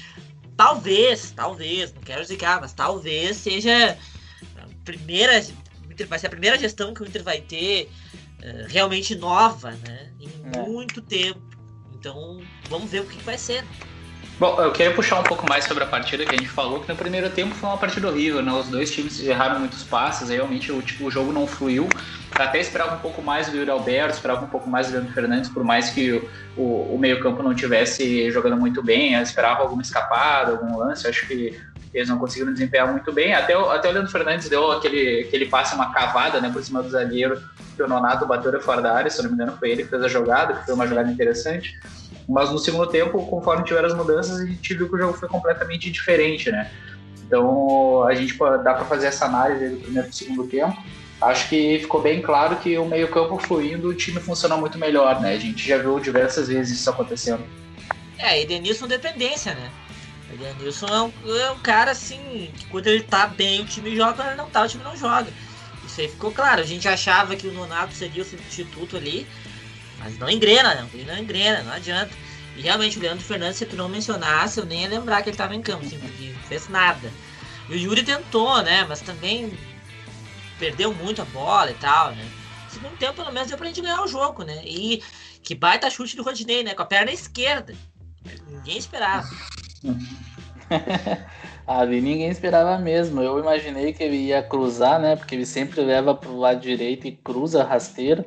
talvez, 0.56 1.30
talvez, 1.30 1.94
não 1.94 2.02
quero 2.02 2.24
zicar, 2.24 2.60
mas 2.60 2.72
talvez 2.72 3.36
seja 3.36 3.96
a 4.56 4.66
primeira. 4.84 5.44
Vai 6.08 6.18
ser 6.18 6.26
a 6.26 6.30
primeira 6.30 6.58
gestão 6.58 6.92
que 6.92 7.02
o 7.02 7.06
Inter 7.06 7.22
vai 7.22 7.40
ter 7.40 7.88
uh, 8.40 8.66
realmente 8.68 9.14
nova, 9.14 9.70
né? 9.70 10.10
Em 10.20 10.28
é. 10.52 10.62
muito 10.62 11.00
tempo. 11.00 11.55
Então, 12.06 12.38
vamos 12.70 12.88
ver 12.88 13.00
o 13.00 13.04
que, 13.04 13.20
vai 13.24 13.36
ser. 13.36 13.64
Bom, 14.38 14.60
eu 14.62 14.70
queria 14.70 14.94
puxar 14.94 15.18
um 15.18 15.24
pouco 15.24 15.44
mais 15.48 15.64
sobre 15.64 15.82
a 15.82 15.86
partida 15.88 16.24
que 16.24 16.36
a 16.36 16.38
gente 16.38 16.48
falou, 16.48 16.78
que 16.78 16.88
no 16.88 16.94
primeiro 16.94 17.28
tempo 17.30 17.52
foi 17.52 17.68
uma 17.68 17.78
partida 17.78 18.06
horrível, 18.06 18.40
né? 18.40 18.52
Os 18.52 18.68
dois 18.68 18.92
times 18.92 19.18
erraram 19.18 19.58
muitos 19.58 19.82
passes, 19.82 20.28
realmente 20.28 20.70
o, 20.70 20.80
tipo, 20.80 21.06
o 21.06 21.10
jogo 21.10 21.32
não 21.32 21.48
fluiu. 21.48 21.88
Até 22.30 22.60
esperava 22.60 22.94
um 22.94 23.00
pouco 23.00 23.20
mais 23.20 23.48
do 23.48 23.56
Yuri 23.56 23.70
Alberto, 23.70 24.14
esperava 24.14 24.44
um 24.44 24.48
pouco 24.48 24.70
mais 24.70 24.86
do 24.86 24.92
Leandro 24.92 25.12
Fernandes, 25.12 25.50
por 25.50 25.64
mais 25.64 25.90
que 25.90 26.12
o, 26.12 26.30
o, 26.56 26.94
o 26.94 26.98
meio-campo 26.98 27.42
não 27.42 27.52
tivesse 27.52 28.30
jogando 28.30 28.56
muito 28.56 28.84
bem, 28.84 29.14
eu 29.14 29.22
esperava 29.22 29.62
alguma 29.62 29.82
escapada, 29.82 30.52
algum 30.52 30.78
lance, 30.78 31.08
acho 31.08 31.26
que 31.26 31.58
eles 31.96 32.08
não 32.10 32.18
conseguiram 32.18 32.52
desempenhar 32.52 32.90
muito 32.90 33.10
bem. 33.10 33.32
Até, 33.32 33.56
o, 33.56 33.70
até 33.70 33.88
o 33.88 33.92
Leandro 33.92 34.12
Fernandes 34.12 34.48
deu 34.48 34.70
aquele, 34.70 35.20
aquele 35.20 35.46
passe, 35.46 35.74
uma 35.74 35.92
cavada 35.92 36.40
né, 36.40 36.50
por 36.52 36.62
cima 36.62 36.82
do 36.82 36.90
zagueiro, 36.90 37.42
que 37.74 37.82
o 37.82 37.88
Nonato 37.88 38.26
bateu 38.26 38.60
fora 38.60 38.82
da 38.82 38.94
área, 38.94 39.10
se 39.10 39.22
não 39.22 39.30
me 39.30 39.34
engano 39.34 39.56
foi 39.58 39.70
ele 39.70 39.84
que 39.84 39.88
fez 39.88 40.02
a 40.02 40.08
jogada, 40.08 40.54
que 40.54 40.66
foi 40.66 40.74
uma 40.74 40.86
jogada 40.86 41.10
interessante. 41.10 41.78
Mas 42.28 42.50
no 42.50 42.58
segundo 42.58 42.86
tempo, 42.88 43.24
conforme 43.26 43.64
tiveram 43.64 43.88
as 43.88 43.94
mudanças, 43.94 44.40
a 44.40 44.44
gente 44.44 44.74
viu 44.74 44.88
que 44.88 44.94
o 44.94 44.98
jogo 44.98 45.14
foi 45.14 45.28
completamente 45.28 45.90
diferente, 45.90 46.50
né? 46.50 46.70
Então 47.26 48.02
a 48.04 48.14
gente 48.14 48.36
dá 48.36 48.74
para 48.74 48.84
fazer 48.84 49.06
essa 49.06 49.24
análise 49.24 49.68
do 49.70 49.80
primeiro 49.80 50.08
e 50.08 50.12
segundo 50.12 50.46
tempo. 50.46 50.76
Acho 51.20 51.48
que 51.48 51.78
ficou 51.78 52.02
bem 52.02 52.20
claro 52.20 52.56
que 52.56 52.76
o 52.76 52.84
meio-campo 52.84 53.38
fluindo, 53.38 53.88
o 53.88 53.94
time 53.94 54.20
funciona 54.20 54.56
muito 54.56 54.76
melhor, 54.78 55.20
né? 55.20 55.32
A 55.32 55.38
gente 55.38 55.66
já 55.66 55.78
viu 55.78 55.98
diversas 55.98 56.48
vezes 56.48 56.78
isso 56.78 56.90
acontecendo. 56.90 57.42
É, 58.18 58.42
Edenilson 58.42 58.86
dependência, 58.86 59.54
né? 59.54 59.70
Edenilson 60.44 60.86
é 60.86 61.02
um, 61.02 61.36
é 61.36 61.50
um 61.50 61.58
cara 61.58 61.90
assim, 61.90 62.52
que 62.56 62.66
quando 62.66 62.86
ele 62.86 63.02
tá 63.02 63.26
bem, 63.26 63.62
o 63.62 63.66
time 63.66 63.94
joga, 63.96 64.14
quando 64.14 64.28
ele 64.28 64.36
não 64.36 64.48
tá, 64.48 64.62
o 64.62 64.68
time 64.68 64.84
não 64.84 64.96
joga. 64.96 65.32
Isso 65.84 66.00
aí 66.00 66.08
ficou 66.08 66.32
claro. 66.32 66.60
A 66.60 66.64
gente 66.64 66.86
achava 66.86 67.36
que 67.36 67.46
o 67.46 67.52
Nonato 67.52 67.94
seria 67.94 68.22
o 68.22 68.26
substituto 68.26 68.96
ali, 68.96 69.26
mas 69.98 70.18
não 70.18 70.28
engrena, 70.28 70.74
não. 70.74 70.88
Ele 70.92 71.04
não 71.04 71.18
engrena, 71.18 71.62
não 71.62 71.72
adianta. 71.72 72.10
E 72.56 72.62
realmente 72.62 72.98
o 72.98 73.02
Leandro 73.02 73.24
Fernandes, 73.24 73.58
se 73.58 73.66
tu 73.66 73.76
não 73.76 73.88
mencionasse, 73.88 74.58
eu 74.58 74.66
nem 74.66 74.82
ia 74.82 74.88
lembrar 74.88 75.22
que 75.22 75.28
ele 75.28 75.34
estava 75.34 75.54
em 75.54 75.62
campo, 75.62 75.84
assim, 75.84 75.98
porque 75.98 76.34
fez 76.48 76.68
nada. 76.68 77.12
E 77.68 77.74
o 77.74 77.78
Yuri 77.78 78.02
tentou, 78.02 78.62
né? 78.62 78.84
Mas 78.88 79.00
também 79.00 79.56
perdeu 80.58 80.92
muito 80.92 81.20
a 81.20 81.24
bola 81.26 81.70
e 81.70 81.74
tal, 81.74 82.12
né? 82.12 82.26
Segundo 82.68 82.96
tempo, 82.96 83.14
pelo 83.14 83.32
menos, 83.32 83.48
deu 83.48 83.58
pra 83.58 83.66
gente 83.66 83.80
ganhar 83.80 84.02
o 84.02 84.08
jogo, 84.08 84.42
né? 84.42 84.62
E 84.64 85.02
que 85.42 85.54
baita 85.54 85.90
chute 85.90 86.16
do 86.16 86.22
Rodinei, 86.22 86.62
né? 86.62 86.74
Com 86.74 86.82
a 86.82 86.86
perna 86.86 87.12
esquerda. 87.12 87.74
Ninguém 88.48 88.76
esperava. 88.76 89.28
Ali 91.66 92.00
ninguém 92.00 92.28
esperava 92.28 92.78
mesmo. 92.78 93.20
Eu 93.20 93.38
imaginei 93.38 93.92
que 93.92 94.02
ele 94.02 94.16
ia 94.16 94.42
cruzar, 94.42 95.00
né? 95.00 95.16
Porque 95.16 95.34
ele 95.34 95.46
sempre 95.46 95.80
leva 95.80 96.14
pro 96.14 96.38
lado 96.38 96.60
direito 96.60 97.06
e 97.06 97.12
cruza 97.12 97.64
rasteiro. 97.64 98.24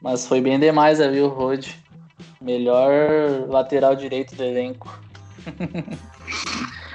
Mas 0.00 0.26
foi 0.26 0.40
bem 0.40 0.58
demais 0.58 1.00
ali 1.00 1.20
o 1.20 1.28
Rod. 1.28 1.66
Melhor 2.40 3.48
lateral 3.48 3.96
direito 3.96 4.36
do 4.36 4.44
elenco. 4.44 5.00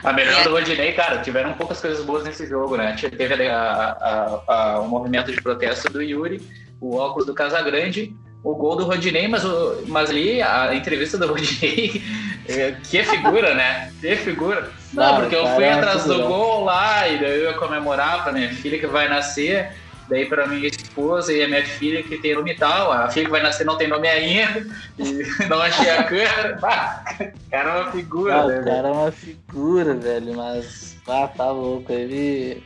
A 0.04 0.12
melhor 0.14 0.44
do 0.44 0.50
Rodinei, 0.50 0.94
cara, 0.94 1.20
tiveram 1.20 1.54
poucas 1.54 1.80
coisas 1.80 2.04
boas 2.04 2.24
nesse 2.24 2.48
jogo, 2.48 2.76
né? 2.76 2.96
Teve 2.96 3.48
a, 3.48 3.56
a, 3.58 4.54
a, 4.54 4.80
o 4.80 4.88
movimento 4.88 5.32
de 5.32 5.40
protesto 5.40 5.92
do 5.94 6.02
Yuri, 6.02 6.42
o 6.80 6.96
óculos 6.96 7.28
do 7.28 7.36
Casagrande, 7.36 8.16
o 8.44 8.56
gol 8.56 8.76
do 8.76 8.86
Rodinei, 8.86 9.28
mas, 9.28 9.46
o, 9.46 9.84
mas 9.88 10.10
ali 10.10 10.42
a 10.42 10.74
entrevista 10.74 11.20
do 11.20 11.28
Rodinei, 11.28 12.02
que 12.90 13.04
figura, 13.04 13.54
né? 13.54 13.92
Que 14.00 14.16
figura. 14.16 14.70
Não, 14.94 15.22
porque 15.22 15.36
eu 15.36 15.48
fui 15.48 15.68
atrás 15.68 16.06
do 16.06 16.28
gol 16.28 16.64
lá 16.64 17.08
e 17.08 17.20
daí 17.20 17.40
eu 17.40 17.52
ia 17.52 17.54
comemorar 17.54 18.24
pra 18.24 18.32
minha 18.32 18.50
filha 18.50 18.80
que 18.80 18.88
vai 18.88 19.08
nascer. 19.08 19.72
Daí 20.10 20.26
para 20.26 20.46
minha 20.46 20.68
esposa 20.68 21.32
e 21.32 21.42
a 21.42 21.48
minha 21.48 21.64
filha 21.66 22.04
que 22.04 22.18
tem 22.18 22.36
nome 22.36 22.54
tal, 22.56 22.92
a 22.92 23.08
filha 23.10 23.26
que 23.26 23.32
vai 23.32 23.42
nascer 23.42 23.64
não 23.64 23.78
tem 23.78 23.88
nome 23.88 24.10
ainda, 24.10 24.68
e 25.00 25.24
não 25.48 25.62
achei 25.62 25.90
a 25.90 26.04
câmera. 26.04 26.60
cara 27.50 27.70
é 27.70 27.82
uma 27.82 27.92
figura, 27.94 28.36
ah, 28.36 28.48
né? 28.48 28.60
O 28.60 28.64
cara 28.66 28.88
é 28.90 28.92
uma 28.92 29.12
figura, 29.14 29.94
velho, 29.94 30.36
mas 30.36 30.98
ah, 31.08 31.30
tá 31.30 31.50
louco. 31.50 31.94
Ele. 31.94 32.62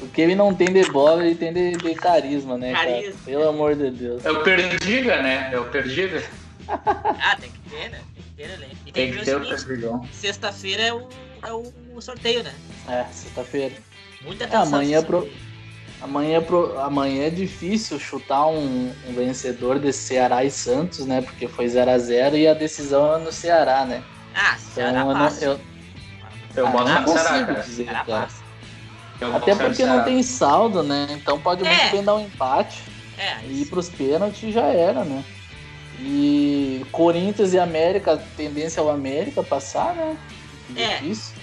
O 0.00 0.06
que 0.08 0.20
ele 0.20 0.36
não 0.36 0.54
tem 0.54 0.72
de 0.72 0.84
bola, 0.92 1.24
ele 1.24 1.34
tem 1.34 1.52
de, 1.52 1.72
de 1.72 1.94
carisma, 1.96 2.56
né, 2.56 2.72
carisma. 2.72 3.02
cara? 3.02 3.14
Pelo 3.24 3.48
amor 3.48 3.74
de 3.74 3.90
Deus. 3.90 4.24
É 4.24 4.30
o 4.30 4.44
Perdiga, 4.44 5.20
né? 5.22 5.50
É 5.52 5.58
o 5.58 5.64
Perdiga. 5.64 6.22
ah, 6.68 7.36
tem 7.40 7.50
que 7.50 7.70
ter, 7.70 7.90
né? 7.90 7.98
Ter, 8.36 8.48
né? 8.58 8.68
E 8.84 8.92
tem, 8.92 9.10
tem 9.10 9.18
que 9.18 9.24
ter 9.24 9.36
o 9.36 9.40
Perdigão. 9.40 10.08
Sexta-feira 10.12 10.82
é 10.82 10.92
o, 10.92 11.08
é 11.42 11.52
o 11.52 12.00
sorteio, 12.00 12.42
né? 12.42 12.54
É, 12.86 13.04
sexta-feira. 13.10 13.74
Muita 14.22 14.44
atenção. 14.44 14.62
É, 14.62 14.66
amanhã, 14.66 15.02
pro... 15.02 15.30
Amanhã, 16.02 16.42
pro, 16.42 16.78
amanhã 16.78 17.24
é 17.24 17.30
difícil 17.30 17.98
chutar 17.98 18.46
um, 18.48 18.92
um, 19.08 19.14
vencedor 19.14 19.78
desse 19.78 20.00
Ceará 20.00 20.44
e 20.44 20.50
Santos, 20.50 21.06
né? 21.06 21.22
Porque 21.22 21.48
foi 21.48 21.66
0 21.66 21.90
a 21.90 21.96
0 21.96 22.36
e 22.36 22.46
a 22.46 22.52
decisão 22.52 23.16
é 23.16 23.18
no 23.18 23.32
Ceará, 23.32 23.86
né? 23.86 24.04
Ah, 24.34 24.58
Ceará 24.58 25.00
então, 25.00 25.12
passa. 25.14 25.44
Eu, 25.46 25.52
eu, 25.52 25.58
eu 26.66 26.66
ah, 26.66 27.00
não 27.00 27.08
Ceará, 27.08 27.52
dizer, 27.60 27.86
cara. 27.86 28.28
Até 29.34 29.54
porque 29.54 29.86
não 29.86 30.04
tem 30.04 30.22
saldo, 30.22 30.82
né? 30.82 31.06
Então 31.12 31.40
pode 31.40 31.66
é. 31.66 31.74
muito 31.74 31.90
bem 31.90 32.04
dar 32.04 32.16
um 32.16 32.26
empate 32.26 32.82
é, 33.16 33.38
e 33.46 33.62
ir 33.62 33.66
pros 33.66 33.88
pênaltis 33.88 34.52
já 34.52 34.66
era, 34.66 35.02
né? 35.02 35.24
E 35.98 36.84
Corinthians 36.92 37.52
e 37.52 37.58
América, 37.58 38.16
tendência 38.36 38.80
ao 38.80 38.90
América 38.90 39.42
passar, 39.42 39.94
né? 39.94 40.16
É. 40.76 40.98
Difícil. 40.98 41.34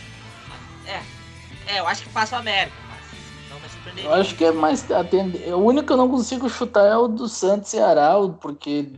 É. 0.86 1.02
É, 1.74 1.80
eu 1.80 1.88
acho 1.88 2.04
que 2.04 2.10
passa 2.10 2.36
o 2.36 2.40
América. 2.40 2.84
Eu 3.98 4.14
acho 4.14 4.36
que 4.36 4.46
é 4.46 4.52
mais 4.52 4.90
atender. 4.92 5.54
O 5.54 5.60
único 5.60 5.88
que 5.88 5.94
eu 5.94 5.98
não 5.98 6.10
consigo 6.10 6.50
chutar 6.50 6.86
é 6.86 6.98
o 6.98 7.08
do 7.08 7.28
Santos 7.28 7.70
Ceará, 7.70 8.16
porque 8.42 8.92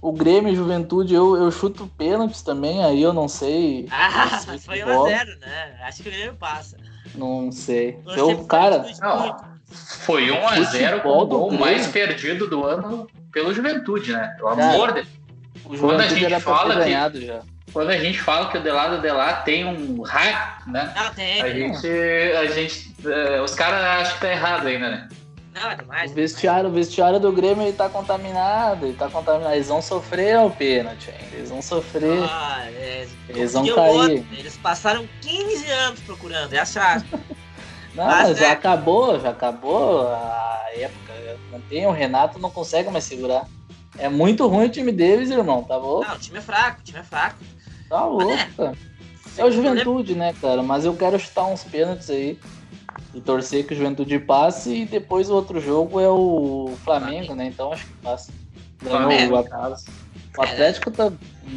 o 0.00 0.12
Grêmio 0.12 0.52
e 0.52 0.56
Juventude 0.56 1.14
eu, 1.14 1.36
eu 1.36 1.50
chuto 1.50 1.90
pênaltis 1.98 2.42
também, 2.42 2.82
aí 2.84 3.02
eu 3.02 3.12
não 3.12 3.28
sei. 3.28 3.86
Ah, 3.90 4.30
não 4.32 4.38
sei 4.40 4.58
foi 4.58 4.78
1x0, 4.78 5.38
né? 5.38 5.78
Acho 5.82 6.02
que 6.02 6.08
o 6.08 6.12
Grêmio 6.12 6.34
passa. 6.34 6.76
Não 7.14 7.52
sei. 7.52 7.98
Eu, 8.16 8.44
cara. 8.44 8.86
Não, 9.00 9.57
foi 9.70 10.28
1x0 10.28 11.02
com 11.02 11.08
o 11.08 11.26
gol 11.26 11.50
mais 11.52 11.86
perdido 11.86 12.46
do 12.48 12.64
ano 12.64 13.08
pelo 13.32 13.52
Juventude, 13.52 14.12
né? 14.12 14.34
Pelo 14.36 14.48
amor 14.48 14.94
de 14.94 15.02
Deus. 15.02 15.80
Quando 15.80 16.00
a 16.00 16.08
gente 16.08 16.40
fala 16.40 16.84
que. 16.84 17.26
Já 17.26 17.42
quando 17.72 17.90
a 17.90 17.98
gente 17.98 18.20
fala 18.20 18.50
que 18.50 18.58
o 18.58 18.62
Delado 18.62 19.00
Delá 19.00 19.34
tem 19.42 19.64
um 19.64 20.02
hack, 20.02 20.66
né? 20.66 20.92
Não, 20.96 21.14
tem. 21.14 21.42
A 21.42 21.50
gente. 21.50 21.86
A 21.86 22.46
gente 22.46 22.94
uh, 23.04 23.42
os 23.42 23.54
caras 23.54 23.82
acham 23.82 24.14
que 24.14 24.20
tá 24.20 24.32
errado 24.32 24.66
ainda, 24.66 24.90
né? 24.90 25.08
Não, 25.54 25.70
é 25.70 25.74
demais. 25.76 26.10
O 26.12 26.14
vestiário, 26.14 26.70
o 26.70 26.72
vestiário 26.72 27.20
do 27.20 27.32
Grêmio 27.32 27.64
ele 27.64 27.76
tá 27.76 27.88
contaminado, 27.88 28.86
ele 28.86 28.96
tá 28.96 29.08
contaminado. 29.08 29.54
Eles 29.54 29.68
vão 29.68 29.82
sofrer 29.82 30.38
o 30.38 30.50
pênalti 30.50 31.10
ainda. 31.10 31.36
Eles 31.36 31.50
vão 31.50 31.60
sofrer. 31.60 32.22
Ah, 32.22 32.66
é, 32.70 33.06
eles 33.28 33.52
vão 33.52 33.66
cair. 33.66 33.96
Outro. 33.96 34.26
Eles 34.32 34.56
passaram 34.56 35.08
15 35.20 35.70
anos 35.70 36.00
procurando, 36.00 36.52
é 36.52 36.58
achar. 36.58 37.02
Não, 37.94 38.04
mas, 38.04 38.38
já 38.38 38.48
é... 38.48 38.52
acabou, 38.52 39.18
já 39.20 39.30
acabou 39.30 40.08
a 40.08 40.66
época. 40.74 41.12
Não 41.50 41.60
tem, 41.62 41.86
o 41.86 41.90
Renato 41.90 42.38
não 42.38 42.50
consegue 42.50 42.90
mais 42.90 43.04
segurar. 43.04 43.46
É 43.98 44.08
muito 44.08 44.46
ruim 44.46 44.66
o 44.66 44.70
time 44.70 44.92
deles, 44.92 45.30
irmão, 45.30 45.64
tá 45.64 45.76
louco? 45.76 46.06
Não, 46.06 46.14
o 46.14 46.18
time 46.18 46.38
é 46.38 46.42
fraco, 46.42 46.80
o 46.80 46.84
time 46.84 46.98
é 47.00 47.02
fraco. 47.02 47.38
Tá 47.88 48.04
louco, 48.04 48.30
é. 48.30 48.48
cara. 48.56 48.76
É 49.36 49.44
o 49.44 49.50
Juventude, 49.50 50.14
né, 50.14 50.34
cara? 50.40 50.62
Mas 50.62 50.84
eu 50.84 50.94
quero 50.94 51.18
chutar 51.18 51.46
uns 51.46 51.62
pênaltis 51.64 52.10
aí 52.10 52.38
e 53.14 53.20
torcer 53.20 53.66
que 53.66 53.72
o 53.72 53.76
Juventude 53.76 54.18
passe 54.18 54.82
e 54.82 54.84
depois 54.84 55.30
o 55.30 55.34
outro 55.34 55.60
jogo 55.60 56.00
é 56.00 56.08
o 56.08 56.74
Flamengo, 56.84 57.34
né? 57.34 57.46
Então 57.46 57.72
acho 57.72 57.86
que 57.86 57.92
passa. 57.94 58.32
Ganhou 58.82 59.32
o 59.32 59.36
Atlético. 59.36 59.92
O 60.36 60.42
Atlético 60.42 60.90
tá 60.90 61.12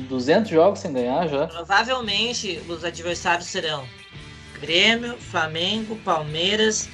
200 0.10 0.50
jogos 0.50 0.80
sem 0.80 0.94
ganhar 0.94 1.28
já. 1.28 1.48
Provavelmente 1.48 2.62
os 2.68 2.84
adversários 2.84 3.48
serão 3.48 3.84
Grêmio, 4.62 5.18
Flamengo, 5.18 5.96
Palmeiras, 5.98 6.88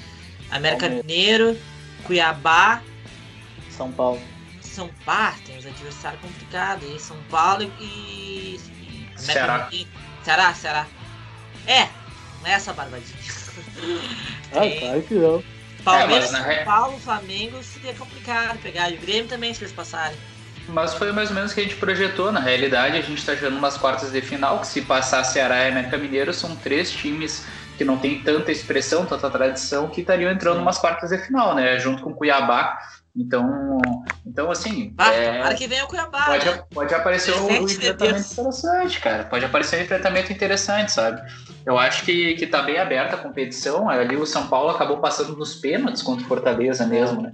América 0.49 0.87
Palmeiras. 0.87 1.05
Mineiro, 1.05 1.57
Cuiabá, 2.03 2.81
São 3.69 3.91
Paulo. 3.91 4.21
São 4.61 4.89
Paulo. 5.05 5.35
Tem 5.45 5.57
os 5.57 5.65
adversários 5.65 6.21
complicados 6.21 6.87
aí. 6.89 6.99
São 6.99 7.17
Paulo 7.29 7.63
e. 7.79 7.83
e 7.83 8.59
América 9.17 9.17
Ceará. 9.17 9.65
Mineiro. 9.65 9.89
Ceará, 10.23 10.53
Ceará. 10.53 10.87
É, 11.65 11.89
não 12.41 12.47
é 12.47 12.51
essa 12.53 12.73
barbadinha. 12.73 13.17
Ah, 14.53 14.61
Tem 14.61 14.79
claro 14.79 15.01
que 15.01 15.13
não. 15.15 15.43
Palmeiras, 15.83 16.29
É, 16.29 16.31
mas 16.31 16.47
na 16.47 16.55
São 16.55 16.65
Paulo, 16.65 16.99
Flamengo 16.99 17.63
seria 17.63 17.93
complicado 17.95 18.59
pegar. 18.59 18.89
E 18.91 18.95
o 18.95 18.99
Grêmio 18.99 19.27
também, 19.27 19.53
se 19.53 19.63
eles 19.63 19.73
passarem. 19.73 20.17
Mas 20.67 20.93
foi 20.93 21.11
mais 21.11 21.29
ou 21.29 21.35
menos 21.35 21.51
o 21.51 21.55
que 21.55 21.61
a 21.61 21.63
gente 21.63 21.75
projetou. 21.77 22.31
Na 22.31 22.39
realidade, 22.39 22.97
a 22.97 23.01
gente 23.01 23.19
está 23.19 23.33
jogando 23.33 23.57
umas 23.57 23.77
quartas 23.77 24.11
de 24.11 24.21
final, 24.21 24.59
que 24.59 24.67
se 24.67 24.81
passar 24.81 25.23
Ceará 25.23 25.63
e 25.65 25.71
América 25.71 25.97
Mineiro, 25.97 26.33
são 26.33 26.55
três 26.55 26.91
times 26.91 27.45
que 27.77 27.85
não 27.85 27.97
tem 27.97 28.21
tanta 28.21 28.51
expressão, 28.51 29.05
tanta 29.05 29.29
tradição, 29.29 29.87
que 29.87 30.01
estariam 30.01 30.31
entrando 30.31 30.59
umas 30.59 30.77
quartas 30.77 31.11
de 31.11 31.17
final, 31.19 31.53
né? 31.55 31.77
Junto 31.79 32.03
com 32.03 32.13
Cuiabá. 32.13 32.77
Então, 33.15 33.79
então 34.25 34.51
assim, 34.51 34.93
Ah, 34.97 35.11
é, 35.11 35.37
tomara 35.37 35.55
que 35.55 35.67
venha 35.67 35.85
o 35.85 35.87
Cuiabá. 35.87 36.25
pode, 36.25 36.45
né? 36.45 36.63
pode 36.71 36.93
aparecer 36.93 37.33
um 37.35 37.49
enfrentamento 37.51 38.31
interessante, 38.31 38.99
cara. 38.99 39.23
Pode 39.23 39.45
aparecer 39.45 39.79
um 39.79 39.83
enfrentamento 39.83 40.31
interessante, 40.31 40.91
sabe? 40.91 41.21
Eu 41.65 41.77
acho 41.79 42.03
que, 42.03 42.35
que 42.35 42.45
tá 42.45 42.61
bem 42.61 42.77
aberta 42.77 43.15
a 43.15 43.19
competição. 43.19 43.89
Ali 43.89 44.15
o 44.15 44.25
São 44.25 44.47
Paulo 44.47 44.69
acabou 44.69 44.97
passando 44.97 45.35
nos 45.35 45.55
pênaltis 45.55 46.03
contra 46.03 46.25
o 46.25 46.27
Fortaleza 46.27 46.85
mesmo, 46.85 47.21
né? 47.21 47.31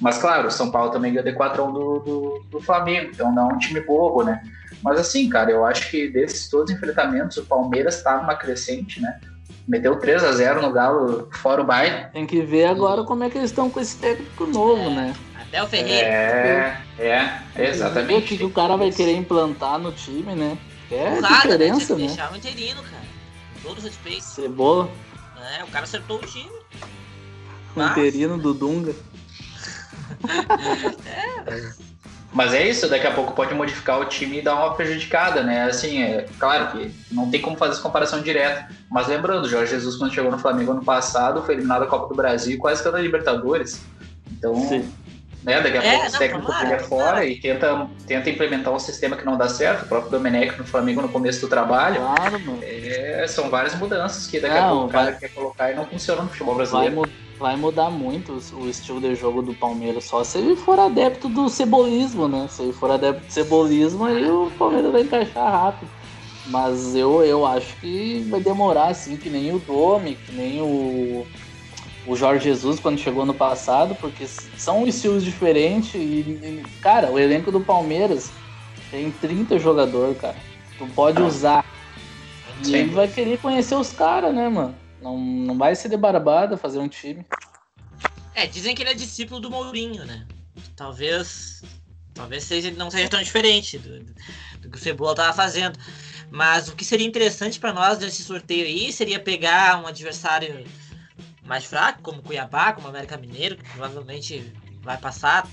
Mas 0.00 0.18
claro, 0.18 0.48
o 0.48 0.50
São 0.50 0.70
Paulo 0.70 0.90
também 0.90 1.12
ganhou 1.12 1.24
de 1.24 1.32
4 1.36 1.64
do, 1.66 1.98
do, 2.00 2.44
do 2.50 2.60
Flamengo, 2.60 3.10
então 3.12 3.32
não 3.32 3.50
é 3.50 3.54
um 3.54 3.58
time 3.58 3.80
bobo, 3.80 4.22
né? 4.22 4.42
Mas 4.82 4.98
assim, 5.00 5.28
cara, 5.28 5.50
eu 5.50 5.64
acho 5.64 5.90
que 5.90 6.08
desses 6.08 6.48
todos 6.48 6.70
os 6.70 6.76
enfrentamentos, 6.76 7.36
o 7.36 7.44
Palmeiras 7.44 8.02
tá 8.02 8.18
numa 8.18 8.34
crescente, 8.34 9.00
né? 9.00 9.18
Meteu 9.66 9.96
3 9.98 10.22
a 10.24 10.32
0 10.32 10.60
no 10.60 10.72
Galo, 10.72 11.28
fora 11.32 11.62
o 11.62 11.64
baile. 11.64 12.06
Tem 12.12 12.26
que 12.26 12.42
ver 12.42 12.66
agora 12.66 13.02
como 13.04 13.24
é 13.24 13.30
que 13.30 13.38
eles 13.38 13.50
estão 13.50 13.70
com 13.70 13.80
esse 13.80 13.96
técnico 13.96 14.46
novo, 14.46 14.90
né? 14.90 15.14
Abel 15.40 15.66
Ferreira. 15.68 16.06
É, 16.06 16.76
é, 16.98 17.24
O 17.24 17.54
que, 17.54 17.62
exatamente. 17.62 18.36
que 18.36 18.44
o 18.44 18.50
cara 18.50 18.76
vai 18.76 18.90
querer 18.90 19.16
implantar 19.16 19.78
no 19.78 19.90
time, 19.92 20.34
né? 20.34 20.58
É 20.90 21.18
Nada, 21.18 21.28
né? 21.28 21.40
Diferença, 21.56 21.94
né? 21.96 22.06
deixar 22.06 22.32
o 22.32 22.36
interino, 22.36 22.82
cara. 22.82 23.02
Com 23.62 23.68
todo 23.68 23.80
respeito. 23.80 24.22
Cebola, 24.22 24.90
É, 25.58 25.64
o 25.64 25.68
cara 25.68 25.84
acertou 25.84 26.18
o 26.18 26.26
time. 26.26 26.50
o 27.74 27.82
interino 27.82 28.36
do 28.36 28.52
Dunga. 28.52 28.94
Mas 32.32 32.52
é 32.52 32.66
isso, 32.68 32.88
daqui 32.88 33.06
a 33.06 33.12
pouco 33.12 33.32
pode 33.32 33.54
modificar 33.54 34.00
o 34.00 34.06
time 34.06 34.38
e 34.40 34.42
dar 34.42 34.56
uma 34.56 34.74
prejudicada, 34.74 35.40
né? 35.44 35.62
Assim, 35.66 36.02
é 36.02 36.26
claro 36.36 36.72
que 36.72 36.92
não 37.12 37.30
tem 37.30 37.40
como 37.40 37.56
fazer 37.56 37.74
essa 37.74 37.82
comparação 37.82 38.20
direta. 38.22 38.68
Mas 38.90 39.06
lembrando, 39.06 39.44
o 39.44 39.48
Jorge 39.48 39.70
Jesus, 39.70 39.94
quando 39.96 40.12
chegou 40.12 40.32
no 40.32 40.38
Flamengo 40.38 40.72
ano 40.72 40.84
passado, 40.84 41.44
foi 41.44 41.54
eliminado 41.54 41.82
da 41.82 41.86
Copa 41.86 42.08
do 42.08 42.14
Brasil 42.16 42.54
e 42.54 42.58
quase 42.58 42.82
que 42.82 42.90
da 42.90 42.98
Libertadores. 43.00 43.80
Então, 44.32 44.52
Sim. 44.68 44.92
né, 45.44 45.60
daqui 45.60 45.78
a 45.78 45.82
É, 45.84 45.90
pouco 45.92 46.08
o 46.08 46.10
não, 46.10 46.18
técnico 46.18 46.46
tomara. 46.52 46.78
fora 46.80 47.24
e 47.24 47.38
tenta, 47.40 47.86
tenta 48.04 48.28
implementar 48.28 48.74
um 48.74 48.80
sistema 48.80 49.16
que 49.16 49.24
não 49.24 49.38
dá 49.38 49.48
certo. 49.48 49.84
O 49.84 49.88
próprio 49.88 50.10
Domenech 50.10 50.58
no 50.58 50.66
Flamengo 50.66 51.02
no 51.02 51.08
começo 51.10 51.40
do 51.40 51.46
trabalho. 51.46 52.00
Claro, 52.00 52.40
mano. 52.40 52.58
É, 52.64 53.26
são 53.28 53.48
várias 53.48 53.76
mudanças 53.76 54.26
que 54.26 54.40
daqui 54.40 54.58
a 54.58 54.62
Não, 54.62 54.70
pouco 54.70 54.86
o 54.86 54.88
cara 54.90 55.04
vai- 55.12 55.20
quer 55.20 55.28
colocar 55.28 55.70
e 55.70 55.76
não 55.76 55.86
funciona 55.86 56.22
no 56.22 56.28
futebol 56.30 56.56
Vai, 56.56 56.66
brasileiro. 56.66 56.96
mu- 56.96 57.08
vai 57.38 57.56
mudar 57.56 57.90
muito 57.90 58.40
o, 58.54 58.68
estilo 58.68 59.00
de 59.00 59.14
jogo 59.14 59.42
do 59.42 59.54
Palmeiras, 59.54 60.04
só 60.04 60.22
se 60.22 60.38
ele 60.38 60.56
for 60.56 60.78
adepto 60.78 61.28
do 61.28 61.48
cebolismo, 61.48 62.28
né? 62.28 62.46
Se 62.48 62.62
ele 62.62 62.72
for 62.72 62.90
adepto 62.90 63.26
do 63.26 63.32
cebolismo, 63.32 64.04
aí 64.04 64.28
o 64.28 64.50
Palmeiras 64.58 64.92
vai 64.92 65.02
encaixar 65.02 65.50
rápido. 65.50 65.90
Mas 66.46 66.94
eu, 66.94 67.22
eu 67.24 67.46
acho 67.46 67.76
que 67.76 68.26
vai 68.28 68.40
demorar, 68.40 68.88
assim, 68.88 69.16
que 69.16 69.30
nem 69.30 69.52
o 69.54 69.58
Domi, 69.58 70.14
que 70.14 70.32
nem 70.32 70.60
o, 70.60 71.26
o 72.06 72.14
Jorge 72.14 72.44
Jesus 72.44 72.78
quando 72.78 72.98
chegou 72.98 73.24
no 73.24 73.34
passado, 73.34 73.94
porque 73.94 74.26
são 74.26 74.86
estilos 74.86 75.24
diferentes 75.24 75.94
e, 75.94 75.98
e, 75.98 76.62
cara, 76.82 77.10
o 77.10 77.18
elenco 77.18 77.50
do 77.50 77.60
Palmeiras 77.60 78.30
tem 78.90 79.10
30 79.10 79.58
jogadores, 79.58 80.18
cara. 80.18 80.36
Tu 80.78 80.86
pode 80.94 81.20
Ah. 81.20 81.26
usar. 81.26 81.64
E 82.60 82.66
Sim. 82.66 82.76
ele 82.76 82.90
vai 82.90 83.08
querer 83.08 83.38
conhecer 83.38 83.74
os 83.74 83.92
caras, 83.92 84.34
né, 84.34 84.48
mano? 84.48 84.74
Não, 85.04 85.18
não 85.18 85.58
vai 85.58 85.74
ser 85.74 85.90
de 85.90 85.98
barbada 85.98 86.56
fazer 86.56 86.78
um 86.78 86.88
time. 86.88 87.26
É, 88.34 88.46
dizem 88.46 88.74
que 88.74 88.82
ele 88.82 88.90
é 88.90 88.94
discípulo 88.94 89.38
do 89.38 89.50
Mourinho, 89.50 90.02
né? 90.06 90.26
Talvez. 90.74 91.62
Talvez 92.14 92.44
seja, 92.44 92.70
não 92.70 92.90
seja 92.90 93.08
tão 93.10 93.20
diferente 93.22 93.76
do, 93.78 94.00
do- 94.00 94.70
que 94.70 94.78
o 94.78 94.80
Cebola 94.80 95.14
tava 95.14 95.32
fazendo. 95.34 95.78
Mas 96.30 96.68
o 96.68 96.74
que 96.74 96.84
seria 96.86 97.06
interessante 97.06 97.60
pra 97.60 97.70
nós 97.72 97.98
nesse 97.98 98.22
sorteio 98.22 98.64
aí 98.64 98.90
seria 98.92 99.20
pegar 99.20 99.82
um 99.82 99.86
adversário 99.86 100.64
mais 101.44 101.64
fraco, 101.66 102.00
como 102.02 102.22
Cuiabá, 102.22 102.72
como 102.72 102.88
América 102.88 103.18
Mineiro, 103.18 103.56
que 103.56 103.64
provavelmente 103.64 104.52
vai 104.80 104.96
passar. 104.96 105.46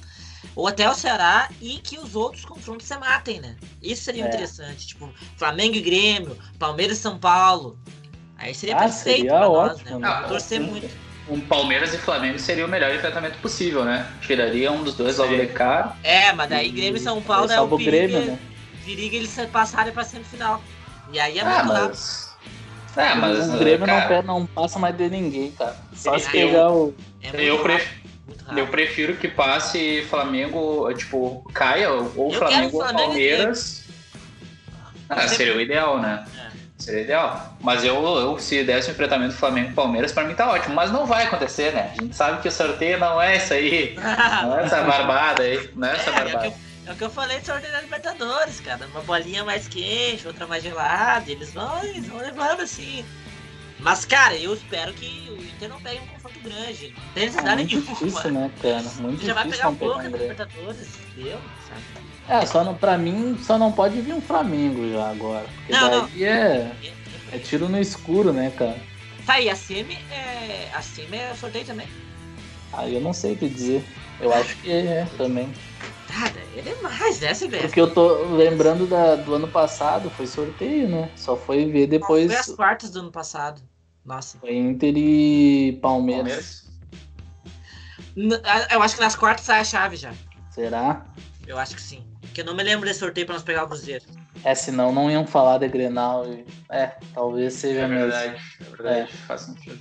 Ou 0.55 0.65
até 0.67 0.89
o 0.89 0.93
Ceará 0.95 1.49
e 1.61 1.77
que 1.79 1.99
os 1.99 2.15
outros 2.15 2.45
confrontos 2.45 2.87
se 2.87 2.97
matem, 2.97 3.41
né? 3.41 3.57
Isso 3.81 4.03
seria 4.03 4.23
É. 4.23 4.27
interessante. 4.27 4.87
Tipo, 4.87 5.11
Flamengo 5.35 5.75
e 5.75 5.81
Grêmio, 5.81 6.37
Palmeiras 6.57 6.97
e 6.99 7.01
São 7.01 7.19
Paulo. 7.19 7.77
Aí 8.41 8.55
seria 8.55 8.75
Ah, 8.75 8.79
perfeito 8.79 9.17
seria 9.17 9.31
pra 9.31 9.49
ótimo, 9.49 9.91
nós, 9.91 9.99
né? 10.01 10.07
né? 10.07 10.13
Vamos 10.15 10.27
torcer 10.29 10.59
Sim. 10.59 10.65
muito. 10.67 10.89
Um 11.29 11.39
Palmeiras 11.39 11.93
e 11.93 11.97
Flamengo 11.97 12.39
seria 12.39 12.65
o 12.65 12.69
melhor 12.69 12.93
enfrentamento 12.93 13.37
possível, 13.37 13.85
né? 13.85 14.07
Tiraria 14.21 14.71
um 14.71 14.83
dos 14.83 14.95
dois 14.95 15.17
logo 15.17 15.35
de 15.35 15.47
cara. 15.47 15.95
É, 16.03 16.33
mas 16.33 16.49
daí 16.49 16.69
Grêmio 16.71 16.97
e 16.97 16.99
São 16.99 17.21
Paulo 17.21 17.49
é 17.51 17.61
o 17.61 17.65
o 17.65 17.77
Grêmio, 17.77 18.17
perigo, 18.17 18.31
né? 18.31 18.39
perigo 18.83 19.15
eles 19.15 19.39
passarem 19.51 19.93
pra 19.93 20.03
semifinal. 20.03 20.61
E 21.13 21.19
aí 21.19 21.37
é 21.37 21.41
Ah, 21.41 21.63
muito 21.63 21.67
mas. 21.67 22.35
É, 22.97 23.13
mas. 23.15 23.49
o 23.53 23.57
Grêmio 23.59 23.87
não, 23.87 23.95
cara, 23.95 24.07
pega- 24.07 24.21
não 24.23 24.45
passa 24.47 24.79
mais 24.79 24.97
de 24.97 25.09
ninguém, 25.09 25.51
cara. 25.51 25.75
Só 25.95 26.17
se 26.17 26.25
Eu- 26.25 26.31
pegar 26.31 26.71
o. 26.71 26.93
É 27.21 27.27
muito 27.27 27.39
eu, 27.41 27.59
prefiro, 27.59 28.01
muito 28.27 28.57
eu 28.59 28.67
prefiro 28.67 29.15
que 29.17 29.27
passe 29.27 30.05
Flamengo, 30.09 30.91
tipo, 30.95 31.47
caia, 31.53 31.91
ou 31.91 32.31
Eu 32.33 32.39
Flamengo 32.39 32.77
ou 32.77 32.81
Flamengo 32.83 33.03
Palmeiras. 33.07 33.85
Ah, 35.07 35.27
seria 35.27 35.55
o 35.55 35.61
ideal, 35.61 35.99
né? 36.01 36.25
É. 36.81 36.85
Seria 36.85 37.01
ideal. 37.01 37.55
Mas 37.61 37.83
eu, 37.83 37.95
eu 38.17 38.37
se 38.39 38.63
desse 38.63 38.89
um 38.89 38.93
enfrentamento 38.93 39.33
Flamengo 39.35 39.71
e 39.71 39.73
Palmeiras, 39.73 40.11
pra 40.11 40.23
mim 40.25 40.33
tá 40.33 40.49
ótimo. 40.49 40.75
Mas 40.75 40.91
não 40.91 41.05
vai 41.05 41.23
acontecer, 41.25 41.73
né? 41.73 41.93
A 41.97 42.01
gente 42.01 42.15
sabe 42.15 42.41
que 42.41 42.47
o 42.47 42.51
sorteio 42.51 42.99
não 42.99 43.21
é 43.21 43.37
isso 43.37 43.53
aí. 43.53 43.95
Não 44.43 44.59
é 44.59 44.63
essa 44.65 44.81
barbada 44.83 45.43
aí. 45.43 45.69
Não 45.75 45.87
é 45.87 45.95
essa 45.95 46.09
É, 46.09 46.13
é, 46.13 46.19
o 46.19 46.23
barbada. 46.23 46.45
eu, 46.47 46.53
é 46.87 46.91
o 46.91 46.95
que 46.95 47.03
eu 47.03 47.09
falei 47.09 47.39
de 47.39 47.45
sorteio 47.45 47.71
da 47.71 47.81
Libertadores, 47.81 48.59
cara. 48.59 48.85
Uma 48.87 49.01
bolinha 49.01 49.43
mais 49.45 49.67
quente, 49.67 50.27
outra 50.27 50.47
mais 50.47 50.63
gelada. 50.63 51.29
Eles 51.31 51.53
vão, 51.53 51.83
eles 51.83 52.07
vão 52.07 52.19
levando 52.19 52.61
assim. 52.61 53.05
Mas, 53.79 54.05
cara, 54.05 54.35
eu 54.35 54.53
espero 54.53 54.93
que 54.93 55.27
o 55.31 55.41
Inter 55.43 55.69
não 55.69 55.81
pegue 55.81 55.99
um 56.01 56.07
confronto 56.07 56.39
grande. 56.41 56.93
Não 56.95 57.13
tem 57.13 57.23
É 57.23 57.25
necessidade 57.27 57.63
muito 57.63 57.75
nenhuma. 57.75 57.91
difícil, 57.99 58.31
né, 58.31 58.51
cara? 58.61 58.83
Muito 58.99 59.25
Já 59.25 59.33
vai 59.33 59.43
difícil 59.45 59.49
pegar 59.49 59.69
não 59.71 59.75
pegar 59.75 59.91
pouca 59.93 60.07
um 60.07 60.11
da. 60.11 60.17
Libertadores, 60.17 60.87
deu, 61.15 61.39
sabe? 61.67 62.10
É, 62.27 62.45
só 62.45 62.63
não, 62.63 62.75
pra 62.75 62.97
mim, 62.97 63.37
só 63.41 63.57
não 63.57 63.71
pode 63.71 63.99
vir 64.01 64.13
um 64.13 64.21
Flamengo 64.21 64.89
já 64.89 65.09
agora. 65.09 65.45
Porque 65.55 65.73
Não, 65.73 65.91
não. 65.91 66.07
daí 66.07 66.23
É, 66.23 66.71
é 67.31 67.37
tiro 67.39 67.67
no 67.67 67.79
escuro, 67.79 68.31
né, 68.31 68.51
cara? 68.51 68.77
Tá 69.25 69.33
aí, 69.33 69.49
a 69.49 69.55
Semi 69.55 69.95
é. 70.11 70.69
A 70.73 70.81
Semi 70.81 71.17
é 71.17 71.33
sorteio 71.35 71.65
também. 71.65 71.87
Aí 72.73 72.95
eu 72.95 73.01
não 73.01 73.13
sei 73.13 73.33
o 73.33 73.37
que 73.37 73.49
dizer. 73.49 73.83
Eu 74.19 74.33
acho 74.33 74.55
que 74.57 74.71
é 74.71 75.05
também. 75.17 75.51
Cara, 76.07 76.41
ele 76.53 76.69
é 76.69 76.75
mais, 76.81 77.19
né, 77.19 77.33
CBF? 77.33 77.61
Porque 77.63 77.81
eu 77.81 77.93
tô 77.93 78.35
lembrando 78.35 78.85
da, 78.85 79.15
do 79.15 79.33
ano 79.33 79.47
passado, 79.47 80.09
foi 80.09 80.27
sorteio, 80.27 80.87
né? 80.87 81.09
Só 81.15 81.35
foi 81.35 81.65
ver 81.65 81.87
depois. 81.87 82.31
Foi 82.31 82.39
as 82.39 82.51
quartas 82.51 82.91
do 82.91 82.99
ano 82.99 83.11
passado. 83.11 83.61
Nossa. 84.05 84.37
Foi 84.39 84.55
Inter 84.55 84.93
e 84.95 85.79
Palmeiras. 85.81 86.65
Palmeiras. 88.15 88.71
Eu 88.71 88.81
acho 88.81 88.95
que 88.95 89.01
nas 89.01 89.15
quartas 89.15 89.45
sai 89.45 89.59
a 89.59 89.63
chave 89.63 89.95
já. 89.95 90.13
Será? 90.49 91.05
Eu 91.47 91.57
acho 91.57 91.75
que 91.75 91.81
sim. 91.81 92.03
Porque 92.31 92.39
eu 92.41 92.45
não 92.45 92.55
me 92.55 92.63
lembro 92.63 92.85
desse 92.87 93.01
sorteio 93.01 93.25
pra 93.27 93.35
nós 93.35 93.43
pegar 93.43 93.65
o 93.65 93.67
Cruzeiro. 93.67 94.05
É, 94.45 94.55
senão 94.55 94.93
não 94.93 95.11
iam 95.11 95.27
falar 95.27 95.57
de 95.57 95.67
Grenal. 95.67 96.25
e- 96.25 96.45
É, 96.69 96.93
talvez 97.13 97.53
seja 97.55 97.81
É 97.81 97.87
mesmo. 97.87 98.09
verdade, 98.09 98.41
é 98.61 98.63
verdade, 98.77 99.11
faz 99.27 99.41
sentido. 99.41 99.79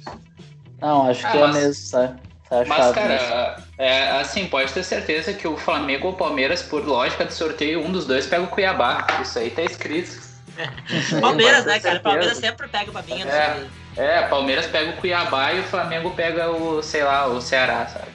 Não, 0.80 1.08
acho 1.08 1.24
Ah, 1.26 1.30
que 1.30 1.38
mas- 1.38 1.56
é 1.56 1.60
mesmo, 1.60 1.74
sabe? 1.74 2.20
Tá 2.48 2.64
Mas, 2.66 2.70
achado 2.80 3.08
mesmo. 3.08 3.28
cara, 3.28 3.62
é, 3.78 4.10
assim, 4.20 4.46
pode 4.46 4.72
ter 4.72 4.82
certeza 4.82 5.32
que 5.32 5.46
o 5.46 5.56
Flamengo 5.56 6.08
ou 6.08 6.12
o 6.14 6.16
Palmeiras, 6.16 6.60
por 6.60 6.84
lógica 6.84 7.24
de 7.24 7.32
sorteio, 7.32 7.80
um 7.86 7.92
dos 7.92 8.04
dois 8.06 8.26
pega 8.26 8.42
o 8.42 8.48
Cuiabá. 8.48 9.06
Isso 9.22 9.38
aí 9.38 9.50
tá 9.50 9.62
escrito. 9.62 10.20
Palmeiras, 11.20 11.64
né, 11.64 11.78
cara? 11.78 12.00
Palmeiras 12.00 12.38
sempre 12.38 12.66
pega 12.66 12.90
o 12.90 12.92
babinha 12.92 13.24
no 13.24 13.30
É. 13.30 13.66
É, 13.96 14.22
Palmeiras 14.26 14.66
pega 14.66 14.90
o 14.90 14.96
Cuiabá 14.96 15.52
e 15.52 15.60
o 15.60 15.62
Flamengo 15.62 16.10
pega 16.10 16.50
o, 16.50 16.82
sei 16.82 17.04
lá, 17.04 17.28
o 17.28 17.40
Ceará, 17.40 17.86
sabe? 17.86 18.10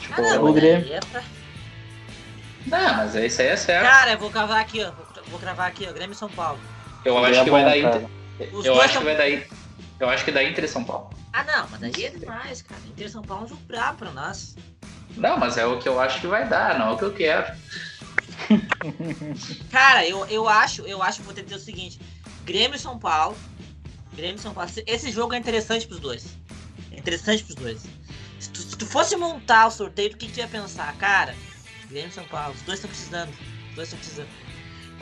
Tipo, 0.00 0.14
Ah, 0.22 0.22
não, 0.22 0.40
o 0.40 0.44
mas 0.44 0.54
Grêmio. 0.54 0.98
É 2.66 2.70
Não, 2.70 2.96
mas 2.96 3.14
isso 3.14 3.40
aí 3.40 3.48
é 3.48 3.56
certo. 3.56 3.84
Cara, 3.84 4.12
eu 4.12 4.18
vou 4.18 4.30
cravar 4.30 4.60
aqui, 4.60 4.82
ó. 4.82 4.92
Vou, 5.28 5.38
cravar 5.38 5.68
aqui, 5.68 5.86
ó. 5.88 5.92
Grêmio 5.92 6.12
e 6.12 6.16
São 6.16 6.28
Paulo. 6.28 6.58
Eu 7.04 7.16
acho 7.18 7.44
que 7.44 7.50
vai 7.50 7.64
dar. 7.64 7.78
Inter. 7.78 8.08
Eu 8.64 8.80
acho 8.80 8.98
que 8.98 9.04
vai 9.04 9.16
dar 9.16 9.30
Inter. 9.30 9.48
Eu 9.98 10.08
acho 10.08 10.24
que 10.24 10.32
dá 10.32 10.44
Inter 10.44 10.64
e 10.64 10.68
São 10.68 10.84
Paulo. 10.84 11.10
Ah, 11.32 11.44
não, 11.44 11.68
mas 11.70 11.80
daí 11.80 12.04
é 12.04 12.10
demais, 12.10 12.62
cara. 12.62 12.80
Inter 12.86 13.06
e 13.06 13.10
São 13.10 13.22
Paulo 13.22 13.42
é 13.42 13.46
um 13.46 13.48
jogo 13.48 13.62
brabo 13.62 13.98
pra 13.98 14.10
nós. 14.10 14.56
Não, 15.16 15.38
mas 15.38 15.56
é 15.56 15.64
o 15.64 15.78
que 15.78 15.88
eu 15.88 15.98
acho 15.98 16.20
que 16.20 16.26
vai 16.26 16.46
dar, 16.46 16.78
não 16.78 16.90
é 16.90 16.92
o 16.92 16.98
que 16.98 17.04
eu 17.04 17.12
quero. 17.12 17.56
Cara, 19.72 20.06
eu, 20.06 20.26
eu 20.26 20.48
acho, 20.48 20.82
eu 20.82 21.02
acho 21.02 21.18
que 21.18 21.24
vou 21.24 21.34
ter 21.34 21.42
que 21.42 21.48
dizer 21.48 21.60
o 21.60 21.64
seguinte: 21.64 21.98
Grêmio 22.44 22.76
e 22.76 22.78
São 22.78 22.98
Paulo. 22.98 23.36
Grêmio 24.14 24.36
e 24.36 24.40
São 24.40 24.52
Paulo. 24.52 24.70
Esse 24.86 25.10
jogo 25.10 25.34
é 25.34 25.38
interessante 25.38 25.86
pros 25.86 26.00
dois. 26.00 26.36
É 26.92 26.98
interessante 26.98 27.44
pros 27.44 27.54
dois. 27.54 27.82
Se 28.38 28.50
tu, 28.50 28.60
se 28.60 28.76
tu 28.76 28.86
fosse 28.86 29.16
montar 29.16 29.66
o 29.66 29.70
sorteio, 29.70 30.12
o 30.12 30.16
que, 30.16 30.26
que 30.26 30.32
tu 30.32 30.38
ia 30.38 30.48
pensar? 30.48 30.94
Cara, 30.96 31.34
Grêmio 31.90 32.08
e 32.08 32.12
São 32.12 32.24
Paulo, 32.24 32.54
os 32.54 32.62
dois 32.62 32.78
estão 32.78 32.90
precisando. 32.90 33.30
Os 33.70 33.74
dois 33.76 33.88
estão 33.88 33.98
precisando. 33.98 34.28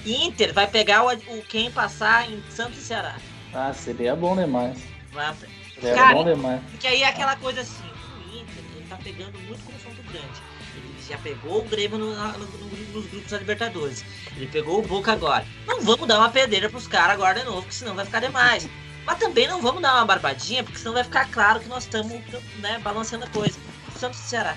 Inter 0.05 0.53
vai 0.53 0.67
pegar 0.67 1.05
o, 1.05 1.13
o 1.39 1.43
quem 1.49 1.71
passar 1.71 2.31
em 2.31 2.43
Santos 2.51 2.79
e 2.79 2.83
Ceará. 2.83 3.17
Ah, 3.53 3.73
seria 3.73 4.15
bom 4.15 4.37
demais. 4.37 4.79
Vai- 5.13 5.35
Seria 5.81 5.95
Cara, 5.95 6.15
bom 6.15 6.25
demais. 6.25 6.61
Porque 6.71 6.87
aí 6.87 7.03
é 7.03 7.09
aquela 7.09 7.37
coisa 7.37 7.61
assim, 7.63 7.83
o 7.85 8.37
Inter, 8.37 8.65
ele 8.77 8.87
tá 8.89 8.97
pegando 9.03 9.39
muito 9.41 9.65
confronto 9.65 10.03
grande. 10.11 10.43
Ele 10.77 10.95
já 11.09 11.19
pegou 11.19 11.61
o 11.61 11.65
Grêmio 11.69 11.99
no- 11.99 12.15
no- 12.15 12.39
no- 12.39 12.93
nos 12.93 13.07
grupos 13.07 13.31
da 13.31 13.39
Libertadores. 13.39 14.05
Ele 14.37 14.47
pegou 14.47 14.79
o 14.79 14.83
Boca 14.83 15.13
agora. 15.13 15.45
Não 15.67 15.81
vamos 15.81 16.07
dar 16.07 16.19
uma 16.19 16.31
pedreira 16.31 16.69
pros 16.69 16.87
caras 16.87 17.15
agora 17.15 17.41
de 17.41 17.45
novo, 17.47 17.63
porque 17.63 17.75
senão 17.75 17.95
vai 17.95 18.05
ficar 18.05 18.21
demais. 18.21 18.69
Mas 19.05 19.19
também 19.19 19.47
não 19.49 19.61
vamos 19.61 19.83
dar 19.83 19.95
uma 19.97 20.05
barbadinha, 20.07 20.63
porque 20.65 20.79
senão 20.79 20.95
vai 20.95 21.05
ficar 21.05 21.29
claro 21.31 21.61
que 21.61 21.69
nós 21.69 21.85
estamos 21.85 22.13
né, 22.61 22.79
balanceando 22.79 23.25
a 23.27 23.29
coisa. 23.29 23.59
Santos 23.99 24.19
e 24.21 24.23
Ceará. 24.29 24.57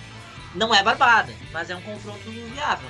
Não 0.58 0.74
é 0.74 0.82
barbada, 0.82 1.32
mas 1.54 1.70
é 1.70 1.76
um 1.76 1.82
confronto 1.82 2.20
viável. 2.30 2.90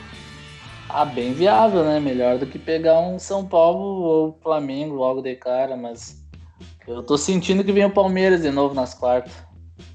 Ah, 0.90 1.04
bem 1.04 1.34
viável, 1.34 1.84
né? 1.84 2.00
Melhor 2.00 2.38
do 2.38 2.48
que 2.48 2.58
pegar 2.58 2.98
um 3.02 3.20
São 3.20 3.46
Paulo 3.46 4.04
ou 4.04 4.40
Flamengo 4.42 4.96
logo 4.96 5.22
de 5.22 5.36
cara, 5.36 5.76
mas 5.76 6.24
eu 6.88 7.04
tô 7.04 7.18
sentindo 7.18 7.66
que 7.66 7.74
vem 7.74 7.84
o 7.84 7.92
Palmeiras 7.92 8.42
de 8.42 8.52
novo 8.52 8.74
nas 8.74 8.94
quartas. 8.94 9.34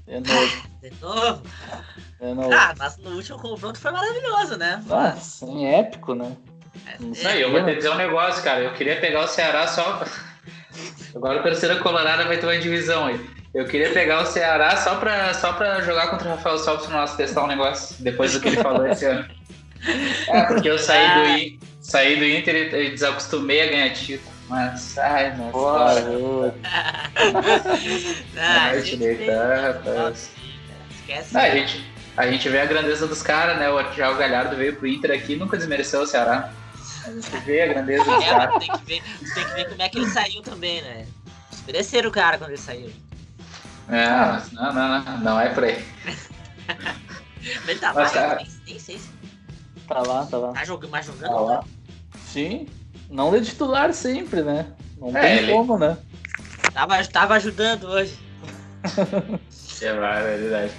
De 0.05 0.19
novo, 0.21 0.63
De 0.83 0.91
novo. 1.01 1.41
de 2.21 2.33
novo. 2.35 2.53
Ah, 2.53 2.75
mas 2.77 2.95
no 2.97 3.09
último 3.15 3.39
confronto 3.39 3.79
foi 3.79 3.91
maravilhoso, 3.91 4.55
né? 4.55 4.83
Ah, 4.91 5.15
sim, 5.15 5.65
épico, 5.65 6.13
né? 6.13 6.37
Não 6.99 7.07
Não, 7.07 7.15
sei, 7.15 7.39
e 7.39 7.41
eu 7.41 7.51
vou 7.51 7.65
te 7.65 7.75
dizer 7.75 7.89
um 7.89 7.95
negócio, 7.95 8.43
cara. 8.43 8.59
Eu 8.59 8.73
queria 8.73 8.99
pegar 9.01 9.23
o 9.23 9.27
Ceará 9.27 9.65
só. 9.65 10.03
Agora 11.15 11.39
a 11.39 11.43
terceira 11.43 11.79
colorada 11.79 12.25
vai 12.25 12.37
ter 12.37 12.45
uma 12.45 12.57
divisão 12.57 13.07
aí. 13.07 13.42
Eu 13.53 13.65
queria 13.65 13.91
pegar 13.91 14.21
o 14.23 14.25
Ceará 14.25 14.75
só 14.77 14.95
pra, 14.95 15.33
só 15.35 15.53
pra 15.53 15.81
jogar 15.81 16.07
contra 16.09 16.27
o 16.27 16.31
Rafael 16.31 16.57
Sobis 16.57 16.87
pra 16.87 16.97
nós 17.01 17.15
testar 17.15 17.43
um 17.43 17.47
negócio 17.47 17.95
depois 17.99 18.33
do 18.33 18.39
que 18.39 18.47
ele 18.47 18.57
falou 18.57 18.87
esse 18.87 19.05
ano. 19.05 19.25
É, 20.27 20.43
porque 20.45 20.69
eu 20.69 20.79
saí 20.79 21.13
do, 21.13 21.37
I- 21.37 21.59
saí 21.81 22.15
do 22.15 22.25
Inter 22.25 22.73
e 22.73 22.89
desacostumei 22.91 23.61
a 23.61 23.67
ganhar 23.67 23.89
título. 23.93 24.31
Mas, 24.49 24.97
ai, 24.97 25.31
Por 25.35 25.51
fora. 25.51 26.01
favor. 26.01 26.53
Ah, 28.37 28.71
tem- 28.81 29.27
rapaz. 29.27 30.31
Esquece. 30.91 31.33
Não, 31.33 31.41
a, 31.41 31.49
gente, 31.49 31.93
a 32.17 32.27
gente 32.31 32.49
vê 32.49 32.59
a 32.61 32.65
grandeza 32.65 33.07
dos 33.07 33.21
caras, 33.21 33.57
né? 33.57 33.69
O 33.69 33.83
Thiago 33.91 34.17
Galhardo 34.17 34.55
veio 34.55 34.75
pro 34.75 34.87
Inter 34.87 35.11
aqui 35.11 35.33
e 35.33 35.35
nunca 35.35 35.57
desmereceu 35.57 36.01
o 36.01 36.07
Ceará. 36.07 36.51
A 37.05 37.11
gente 37.11 37.29
vê 37.45 37.61
a 37.63 37.67
grandeza 37.67 38.03
dos 38.03 38.23
É, 38.23 38.29
caras. 38.29 38.59
tem 38.65 38.71
que, 38.71 38.85
ver, 38.85 39.03
tem 39.33 39.43
que 39.45 39.53
ver 39.53 39.69
como 39.69 39.81
é 39.81 39.89
que 39.89 39.97
ele 39.99 40.09
saiu 40.09 40.41
também, 40.41 40.81
né? 40.81 41.05
Mereceram 41.67 42.09
o 42.09 42.11
cara 42.11 42.37
quando 42.37 42.51
ele 42.51 42.59
saiu. 42.59 42.91
É, 43.89 44.07
mas 44.09 44.51
não, 44.51 44.73
não, 44.73 45.03
não, 45.03 45.17
não 45.19 45.39
é 45.39 45.49
por 45.49 45.63
aí. 45.65 45.83
Mas 47.43 47.67
ele 47.67 47.79
tá 47.79 47.91
lá, 47.91 48.01
Mas, 48.03 48.11
cara- 48.13 48.35
nem, 48.37 48.47
nem 48.65 48.79
sei 48.79 48.97
se 48.97 49.09
Tá 49.85 49.99
lá, 49.99 50.25
tá 50.25 50.37
lá. 50.37 50.53
tá 50.53 50.63
jogando, 50.63 50.91
mas 50.91 51.05
jogando. 51.05 51.29
Tá 51.29 51.39
lá. 51.41 51.63
Sim. 52.25 52.67
Não 53.09 53.37
de 53.37 53.45
titular 53.45 53.93
sempre, 53.93 54.41
né? 54.41 54.67
Não 54.97 55.09
É, 55.09 55.21
tem 55.21 55.37
ele- 55.39 55.51
como, 55.51 55.77
né? 55.77 55.97
Tava, 56.73 57.03
tava 57.05 57.33
ajudando 57.35 57.83
hoje. 57.89 58.17
É 59.81 59.91
verdade. 60.37 60.71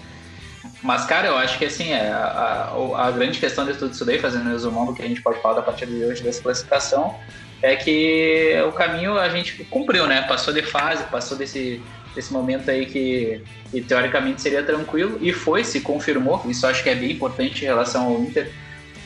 Mas, 0.83 1.05
cara, 1.05 1.27
eu 1.29 1.37
acho 1.37 1.59
que 1.59 1.67
assim, 1.67 1.91
é, 1.93 2.11
a, 2.11 2.73
a, 2.73 3.07
a 3.09 3.11
grande 3.11 3.39
questão 3.39 3.67
de 3.67 3.75
tudo 3.75 3.93
isso 3.93 4.03
daí, 4.07 4.19
fazendo 4.19 4.47
um 4.49 4.53
resumão 4.53 4.87
do 4.87 4.95
que 4.95 5.03
a 5.03 5.07
gente 5.07 5.21
pode 5.21 5.43
falar 5.43 5.57
da 5.57 5.63
partida 5.63 5.93
de 5.93 6.03
hoje 6.03 6.23
dessa 6.23 6.41
classificação, 6.43 7.15
é 7.61 7.77
que 7.77 8.55
o 8.67 8.73
caminho 8.73 9.19
a 9.19 9.29
gente 9.29 9.63
cumpriu, 9.65 10.07
né? 10.07 10.23
Passou 10.23 10.55
de 10.55 10.63
fase, 10.63 11.05
passou 11.05 11.37
desse, 11.37 11.83
desse 12.15 12.33
momento 12.33 12.71
aí 12.71 12.87
que, 12.87 13.43
que 13.71 13.81
teoricamente 13.81 14.41
seria 14.41 14.63
tranquilo, 14.63 15.19
e 15.21 15.33
foi, 15.33 15.65
se 15.65 15.81
confirmou. 15.81 16.43
Isso 16.47 16.67
acho 16.67 16.83
que 16.83 16.89
é 16.89 16.95
bem 16.95 17.13
importante 17.13 17.63
em 17.63 17.67
relação 17.67 18.07
ao 18.07 18.21
Inter. 18.21 18.51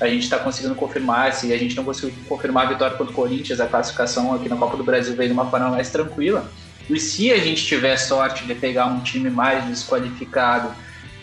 A 0.00 0.06
gente 0.06 0.24
está 0.24 0.38
conseguindo 0.38 0.74
confirmar, 0.74 1.32
se 1.32 1.52
a 1.52 1.58
gente 1.58 1.74
não 1.74 1.84
conseguiu 1.84 2.14
confirmar 2.28 2.66
a 2.66 2.68
vitória 2.70 2.96
contra 2.96 3.12
o 3.12 3.16
Corinthians, 3.16 3.60
a 3.60 3.66
classificação 3.66 4.32
aqui 4.34 4.48
na 4.48 4.56
Copa 4.56 4.76
do 4.76 4.84
Brasil 4.84 5.14
veio 5.16 5.28
de 5.28 5.34
uma 5.34 5.50
forma 5.50 5.70
mais 5.70 5.90
tranquila. 5.90 6.48
E 6.88 6.98
se 6.98 7.32
a 7.32 7.38
gente 7.38 7.66
tiver 7.66 7.96
sorte 7.96 8.44
de 8.44 8.54
pegar 8.54 8.86
um 8.86 9.00
time 9.00 9.28
mais 9.28 9.64
desqualificado, 9.64 10.72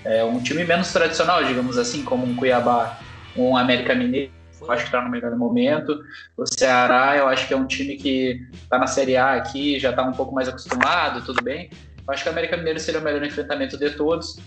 é, 0.03 0.23
um 0.23 0.39
time 0.39 0.63
menos 0.63 0.91
tradicional, 0.91 1.43
digamos 1.43 1.77
assim, 1.77 2.03
como 2.03 2.25
um 2.25 2.36
Cuiabá, 2.36 2.99
um 3.36 3.57
América 3.57 3.95
Mineiro, 3.95 4.31
acho 4.72 4.84
que 4.84 4.89
está 4.89 5.01
no 5.01 5.09
melhor 5.09 5.36
momento. 5.36 5.99
O 6.38 6.45
Ceará, 6.45 7.16
eu 7.18 7.28
acho 7.28 7.47
que 7.47 7.53
é 7.53 7.57
um 7.57 7.66
time 7.66 7.95
que 7.95 8.41
está 8.53 8.78
na 8.78 8.88
Série 8.88 9.18
A 9.18 9.34
aqui, 9.34 9.80
já 9.80 9.91
está 9.91 10.03
um 10.03 10.13
pouco 10.13 10.34
mais 10.34 10.47
acostumado, 10.47 11.24
tudo 11.26 11.43
bem. 11.43 11.70
Eu 12.07 12.13
acho 12.13 12.24
que 12.24 12.30
o 12.30 12.32
América 12.32 12.57
Mineiro 12.57 12.80
seria 12.80 12.99
o 12.99 13.03
melhor 13.03 13.24
enfrentamento 13.24 13.78
de 13.78 13.89
todos. 13.91 14.38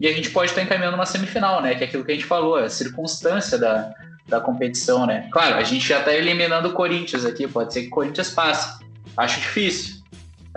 E 0.00 0.06
a 0.06 0.12
gente 0.12 0.30
pode 0.30 0.50
estar 0.50 0.62
encaminhando 0.62 0.94
uma 0.94 1.06
semifinal, 1.06 1.60
né? 1.60 1.74
Que 1.74 1.84
é 1.84 1.86
aquilo 1.86 2.04
que 2.04 2.12
a 2.12 2.14
gente 2.14 2.26
falou, 2.26 2.56
a 2.56 2.68
circunstância 2.68 3.58
da, 3.58 3.92
da 4.28 4.40
competição, 4.40 5.06
né? 5.06 5.28
Claro, 5.32 5.56
a 5.56 5.64
gente 5.64 5.86
já 5.88 5.98
está 5.98 6.12
eliminando 6.12 6.68
o 6.68 6.72
Corinthians 6.72 7.24
aqui, 7.24 7.48
pode 7.48 7.72
ser 7.72 7.82
que 7.82 7.88
o 7.88 7.90
Corinthians 7.90 8.30
passe. 8.30 8.84
Acho 9.16 9.40
difícil. 9.40 9.97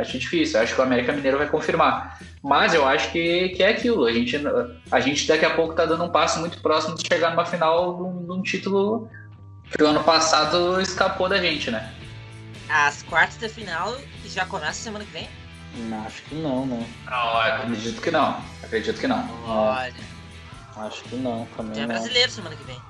Acho 0.02 0.18
difícil. 0.18 0.60
Acho 0.60 0.74
que 0.76 0.82
o 0.82 0.84
América 0.84 1.14
Mineiro 1.14 1.38
vai 1.38 1.48
confirmar. 1.48 2.20
Mas 2.44 2.74
eu 2.74 2.88
acho 2.88 3.12
que, 3.12 3.50
que 3.50 3.64
é 3.64 3.70
aquilo. 3.70 4.06
A 4.06 4.12
gente, 4.12 4.38
a 4.92 5.00
gente 5.00 5.28
daqui 5.28 5.46
a 5.46 5.52
pouco 5.52 5.72
está 5.72 5.86
dando 5.86 6.04
um 6.04 6.10
passo 6.10 6.40
muito 6.40 6.60
próximo 6.62 6.96
de 6.96 7.08
chegar 7.08 7.32
numa 7.32 7.46
final 7.46 7.96
de 7.96 8.04
um, 8.04 8.26
de 8.26 8.32
um 8.32 8.42
título 8.42 9.10
que 9.72 9.82
o 9.82 9.88
ano 9.88 10.04
passado 10.04 10.82
escapou 10.82 11.30
da 11.30 11.38
gente, 11.38 11.72
né? 11.72 11.94
As 12.68 13.04
quartas 13.04 13.38
de 13.38 13.50
final 13.50 13.96
já 14.26 14.46
começa 14.46 14.74
semana 14.74 15.06
que 15.06 15.12
vem? 15.12 15.30
Não, 15.78 16.06
acho 16.06 16.22
que 16.24 16.36
não, 16.36 16.66
né? 16.66 16.86
Não, 17.06 17.38
acredito 17.38 18.02
que 18.02 18.12
não. 18.12 18.42
Acredito 18.64 19.00
que 19.00 19.08
não. 19.08 19.30
Olha, 19.46 19.94
Acho 20.78 21.04
que 21.04 21.16
não, 21.16 21.48
também 21.56 21.74
tem 21.74 21.82
não. 21.82 21.90
brasileiro 21.90 22.32
semana 22.32 22.56
que 22.56 22.64
vem. 22.64 22.82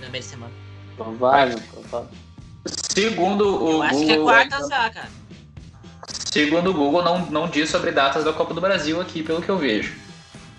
Na 0.00 0.08
meia 0.08 0.22
semana. 0.22 0.52
Provável, 0.96 1.58
provável. 1.70 2.08
Segundo 2.66 3.64
o 3.64 3.70
Eu 3.72 3.82
acho 3.82 3.98
que 3.98 4.10
é 4.10 4.16
Google, 4.16 4.24
quarta 4.24 4.58
já, 4.68 4.90
cara. 4.90 5.08
Segundo 6.32 6.70
o 6.70 6.74
Google, 6.74 7.02
não, 7.02 7.26
não 7.26 7.48
diz 7.48 7.70
sobre 7.70 7.92
datas 7.92 8.24
da 8.24 8.32
Copa 8.32 8.54
do 8.54 8.60
Brasil 8.60 9.00
aqui, 9.00 9.22
pelo 9.22 9.42
que 9.42 9.48
eu 9.48 9.58
vejo. 9.58 9.94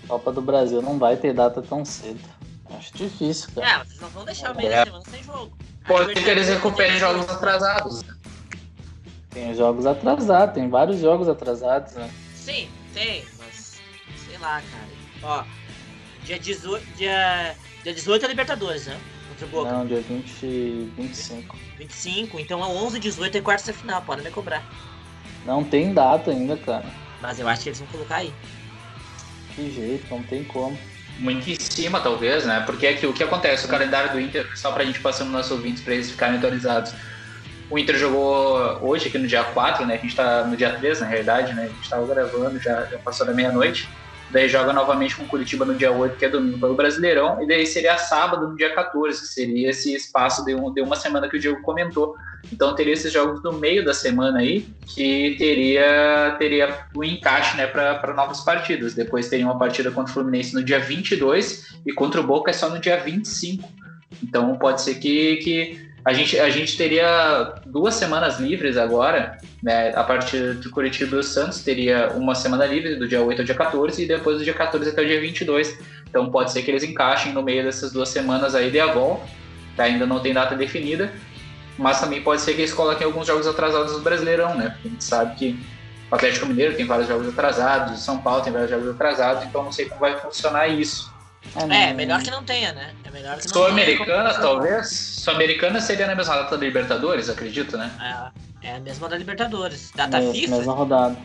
Copa 0.06 0.32
do 0.32 0.40
Brasil 0.40 0.80
não 0.80 0.98
vai 0.98 1.16
ter 1.16 1.32
data 1.34 1.60
tão 1.62 1.84
cedo. 1.84 2.20
Acho 2.76 2.96
difícil, 2.96 3.50
cara. 3.54 3.66
É, 3.66 3.84
vocês 3.84 4.00
não 4.00 4.08
vão 4.10 4.24
deixar 4.24 4.52
o 4.52 4.56
meio 4.56 4.72
É. 4.72 4.76
da 4.76 4.84
semana 4.84 5.04
sem 5.10 5.22
jogo. 5.22 5.56
Pode 5.86 6.12
ser 6.12 6.22
que 6.22 6.30
eles 6.30 6.48
recuperem 6.48 6.92
Tem 6.92 7.00
jogos 7.00 7.28
atrasados. 7.28 8.02
Tem 9.30 9.54
jogos 9.54 9.86
atrasados, 9.86 10.54
tem 10.54 10.68
vários 10.68 11.00
jogos 11.00 11.28
atrasados, 11.28 11.94
né? 11.94 12.10
Sim, 12.34 12.68
tem, 12.92 13.24
mas 13.38 13.80
sei 14.26 14.38
lá, 14.38 14.62
cara. 14.62 14.88
Ó, 15.22 15.44
dia 16.24 16.38
18, 16.38 16.84
dia, 16.96 17.54
dia 17.82 17.94
18 17.94 18.24
é 18.24 18.28
Libertadores, 18.28 18.86
né? 18.86 18.98
Contra 19.28 19.46
o 19.46 19.48
Boca. 19.50 19.72
Não, 19.72 19.86
dia 19.86 20.00
20 20.00 20.42
e 20.44 20.92
25. 20.96 21.56
25, 21.78 22.40
então 22.40 22.62
é 22.62 22.66
11 22.66 22.96
e 22.96 23.00
18 23.00 23.38
é 23.38 23.40
quarta 23.40 23.72
final, 23.72 24.02
podem 24.02 24.24
me 24.24 24.30
cobrar. 24.30 24.62
Não 25.44 25.64
tem 25.64 25.92
data 25.92 26.30
ainda, 26.30 26.56
cara. 26.56 26.84
Mas 27.20 27.38
eu 27.38 27.48
acho 27.48 27.62
que 27.62 27.68
eles 27.70 27.78
vão 27.78 27.88
colocar 27.88 28.16
aí. 28.16 28.32
Que 29.54 29.70
jeito, 29.70 30.06
não 30.10 30.22
tem 30.22 30.44
como. 30.44 30.78
Muito 31.18 31.50
em 31.50 31.56
cima, 31.58 32.00
talvez, 32.00 32.44
né? 32.44 32.62
Porque 32.64 32.86
é 32.86 32.94
que 32.94 33.06
o 33.06 33.12
que 33.12 33.24
acontece? 33.24 33.66
O 33.66 33.68
calendário 33.68 34.12
do 34.12 34.20
Inter, 34.20 34.48
só 34.54 34.70
pra 34.70 34.84
gente 34.84 35.00
passar 35.00 35.24
nos 35.24 35.32
nossos 35.32 35.50
ouvintes, 35.50 35.82
pra 35.82 35.94
eles 35.94 36.10
ficarem 36.10 36.38
atualizados. 36.38 36.92
O 37.70 37.78
Inter 37.78 37.96
jogou 37.98 38.78
hoje, 38.82 39.08
aqui 39.08 39.18
no 39.18 39.26
dia 39.26 39.42
4, 39.42 39.84
né? 39.84 39.94
A 39.94 39.98
gente 39.98 40.14
tá 40.14 40.44
no 40.44 40.56
dia 40.56 40.72
3, 40.72 41.00
na 41.00 41.06
realidade, 41.06 41.52
né? 41.54 41.64
A 41.64 41.68
gente 41.68 41.90
tava 41.90 42.06
gravando, 42.06 42.58
já, 42.60 42.84
já 42.86 42.98
passou 42.98 43.26
da 43.26 43.34
meia-noite. 43.34 43.88
Daí 44.30 44.48
joga 44.48 44.72
novamente 44.72 45.16
com 45.16 45.24
o 45.24 45.26
Curitiba 45.26 45.64
no 45.64 45.74
dia 45.74 45.90
8, 45.90 46.16
que 46.16 46.24
é 46.24 46.28
domingo 46.28 46.58
pelo 46.58 46.74
Brasileirão. 46.74 47.42
E 47.42 47.46
daí 47.46 47.66
seria 47.66 47.96
sábado 47.96 48.48
no 48.48 48.56
dia 48.56 48.74
14, 48.74 49.20
que 49.20 49.26
seria 49.28 49.70
esse 49.70 49.94
espaço 49.94 50.44
de, 50.44 50.54
um, 50.54 50.72
de 50.72 50.82
uma 50.82 50.96
semana 50.96 51.28
que 51.28 51.36
o 51.36 51.40
Diego 51.40 51.62
comentou. 51.62 52.14
Então 52.52 52.74
teria 52.74 52.92
esses 52.92 53.10
jogos 53.10 53.42
no 53.42 53.52
meio 53.54 53.84
da 53.84 53.94
semana 53.94 54.40
aí, 54.40 54.68
que 54.86 55.34
teria, 55.38 56.36
teria 56.38 56.86
o 56.94 57.02
encaixe 57.02 57.56
né, 57.56 57.66
para 57.66 58.12
novas 58.14 58.40
partidas. 58.42 58.92
Depois 58.92 59.28
teria 59.28 59.46
uma 59.46 59.58
partida 59.58 59.90
contra 59.90 60.10
o 60.10 60.14
Fluminense 60.14 60.54
no 60.54 60.62
dia 60.62 60.78
22 60.78 61.78
e 61.86 61.92
contra 61.92 62.20
o 62.20 62.24
Boca 62.24 62.50
é 62.50 62.54
só 62.54 62.68
no 62.68 62.78
dia 62.78 62.98
25. 62.98 63.66
Então 64.22 64.56
pode 64.58 64.82
ser 64.82 64.96
que, 64.96 65.36
que 65.36 65.87
a, 66.08 66.12
gente, 66.14 66.40
a 66.40 66.48
gente 66.48 66.74
teria 66.74 67.52
duas 67.66 67.94
semanas 67.94 68.40
livres 68.40 68.78
agora, 68.78 69.36
né? 69.62 69.92
A 69.94 70.02
partir 70.02 70.54
do 70.54 70.70
Curitiba 70.70 71.16
e 71.16 71.18
o 71.18 71.22
Santos 71.22 71.60
teria 71.60 72.12
uma 72.16 72.34
semana 72.34 72.64
livre, 72.64 72.96
do 72.96 73.06
dia 73.06 73.20
8 73.20 73.40
ao 73.40 73.44
dia 73.44 73.54
14, 73.54 74.02
e 74.02 74.06
depois 74.06 74.38
do 74.38 74.44
dia 74.44 74.54
14 74.54 74.88
até 74.88 75.02
o 75.02 75.06
dia 75.06 75.20
22. 75.20 75.78
Então 76.08 76.30
pode 76.30 76.50
ser 76.50 76.62
que 76.62 76.70
eles 76.70 76.82
encaixem 76.82 77.34
no 77.34 77.42
meio 77.42 77.62
dessas 77.62 77.92
duas 77.92 78.08
semanas 78.08 78.54
aí 78.54 78.70
de 78.70 78.80
avó. 78.80 79.22
ainda 79.76 80.06
não 80.06 80.18
tem 80.18 80.32
data 80.32 80.56
definida, 80.56 81.12
mas 81.76 82.00
também 82.00 82.22
pode 82.22 82.40
ser 82.40 82.54
que 82.54 82.62
eles 82.62 82.72
coloquem 82.72 83.06
alguns 83.06 83.26
jogos 83.26 83.46
atrasados 83.46 83.92
do 83.92 84.00
Brasileirão, 84.00 84.54
né? 84.54 84.70
Porque 84.70 84.88
a 84.88 84.90
gente 84.90 85.04
sabe 85.04 85.34
que 85.34 85.60
o 86.10 86.14
Atlético 86.14 86.46
Mineiro 86.46 86.74
tem 86.74 86.86
vários 86.86 87.06
jogos 87.06 87.28
atrasados, 87.28 87.98
o 87.98 88.02
São 88.02 88.16
Paulo 88.16 88.42
tem 88.42 88.50
vários 88.50 88.70
jogos 88.70 88.88
atrasados, 88.88 89.44
então 89.44 89.62
não 89.62 89.72
sei 89.72 89.84
como 89.84 90.00
vai 90.00 90.18
funcionar 90.18 90.68
isso. 90.68 91.12
É, 91.70 91.92
melhor 91.94 92.22
que 92.22 92.30
não 92.30 92.42
tenha, 92.44 92.72
né? 92.72 92.90
É 93.04 93.10
melhor 93.10 93.38
que 93.38 93.46
não 93.46 93.52
Sul-Americana, 93.54 94.34
talvez? 94.34 94.88
Sul-Americana 94.90 95.80
seria 95.80 96.06
na 96.06 96.14
mesma 96.14 96.36
data 96.36 96.56
da 96.56 96.64
Libertadores, 96.64 97.28
acredito, 97.28 97.76
né? 97.76 97.90
É, 98.62 98.68
é 98.70 98.76
a 98.76 98.80
mesma 98.80 99.08
da 99.08 99.16
Libertadores. 99.16 99.90
Data 99.94 100.18
é, 100.18 100.32
FIFA. 100.32 100.56
Mesma 100.56 100.72
rodada. 100.74 101.16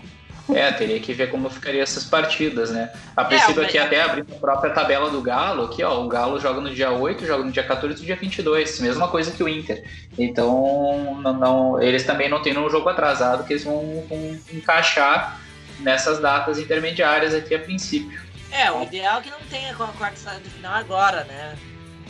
É, 0.54 0.72
teria 0.74 1.00
que 1.00 1.14
ver 1.14 1.30
como 1.32 1.50
ficariam 1.50 1.82
essas 1.82 2.04
partidas, 2.04 2.70
né? 2.70 2.92
A 3.16 3.24
princípio 3.24 3.64
É, 3.64 3.66
aqui 3.66 3.78
até 3.78 4.02
abrindo 4.02 4.34
a 4.34 4.40
própria 4.40 4.74
tabela 4.74 5.10
do 5.10 5.22
Galo, 5.22 5.66
aqui 5.66 5.82
ó, 5.84 6.04
o 6.04 6.08
Galo 6.10 6.38
joga 6.40 6.60
no 6.60 6.74
dia 6.74 6.92
8, 6.92 7.26
joga 7.26 7.46
no 7.46 7.52
dia 7.52 7.64
14 7.64 7.96
e 7.96 8.00
no 8.02 8.06
dia 8.06 8.16
22, 8.18 8.80
mesma 8.82 9.08
coisa 9.08 9.32
que 9.32 9.42
o 9.42 9.48
Inter. 9.48 9.84
Então, 10.18 11.18
não, 11.22 11.34
não- 11.34 11.82
eles 11.82 12.04
também 12.04 12.30
não 12.30 12.42
têm 12.42 12.58
um 12.58 12.70
jogo 12.70 12.90
atrasado 12.90 13.46
que 13.46 13.54
eles 13.54 13.64
vão, 13.64 14.04
vão 14.10 14.38
encaixar 14.52 15.40
nessas 15.80 16.20
datas 16.20 16.60
intermediárias 16.60 17.34
aqui 17.34 17.56
a 17.56 17.60
princípio. 17.60 18.22
É, 18.54 18.72
o 18.72 18.84
ideal 18.84 19.20
é 19.20 19.22
que 19.24 19.30
não 19.32 19.40
tenha 19.50 19.74
com 19.74 19.84
a 19.84 19.88
quarta 19.88 20.40
de 20.40 20.50
final 20.50 20.74
agora, 20.76 21.24
né? 21.24 21.56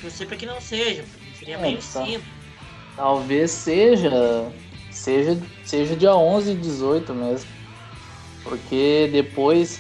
Torcer 0.01 0.27
pra 0.27 0.35
que 0.35 0.45
não 0.45 0.59
seja, 0.59 1.03
porque 1.03 1.37
seria 1.39 1.55
É, 1.55 1.61
meio 1.61 1.77
tá. 1.77 1.81
simples. 1.83 2.23
Talvez 2.95 3.49
seja, 3.51 4.11
seja, 4.91 5.37
seja 5.63 5.95
dia 5.95 6.13
11 6.13 6.51
e 6.51 6.55
18 6.55 7.13
mesmo. 7.13 7.49
Porque 8.43 9.09
depois 9.11 9.79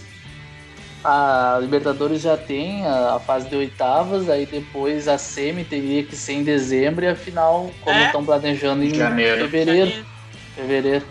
a 1.03 1.57
Libertadores 1.61 2.21
já 2.21 2.37
tem 2.37 2.85
a, 2.87 3.15
a 3.15 3.19
fase 3.19 3.49
de 3.49 3.55
oitavas, 3.57 4.29
aí 4.29 4.45
depois 4.45 5.09
a 5.09 5.17
semi 5.17 5.65
teria 5.65 6.01
que 6.03 6.15
ser 6.15 6.33
em 6.33 6.43
dezembro 6.43 7.03
e 7.03 7.09
a 7.09 7.15
final, 7.15 7.69
como 7.81 7.99
É? 7.99 8.05
estão 8.05 8.23
planejando, 8.23 8.83
em 8.85 8.95
Janeiro. 8.95 9.41
fevereiro. 9.41 9.89
Janeiro. 9.89 10.07
Fevereiro. 10.55 11.05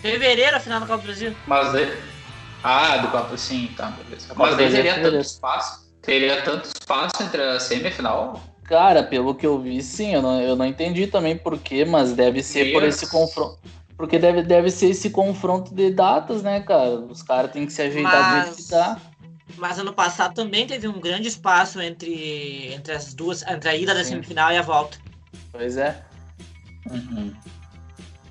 Fevereiro, 0.00 0.56
a 0.56 0.60
final 0.60 0.78
do 0.80 0.86
Copa 0.86 0.98
do 1.02 1.06
Brasil. 1.06 1.34
Mas 1.46 1.72
daí- 1.72 1.92
Ah, 2.68 2.96
do 2.96 3.08
Copa, 3.12 3.36
sim, 3.36 3.68
tá, 3.76 3.90
beleza. 3.90 4.34
Mas 4.34 4.58
é 4.58 4.68
teria 4.68 5.00
tanto 5.00 5.16
espaço. 5.18 5.86
Teria 6.02 6.42
tanto 6.42 6.64
espaço 6.64 7.22
entre 7.22 7.40
a 7.40 7.60
semifinal. 7.60 8.42
Cara, 8.64 9.04
pelo 9.04 9.36
que 9.36 9.46
eu 9.46 9.60
vi, 9.60 9.80
sim, 9.80 10.14
eu 10.14 10.20
não, 10.20 10.40
eu 10.42 10.56
não 10.56 10.66
entendi 10.66 11.06
também 11.06 11.36
porquê, 11.36 11.84
mas 11.84 12.12
deve 12.12 12.42
ser 12.42 12.72
por 12.72 12.82
Deus. 12.82 12.96
esse 12.96 13.08
confronto. 13.08 13.60
Porque 13.96 14.18
deve, 14.18 14.42
deve 14.42 14.68
ser 14.72 14.86
esse 14.86 15.10
confronto 15.10 15.72
de 15.72 15.92
datas, 15.92 16.42
né, 16.42 16.60
cara? 16.60 16.98
Os 16.98 17.22
caras 17.22 17.52
têm 17.52 17.66
que 17.66 17.72
se 17.72 17.82
ajeitar 17.82 18.26
do 18.26 18.42
jeito 18.42 18.56
que 18.56 18.68
tá. 18.68 19.00
Mas 19.56 19.78
ano 19.78 19.92
passado 19.92 20.34
também 20.34 20.66
teve 20.66 20.88
um 20.88 21.00
grande 21.00 21.28
espaço 21.28 21.80
entre, 21.80 22.74
entre 22.74 22.92
as 22.92 23.14
duas, 23.14 23.46
entre 23.46 23.68
a 23.68 23.76
ida 23.76 23.94
da 23.94 24.02
Sim. 24.02 24.10
semifinal 24.10 24.50
e 24.50 24.58
a 24.58 24.62
volta. 24.62 24.98
Pois 25.52 25.76
é. 25.76 26.02
Uhum. 26.90 27.32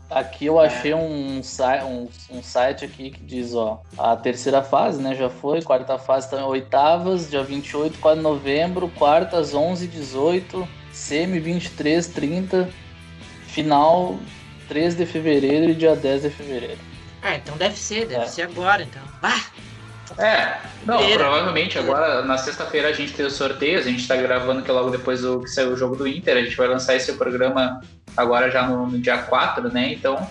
Aqui 0.10 0.46
eu 0.46 0.60
achei 0.60 0.94
um, 0.94 1.42
si- 1.42 1.62
um, 1.84 2.08
um 2.30 2.44
site 2.44 2.86
aqui 2.86 3.10
que 3.10 3.24
diz, 3.24 3.56
ó, 3.56 3.82
a 3.98 4.16
terceira 4.16 4.62
fase, 4.62 5.02
né, 5.02 5.16
já 5.16 5.30
foi, 5.30 5.62
quarta 5.64 5.98
fase 5.98 6.30
também, 6.30 6.46
oitavas, 6.46 7.30
dia 7.30 7.44
28, 7.44 7.98
4 8.00 8.18
de 8.18 8.24
novembro, 8.24 8.88
quartas 8.90 9.54
11, 9.56 9.88
18, 9.88 10.68
semi 10.92 11.40
23, 11.40 12.06
30, 12.08 12.70
final 13.48 14.18
3 14.68 14.96
de 14.96 15.06
fevereiro 15.06 15.72
e 15.72 15.74
dia 15.74 15.96
10 15.96 16.22
de 16.22 16.30
fevereiro. 16.30 16.80
Ah, 17.22 17.36
então 17.36 17.58
deve 17.58 17.76
ser, 17.78 18.06
deve 18.06 18.26
É. 18.26 18.28
ser 18.28 18.44
agora, 18.44 18.84
então. 18.84 19.02
Ah, 19.24 19.42
É, 20.20 20.60
não, 20.86 21.00
Feira. 21.00 21.24
provavelmente 21.24 21.80
agora 21.80 22.22
na 22.24 22.38
sexta-feira 22.38 22.90
a 22.90 22.94
gente 22.94 23.12
tem 23.14 23.26
os 23.26 23.34
sorteios, 23.34 23.88
a 23.88 23.90
gente 23.90 24.08
tá 24.08 24.16
gravando 24.16 24.62
que 24.62 24.72
logo 24.72 24.92
depois 24.92 25.22
do 25.22 25.42
que 25.42 25.48
saiu 25.50 25.72
o 25.72 25.76
jogo 25.76 25.96
do 25.96 26.08
Inter, 26.08 26.38
a 26.38 26.42
gente 26.44 26.56
vai 26.56 26.68
lançar 26.68 26.96
esse 26.96 27.12
programa 27.14 27.82
agora 28.16 28.50
já 28.50 28.68
no, 28.68 28.88
no 28.88 29.00
dia 29.00 29.18
4, 29.18 29.72
né? 29.72 29.94
Então, 29.94 30.28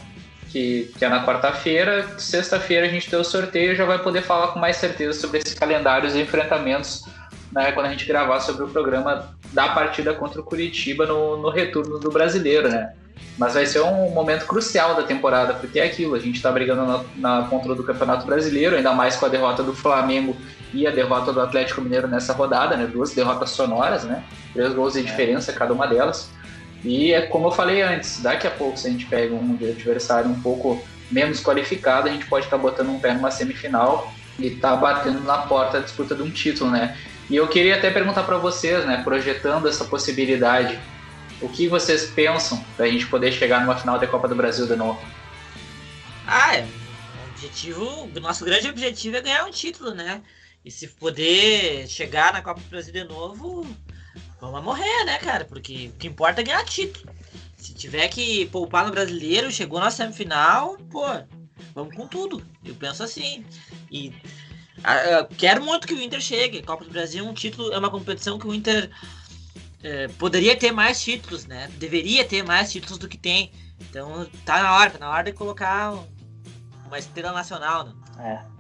que, 0.55 0.93
que 0.97 1.05
é 1.05 1.09
na 1.09 1.25
quarta-feira, 1.25 2.17
sexta-feira 2.17 2.87
a 2.87 2.89
gente 2.89 3.11
tem 3.11 3.19
o 3.19 3.25
sorteio 3.25 3.73
e 3.73 3.77
já 3.77 3.85
vai 3.85 3.99
poder 3.99 4.23
falar 4.23 4.49
com 4.49 4.59
mais 4.61 4.77
certeza 4.77 5.19
sobre 5.19 5.39
esses 5.39 5.55
calendários 5.55 6.15
e 6.15 6.21
enfrentamentos, 6.21 7.05
né? 7.51 7.73
Quando 7.73 7.87
a 7.87 7.91
gente 7.91 8.07
gravar 8.07 8.39
sobre 8.39 8.65
o 8.65 8.69
programa 8.69 9.35
da 9.53 9.69
partida 9.71 10.15
contra 10.15 10.41
o 10.41 10.45
Curitiba 10.45 11.07
no, 11.07 11.37
no 11.37 11.51
retorno 11.51 11.99
do 11.99 12.11
brasileiro, 12.11 12.69
né? 12.69 12.93
Mas 13.37 13.55
vai 13.55 13.67
ser 13.67 13.81
um 13.81 14.11
momento 14.11 14.47
crucial 14.47 14.95
da 14.95 15.03
temporada, 15.03 15.55
porque 15.55 15.81
é 15.81 15.87
aquilo, 15.87 16.15
a 16.15 16.21
gente 16.21 16.41
tá 16.41 16.53
brigando 16.53 16.85
na, 17.17 17.41
na 17.41 17.49
contra 17.49 17.75
do 17.75 17.83
Campeonato 17.83 18.25
Brasileiro, 18.25 18.77
ainda 18.77 18.93
mais 18.93 19.17
com 19.17 19.27
a 19.27 19.29
derrota 19.29 19.63
do 19.63 19.75
Flamengo 19.75 20.37
e 20.73 20.87
a 20.87 20.91
derrota 20.91 21.33
do 21.33 21.41
Atlético 21.41 21.81
Mineiro 21.81 22.07
nessa 22.07 22.33
rodada, 22.33 22.77
né? 22.77 22.87
Duas 22.87 23.13
derrotas 23.13 23.51
sonoras, 23.51 24.05
né? 24.05 24.23
Três 24.53 24.73
gols 24.73 24.95
de 24.95 25.03
diferença 25.03 25.53
cada 25.53 25.73
uma 25.73 25.87
delas. 25.87 26.31
E 26.85 27.13
é 27.13 27.23
como 27.23 27.47
eu 27.47 27.53
falei 27.53 27.81
antes, 27.81 28.21
daqui 28.21 28.47
a 28.47 28.51
pouco, 28.51 28.79
se 28.79 28.87
a 28.87 28.91
gente 28.91 29.07
pega 29.07 29.35
um 29.35 29.55
adversário 29.55 30.31
um 30.31 30.41
pouco 30.41 30.85
menos 31.11 31.43
qualificado, 31.43 32.09
a 32.09 32.13
gente 32.13 32.27
pode 32.27 32.45
estar 32.45 32.59
botando 32.59 32.91
um 32.91 33.01
pé 33.01 33.15
numa 33.15 33.31
semifinal 33.31 34.13
e 34.39 34.51
tá 34.51 34.77
batendo 34.77 35.21
na 35.21 35.39
porta 35.39 35.79
da 35.79 35.85
disputa 35.85 36.15
de 36.15 36.23
um 36.23 36.31
título, 36.31 36.71
né? 36.71 36.97
E 37.31 37.37
eu 37.37 37.49
queria 37.49 37.77
até 37.77 37.91
perguntar 37.91 38.25
para 38.25 38.37
vocês, 38.37 38.85
né, 38.85 39.01
projetando 39.03 39.67
essa 39.67 39.85
possibilidade, 39.85 40.79
o 41.41 41.49
que 41.49 41.69
vocês 41.69 42.05
pensam 42.11 42.63
da 42.77 42.87
gente 42.87 43.07
poder 43.07 43.33
chegar 43.33 43.63
numa 43.63 43.77
final 43.77 43.99
da 43.99 44.07
Copa 44.07 44.29
do 44.29 44.35
Brasil 44.35 44.67
de 44.67 44.77
novo? 44.77 45.01
ah, 46.27 46.57
é. 46.57 46.67
Objetivo, 47.31 48.09
nosso 48.21 48.45
grande 48.45 48.69
objetivo 48.69 49.17
é 49.17 49.21
ganhar 49.21 49.45
um 49.45 49.51
título, 49.51 49.95
né? 49.95 50.23
E 50.65 50.71
se 50.71 50.89
poder 50.89 51.87
chegar 51.89 52.33
na 52.33 52.41
Copa 52.41 52.61
do 52.61 52.69
Brasil 52.69 52.93
de 52.93 53.05
novo, 53.05 53.67
vamos 54.51 54.65
morrer, 54.65 55.05
né, 55.05 55.19
cara? 55.19 55.45
Porque 55.45 55.91
o 55.95 55.99
que 55.99 56.07
importa 56.07 56.41
é 56.41 56.45
ganhar 56.45 56.65
título. 56.65 57.13
Se 57.57 57.75
tiver 57.75 58.09
que 58.09 58.47
poupar 58.47 58.85
no 58.85 58.91
brasileiro, 58.93 59.51
chegou 59.51 59.81
na 59.81 59.91
semifinal, 59.91 60.77
pô, 60.91 61.05
vamos 61.75 61.95
com 61.95 62.07
tudo. 62.07 62.45
Eu 62.65 62.75
penso 62.75 63.03
assim. 63.03 63.45
E 63.91 64.13
quero 65.39 65.65
muito 65.65 65.87
que 65.87 65.95
o 65.95 66.01
Inter 66.03 66.21
chegue. 66.21 66.63
Copa 66.63 66.85
do 66.85 66.91
Brasil 66.91 67.25
é 67.25 67.29
um 67.29 67.33
título, 67.35 67.73
é 67.73 67.79
uma 67.79 67.91
competição 67.91 68.39
que 68.39 68.47
o 68.47 68.55
Inter 68.55 68.91
eh, 69.83 70.09
poderia 70.19 70.57
ter 70.57 70.73
mais 70.73 71.03
títulos, 71.03 71.47
né? 71.47 71.71
Deveria 71.79 72.25
ter 72.25 72.43
mais 72.43 72.71
títulos 72.71 72.99
do 72.99 73.09
que 73.09 73.17
tem. 73.17 73.51
Então 73.81 74.27
tá 74.45 74.63
na 74.63 74.75
hora, 74.77 74.91
tá 74.91 74.99
na 74.99 75.11
hora 75.11 75.25
de 75.25 75.33
colocar 75.33 75.95
um- 75.95 76.07
uma 76.87 76.99
estrela 76.99 77.33
nacional, 77.33 77.85
né? 77.85 77.93
É. 78.19 78.54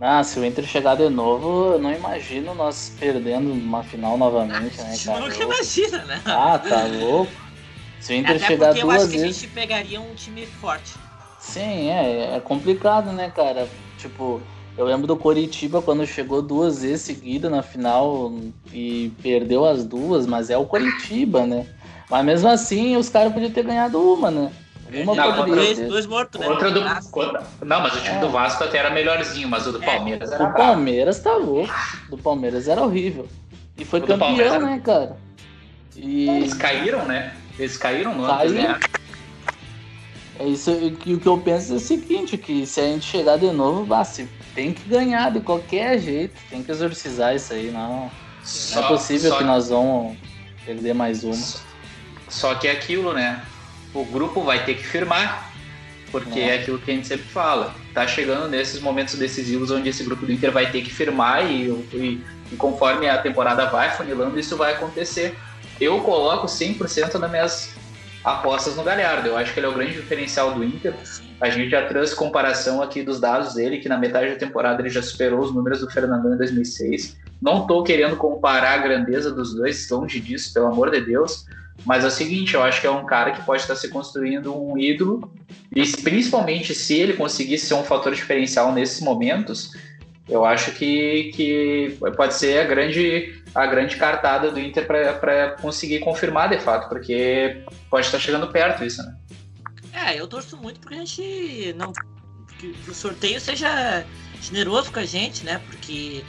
Ah, 0.00 0.24
se 0.24 0.38
o 0.40 0.44
Inter 0.44 0.64
chegar 0.64 0.96
de 0.96 1.10
novo, 1.10 1.74
eu 1.74 1.78
não 1.78 1.92
imagino 1.92 2.54
nós 2.54 2.90
perdendo 2.98 3.52
uma 3.52 3.82
final 3.82 4.16
novamente, 4.16 4.78
né, 4.78 4.84
A 4.88 4.92
gente 4.94 5.06
cara? 5.06 5.20
nunca 5.20 5.34
Eu- 5.34 5.42
imagina, 5.42 6.04
né? 6.04 6.22
Ah, 6.24 6.58
tá 6.58 6.84
louco. 6.86 7.30
Se 8.00 8.14
o 8.14 8.16
Inter 8.16 8.36
Até 8.36 8.46
chegar 8.46 8.68
porque 8.68 8.82
eu 8.82 8.90
acho 8.90 9.00
duas 9.00 9.10
que 9.10 9.16
a 9.18 9.20
vezes. 9.20 9.36
gente 9.36 9.48
pegaria 9.52 10.00
um 10.00 10.14
time 10.14 10.46
forte. 10.46 10.94
Sim, 11.38 11.90
é, 11.90 12.36
é 12.36 12.40
complicado, 12.40 13.12
né, 13.12 13.30
cara? 13.30 13.68
Tipo, 13.98 14.40
eu 14.78 14.86
lembro 14.86 15.06
do 15.06 15.16
Coritiba 15.18 15.82
quando 15.82 16.06
chegou 16.06 16.40
duas 16.40 16.80
vezes 16.80 17.02
seguida 17.02 17.50
na 17.50 17.62
final 17.62 18.32
e 18.72 19.12
perdeu 19.22 19.66
as 19.66 19.84
duas, 19.84 20.24
mas 20.26 20.48
é 20.48 20.56
o 20.56 20.64
Coritiba, 20.64 21.44
né? 21.44 21.66
Mas 22.08 22.24
mesmo 22.24 22.48
assim, 22.48 22.96
os 22.96 23.10
caras 23.10 23.32
podiam 23.34 23.50
ter 23.50 23.64
ganhado 23.64 24.00
uma, 24.00 24.30
né? 24.30 24.50
Uma 24.92 25.14
Não, 25.14 25.34
poderia 25.34 25.74
dois, 25.74 25.78
dois 25.88 26.06
mortos, 26.06 26.40
né? 26.40 26.46
Contra 26.46 26.70
do, 26.70 27.10
contra- 27.10 27.42
não, 27.62 27.80
mas 27.80 27.94
o 27.94 28.00
time 28.00 28.16
É. 28.16 28.20
do 28.20 28.28
Vasco 28.30 28.64
até 28.64 28.78
era 28.78 28.90
melhorzinho, 28.90 29.48
mas 29.48 29.66
o 29.66 29.72
do 29.72 29.82
É, 29.82 29.86
Palmeiras 29.86 30.32
era 30.32 30.44
O. 30.44 30.52
Palmeiras 30.54 31.18
tá 31.20 31.34
louco. 31.36 31.72
Do 32.08 32.18
Palmeiras 32.18 32.66
era 32.68 32.82
horrível. 32.82 33.28
E 33.78 33.84
foi 33.84 34.00
O 34.00 34.06
campeão, 34.06 34.40
era- 34.40 34.58
né, 34.58 34.80
cara? 34.84 35.16
E 35.96 36.28
Eles 36.28 36.54
caíram, 36.54 37.04
né? 37.04 37.34
Eles 37.58 37.76
caíram 37.76 38.14
no 38.14 38.24
ano 38.24 38.40
que 38.40 38.52
ganharam. 38.54 38.80
é 40.38 40.44
isso 40.46 40.72
que 41.00 41.14
o 41.14 41.20
que 41.20 41.26
eu 41.28 41.38
penso 41.38 41.72
é 41.72 41.76
o 41.76 41.80
seguinte, 41.80 42.36
que 42.38 42.64
se 42.66 42.80
a 42.80 42.84
gente 42.84 43.04
chegar 43.06 43.36
de 43.38 43.50
novo, 43.50 43.84
bah, 43.84 44.02
tem 44.54 44.72
que 44.72 44.88
ganhar 44.88 45.30
de 45.30 45.40
qualquer 45.40 45.98
jeito, 45.98 46.34
tem 46.48 46.62
que 46.62 46.70
exorcizar 46.70 47.34
isso 47.34 47.52
aí, 47.52 47.70
não. 47.70 48.04
Não 48.04 48.10
Só- 48.42 48.80
é 48.84 48.88
possível 48.88 49.30
só- 49.30 49.38
que 49.38 49.44
nós 49.44 49.68
vamos 49.68 50.16
perder 50.64 50.94
mais 50.94 51.22
uma. 51.22 51.36
Só 52.28 52.54
que 52.54 52.66
é 52.68 52.72
aquilo, 52.72 53.12
né? 53.12 53.42
O 53.94 54.04
grupo 54.04 54.42
vai 54.42 54.64
ter 54.64 54.74
que 54.74 54.84
firmar, 54.84 55.50
porque 56.12 56.38
É. 56.40 56.48
é 56.50 56.54
aquilo 56.60 56.78
que 56.78 56.90
a 56.90 56.94
gente 56.94 57.06
sempre 57.06 57.26
fala. 57.26 57.74
Tá 57.92 58.06
chegando 58.06 58.48
nesses 58.48 58.80
momentos 58.80 59.14
decisivos 59.16 59.70
onde 59.70 59.88
esse 59.88 60.04
grupo 60.04 60.24
do 60.26 60.32
Inter 60.32 60.52
vai 60.52 60.70
ter 60.70 60.82
que 60.82 60.90
firmar 60.92 61.50
e, 61.50 61.68
e- 61.92 62.20
e 62.52 62.56
conforme 62.56 63.08
a 63.08 63.18
temporada 63.18 63.66
vai 63.66 63.90
funilando, 63.90 64.38
isso 64.38 64.56
vai 64.56 64.74
acontecer. 64.74 65.36
Eu 65.80 66.00
coloco 66.00 66.46
100% 66.46 67.14
nas 67.18 67.30
minhas 67.30 67.70
apostas 68.22 68.76
no 68.76 68.82
Galhardo. 68.82 69.28
Eu 69.28 69.36
acho 69.36 69.52
que 69.54 69.58
ele 69.60 69.66
é 69.66 69.68
o 69.70 69.74
grande 69.74 69.92
diferencial 69.94 70.52
do 70.52 70.62
Inter. 70.62 70.94
A 71.40 71.48
gente 71.48 71.70
já 71.70 71.86
trouxe 71.86 72.14
comparação 72.14 72.82
aqui 72.82 73.02
dos 73.02 73.18
dados 73.18 73.54
dele, 73.54 73.78
que 73.78 73.88
na 73.88 73.96
metade 73.96 74.28
da 74.30 74.36
temporada 74.36 74.82
ele 74.82 74.90
já 74.90 75.00
superou 75.02 75.40
os 75.40 75.54
números 75.54 75.80
do 75.80 75.90
Fernandão 75.90 76.34
em 76.34 76.36
2006. 76.36 77.16
Não 77.40 77.66
tô 77.66 77.82
querendo 77.82 78.16
comparar 78.16 78.74
a 78.74 78.78
grandeza 78.78 79.30
dos 79.32 79.54
dois, 79.54 79.88
longe 79.88 80.20
disso, 80.20 80.52
pelo 80.52 80.66
amor 80.66 80.90
de 80.90 81.00
Deus. 81.00 81.46
Mas 81.84 82.04
é 82.04 82.08
o 82.08 82.10
seguinte, 82.10 82.54
eu 82.54 82.62
acho 82.62 82.80
que 82.80 82.86
é 82.86 82.90
um 82.90 83.06
cara 83.06 83.32
que 83.32 83.42
pode 83.42 83.62
estar 83.62 83.76
se 83.76 83.88
construindo 83.88 84.54
um 84.54 84.76
ídolo, 84.76 85.32
e 85.74 85.86
principalmente 86.02 86.74
se 86.74 86.94
ele 86.94 87.14
conseguir 87.14 87.58
ser 87.58 87.74
um 87.74 87.84
fator 87.84 88.14
diferencial 88.14 88.72
nesses 88.72 89.00
momentos, 89.00 89.72
eu 90.28 90.44
acho 90.44 90.72
que, 90.72 91.32
que 91.34 91.96
pode 92.16 92.34
ser 92.34 92.60
a 92.60 92.64
grande 92.64 93.40
a 93.54 93.66
grande 93.66 93.96
cartada 93.96 94.50
do 94.50 94.60
Inter 94.60 94.86
para 94.86 95.56
conseguir 95.60 95.98
confirmar 96.00 96.48
de 96.48 96.58
fato, 96.60 96.88
porque 96.88 97.64
pode 97.90 98.06
estar 98.06 98.18
chegando 98.18 98.46
perto 98.48 98.84
isso, 98.84 99.02
né? 99.02 99.16
É, 99.92 100.20
eu 100.20 100.28
torço 100.28 100.56
muito 100.56 100.78
porque 100.80 100.94
a 100.94 100.98
gente 100.98 101.74
não. 101.76 101.92
que 102.58 102.74
o 102.88 102.94
sorteio 102.94 103.40
seja 103.40 104.04
generoso 104.40 104.92
com 104.92 105.00
a 105.00 105.04
gente, 105.04 105.44
né? 105.44 105.60
Porque 105.66 106.24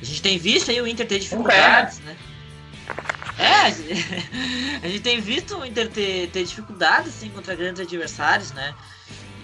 a 0.00 0.04
gente 0.04 0.20
tem 0.20 0.36
visto 0.36 0.70
aí 0.70 0.80
o 0.80 0.86
Inter 0.86 1.06
ter 1.06 1.20
dificuldades, 1.20 2.00
né? 2.00 2.16
É, 3.38 4.82
a 4.82 4.88
gente 4.88 5.00
tem 5.00 5.20
visto 5.20 5.56
o 5.56 5.64
Inter 5.64 5.88
ter, 5.88 6.28
ter 6.30 6.44
dificuldades 6.44 7.14
assim, 7.16 7.30
contra 7.30 7.54
grandes 7.54 7.80
adversários, 7.80 8.52
né? 8.52 8.74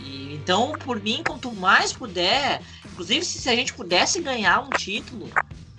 E, 0.05 0.34
então, 0.34 0.72
por 0.72 1.01
mim, 1.01 1.22
quanto 1.24 1.53
mais 1.53 1.92
puder, 1.92 2.61
inclusive 2.84 3.24
se, 3.24 3.38
se 3.38 3.49
a 3.49 3.55
gente 3.55 3.72
pudesse 3.72 4.20
ganhar 4.20 4.61
um 4.61 4.70
título, 4.70 5.30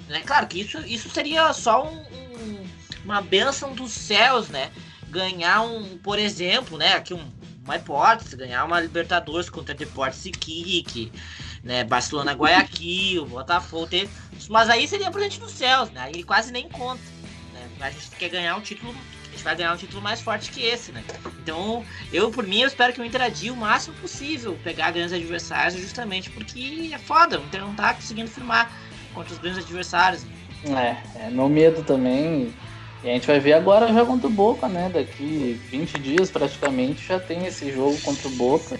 né? 0.08 0.22
Claro 0.26 0.48
que 0.48 0.62
isso, 0.62 0.80
isso 0.86 1.10
seria 1.10 1.52
só 1.54 1.86
um, 1.86 1.98
um, 1.98 2.68
uma 3.04 3.22
benção 3.22 3.74
dos 3.74 3.92
céus, 3.92 4.50
né? 4.50 4.72
Ganhar 5.10 5.62
um, 5.62 5.98
por 5.98 6.18
exemplo, 6.18 6.78
né? 6.78 6.94
Aqui 6.94 7.14
um, 7.14 7.32
uma 7.64 7.76
hipótese, 7.76 8.36
ganhar 8.36 8.64
uma 8.64 8.80
Libertadores 8.80 9.50
contra 9.50 9.74
Deportes 9.74 10.26
Iquique, 10.26 11.12
né? 11.64 11.84
Barcelona 11.84 12.32
Guayaquil, 12.34 13.26
Botafogo, 13.28 13.88
ter... 13.88 14.10
mas 14.50 14.70
aí 14.70 14.88
seria 14.88 15.12
presente 15.12 15.40
dos 15.40 15.52
céus, 15.52 15.90
né? 15.92 16.02
Aí 16.02 16.24
quase 16.24 16.52
nem 16.52 16.70
conta? 16.70 17.02
A 17.80 17.90
gente 17.90 18.10
quer 18.18 18.30
ganhar 18.30 18.56
um 18.56 18.62
título, 18.62 18.96
a 19.28 19.32
gente 19.32 19.44
vai 19.44 19.56
ganhar 19.56 19.74
um 19.74 19.78
título 19.78 20.02
mais 20.02 20.22
forte 20.22 20.50
que 20.50 20.64
esse, 20.64 20.92
né? 20.92 21.04
Então, 21.42 21.86
eu 22.12 22.32
por 22.32 22.46
mim, 22.46 22.62
eu 22.62 22.68
espero 22.68 22.94
que 22.94 23.02
o 23.02 23.06
Inter 23.06 23.22
adie 23.22 23.52
o 23.52 23.56
máximo 23.56 23.96
possível 23.98 24.58
pegar 24.64 24.92
grandes 24.92 25.14
adversários, 25.14 25.80
justamente 25.80 26.30
porque 26.30 26.90
é 26.94 26.98
foda, 26.98 27.40
o 27.40 27.44
Inter 27.44 27.62
não 27.62 27.76
tá 27.76 27.94
conseguindo 27.94 28.30
firmar 28.30 28.72
contra 29.14 29.34
os 29.34 29.40
grandes 29.40 29.64
adversários. 29.64 30.26
É, 30.66 31.26
é 31.26 31.30
meu 31.30 31.48
medo 31.48 31.84
também. 31.84 32.54
E 33.04 33.10
a 33.10 33.14
gente 33.14 33.28
vai 33.28 33.40
ver 33.40 33.54
agora 33.54 33.94
já 33.94 34.04
contra 34.04 34.28
o 34.28 34.32
Boca, 34.32 34.68
né? 34.68 34.90
Daqui 34.92 35.62
20 35.70 36.00
dias 36.00 36.32
praticamente 36.32 37.06
já 37.08 37.20
tem 37.20 37.46
esse 37.46 37.72
jogo 37.72 38.00
contra 38.02 38.28
o 38.28 38.32
Boca. 38.32 38.80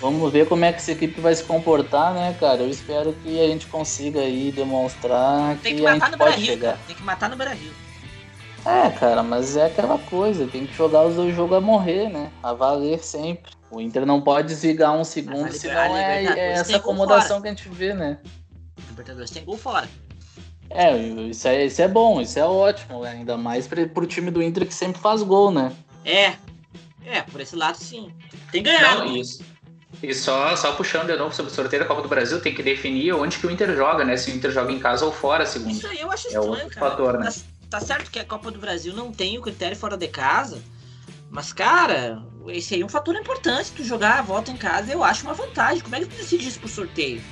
Vamos 0.00 0.32
ver 0.32 0.48
como 0.48 0.64
é 0.64 0.72
que 0.72 0.78
essa 0.78 0.92
equipe 0.92 1.20
vai 1.20 1.34
se 1.34 1.44
comportar, 1.44 2.14
né, 2.14 2.34
cara? 2.40 2.62
Eu 2.62 2.70
espero 2.70 3.12
que 3.22 3.38
a 3.38 3.46
gente 3.46 3.66
consiga 3.66 4.20
aí 4.20 4.50
demonstrar 4.50 5.58
tem 5.58 5.74
que, 5.74 5.82
que 5.82 5.86
a 5.86 5.92
gente 5.92 6.00
pode 6.00 6.16
Brasil, 6.16 6.46
chegar. 6.46 6.78
Tem 6.86 6.96
que 6.96 7.02
matar 7.02 7.28
no 7.28 7.36
Brasil. 7.36 7.70
É, 8.64 8.90
cara, 8.90 9.22
mas 9.22 9.56
é 9.56 9.66
aquela 9.66 9.98
coisa, 9.98 10.46
tem 10.46 10.66
que 10.66 10.74
jogar 10.74 11.06
os 11.06 11.16
dois 11.16 11.34
jogos 11.34 11.56
a 11.56 11.60
morrer, 11.60 12.08
né? 12.08 12.30
A 12.42 12.52
valer 12.52 13.02
sempre. 13.02 13.52
O 13.70 13.80
Inter 13.80 14.04
não 14.04 14.20
pode 14.20 14.48
desligar 14.48 14.92
um 14.92 15.04
segundo, 15.04 15.42
Mas 15.42 15.56
a 15.56 15.58
senão 15.58 15.94
a 15.94 15.98
é, 15.98 16.24
é 16.24 16.52
essa 16.52 16.76
acomodação 16.76 17.40
que 17.40 17.48
a 17.48 17.50
gente 17.50 17.68
vê, 17.68 17.94
né? 17.94 18.18
Libertadores 18.88 19.30
tem 19.30 19.44
gol 19.44 19.56
fora. 19.56 19.88
É, 20.68 20.96
isso 20.96 21.48
é, 21.48 21.64
isso 21.64 21.82
é 21.82 21.88
bom, 21.88 22.20
isso 22.20 22.38
é 22.38 22.44
ótimo, 22.44 23.02
né? 23.02 23.10
ainda 23.10 23.36
mais 23.36 23.66
pra, 23.66 23.86
pro 23.86 24.06
time 24.06 24.30
do 24.30 24.42
Inter 24.42 24.66
que 24.66 24.74
sempre 24.74 25.00
faz 25.00 25.22
gol, 25.22 25.50
né? 25.50 25.72
É. 26.04 26.34
É, 27.04 27.22
por 27.22 27.40
esse 27.40 27.56
lado 27.56 27.76
sim. 27.76 28.12
Tem 28.52 28.62
que 28.62 28.70
ganhar. 28.70 28.98
Não, 28.98 29.16
isso. 29.16 29.42
E 30.02 30.14
só, 30.14 30.54
só 30.56 30.72
puxando 30.72 31.08
de 31.08 31.16
novo 31.16 31.34
sobre 31.34 31.50
o 31.50 31.54
sorteio 31.54 31.82
da 31.82 31.88
Copa 31.88 32.02
do 32.02 32.08
Brasil, 32.08 32.40
tem 32.40 32.54
que 32.54 32.62
definir 32.62 33.12
onde 33.14 33.38
que 33.38 33.46
o 33.46 33.50
Inter 33.50 33.74
joga, 33.74 34.04
né? 34.04 34.16
Se 34.16 34.30
o 34.30 34.34
Inter 34.34 34.50
joga 34.50 34.72
em 34.72 34.78
casa 34.78 35.04
ou 35.04 35.12
fora, 35.12 35.44
segundo. 35.44 35.72
Isso 35.72 35.86
aí 35.86 36.00
eu 36.00 36.10
acho 36.10 36.28
É 36.28 36.30
estranho, 36.30 36.50
outro 36.50 36.70
cara. 36.70 36.90
fator, 36.90 37.18
né? 37.18 37.26
Tá, 37.26 37.34
tá 37.70 37.80
certo 37.80 38.10
que 38.10 38.18
a 38.18 38.24
Copa 38.24 38.50
do 38.50 38.58
Brasil 38.58 38.92
não 38.92 39.12
tem 39.12 39.38
o 39.38 39.42
critério 39.42 39.76
fora 39.76 39.96
de 39.96 40.08
casa, 40.08 40.60
mas, 41.30 41.52
cara, 41.52 42.20
esse 42.48 42.74
aí 42.74 42.82
é 42.82 42.84
um 42.84 42.88
fator 42.88 43.14
importante. 43.14 43.70
Tu 43.70 43.84
jogar 43.84 44.18
a 44.18 44.22
volta 44.22 44.50
em 44.50 44.56
casa, 44.56 44.92
eu 44.92 45.04
acho 45.04 45.22
uma 45.22 45.32
vantagem. 45.32 45.80
Como 45.80 45.94
é 45.94 46.00
que 46.00 46.06
tu 46.06 46.16
decide 46.16 46.48
isso 46.48 46.58
pro 46.58 46.68
sorteio? 46.68 47.22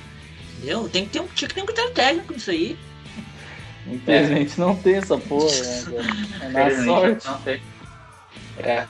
Entendeu? 0.57 0.87
Tem 0.87 1.03
que 1.03 1.11
ter 1.11 1.19
um, 1.19 1.27
tinha 1.27 1.47
que 1.49 1.53
ter 1.53 1.61
um 1.61 1.65
critério 1.65 1.91
técnico 1.91 2.33
nisso 2.33 2.49
aí. 2.49 2.79
Infelizmente 3.85 4.59
não 4.59 4.75
tem 4.75 4.95
essa 4.95 5.17
porra, 5.17 5.51
né? 5.51 6.29
É 6.41 6.49
na 6.49 6.85
sorte. 6.85 7.27
Não 7.27 7.41
tem. 7.41 7.61
É. 8.59 8.87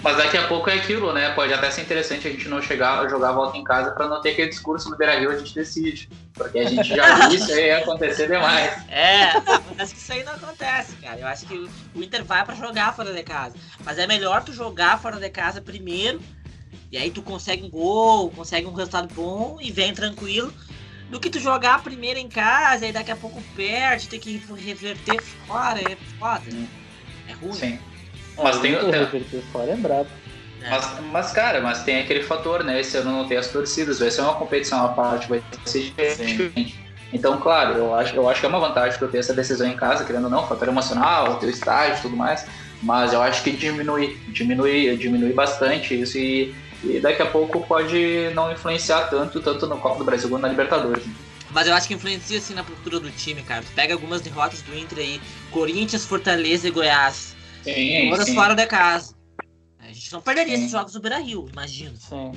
Mas 0.00 0.18
daqui 0.18 0.36
a 0.36 0.46
pouco 0.46 0.68
é 0.68 0.74
aquilo, 0.74 1.12
né? 1.12 1.30
Pode 1.30 1.52
até 1.54 1.70
ser 1.70 1.82
interessante 1.82 2.28
a 2.28 2.30
gente 2.30 2.48
não 2.48 2.60
chegar 2.60 3.00
a 3.00 3.08
jogar 3.08 3.30
a 3.30 3.32
volta 3.32 3.56
em 3.56 3.64
casa 3.64 3.92
pra 3.92 4.06
não 4.06 4.20
ter 4.20 4.30
aquele 4.30 4.50
discurso 4.50 4.90
no 4.90 4.96
Beira 4.96 5.18
Rio, 5.18 5.30
a 5.30 5.38
gente 5.38 5.54
decide. 5.54 6.08
Porque 6.34 6.58
a 6.58 6.68
gente 6.68 6.86
já 6.86 7.14
viu 7.28 7.38
isso 7.38 7.50
aí 7.50 7.70
acontecer 7.70 8.28
demais. 8.28 8.84
É, 8.88 9.30
acontece 9.30 9.94
que 9.94 10.00
isso 10.00 10.12
aí 10.12 10.22
não 10.22 10.34
acontece, 10.34 10.96
cara. 10.96 11.20
Eu 11.20 11.26
acho 11.26 11.46
que 11.46 11.54
o 11.94 12.02
Inter 12.02 12.24
vai 12.24 12.44
pra 12.44 12.54
jogar 12.54 12.94
fora 12.94 13.12
de 13.12 13.22
casa. 13.22 13.56
Mas 13.84 13.98
é 13.98 14.06
melhor 14.06 14.44
tu 14.44 14.52
jogar 14.52 15.00
fora 15.00 15.18
de 15.18 15.30
casa 15.30 15.62
primeiro, 15.62 16.20
e 16.92 16.98
aí 16.98 17.10
tu 17.10 17.22
consegue 17.22 17.64
um 17.64 17.70
gol, 17.70 18.30
consegue 18.30 18.66
um 18.66 18.74
resultado 18.74 19.12
bom 19.14 19.56
e 19.60 19.72
vem 19.72 19.94
tranquilo, 19.94 20.52
do 21.08 21.18
que 21.18 21.30
tu 21.30 21.40
jogar 21.40 21.82
primeiro 21.82 22.18
em 22.18 22.28
casa 22.28 22.86
e 22.86 22.92
daqui 22.92 23.10
a 23.10 23.16
pouco 23.16 23.42
perde, 23.54 24.08
ter 24.08 24.18
que 24.18 24.42
reverter 24.56 25.22
fora, 25.46 25.80
é 25.80 25.96
foda. 26.18 26.44
É 27.28 27.32
ruim. 27.32 27.54
Sim. 27.54 27.78
Mas 28.42 28.58
tem, 28.60 28.74
O 28.74 29.42
fora 29.52 29.72
é 29.72 29.76
brabo. 29.76 30.08
né? 30.60 30.68
mas, 30.70 31.00
mas, 31.12 31.32
cara, 31.32 31.60
mas 31.60 31.82
tem 31.84 32.00
aquele 32.00 32.22
fator, 32.22 32.62
né? 32.62 32.80
Esse 32.80 32.96
ano 32.98 33.12
não 33.12 33.26
tem 33.26 33.36
as 33.36 33.48
torcidas, 33.48 33.98
vai 33.98 34.10
ser 34.10 34.22
uma 34.22 34.34
competição 34.34 34.84
à 34.84 34.88
parte, 34.88 35.28
vai 35.28 35.42
ser 35.64 35.80
diferente. 35.80 36.78
Então, 37.12 37.38
claro, 37.38 37.74
eu 37.76 37.94
acho, 37.94 38.14
eu 38.14 38.28
acho 38.28 38.40
que 38.40 38.46
é 38.46 38.48
uma 38.48 38.58
vantagem 38.58 38.98
tu 38.98 39.06
ter 39.08 39.18
essa 39.18 39.32
decisão 39.32 39.66
em 39.66 39.76
casa, 39.76 40.04
querendo 40.04 40.24
ou 40.24 40.30
não, 40.30 40.46
fator 40.46 40.68
emocional, 40.68 41.36
teu 41.38 41.48
estágio 41.48 41.98
e 41.98 42.02
tudo 42.02 42.16
mais. 42.16 42.44
Mas 42.82 43.12
eu 43.12 43.22
acho 43.22 43.42
que 43.42 43.52
diminui, 43.52 44.18
diminui, 44.28 44.96
diminui 44.96 45.32
bastante 45.32 45.98
isso 45.98 46.18
e, 46.18 46.54
e 46.84 47.00
daqui 47.00 47.22
a 47.22 47.26
pouco 47.26 47.64
pode 47.66 48.30
não 48.34 48.52
influenciar 48.52 49.02
tanto, 49.08 49.40
tanto 49.40 49.66
no 49.66 49.78
Copa 49.78 49.98
do 49.98 50.04
Brasil 50.04 50.28
quanto 50.28 50.42
na 50.42 50.48
Libertadores. 50.48 51.06
né? 51.06 51.14
Mas 51.52 51.68
eu 51.68 51.74
acho 51.74 51.86
que 51.86 51.94
influencia 51.94 52.38
assim 52.38 52.54
na 52.54 52.64
postura 52.64 52.98
do 52.98 53.10
time, 53.10 53.40
cara. 53.42 53.62
Tu 53.62 53.72
pega 53.74 53.94
algumas 53.94 54.20
derrotas 54.20 54.60
do 54.62 54.76
Inter 54.76 54.98
aí, 54.98 55.20
Corinthians, 55.50 56.04
Fortaleza 56.04 56.66
e 56.66 56.70
Goiás. 56.70 57.35
Sim, 57.74 58.10
Todas 58.10 58.26
sim, 58.26 58.34
fora 58.34 58.54
de 58.54 58.66
casa. 58.66 59.14
A 59.80 59.92
gente 59.92 60.12
não 60.12 60.20
perderia 60.20 60.54
Sim. 60.54 60.60
esses 60.60 60.72
jogos 60.72 60.92
do 60.92 61.00
Beira 61.00 61.18
Rio, 61.18 61.48
imagino. 61.52 61.96
Sim. 61.96 62.32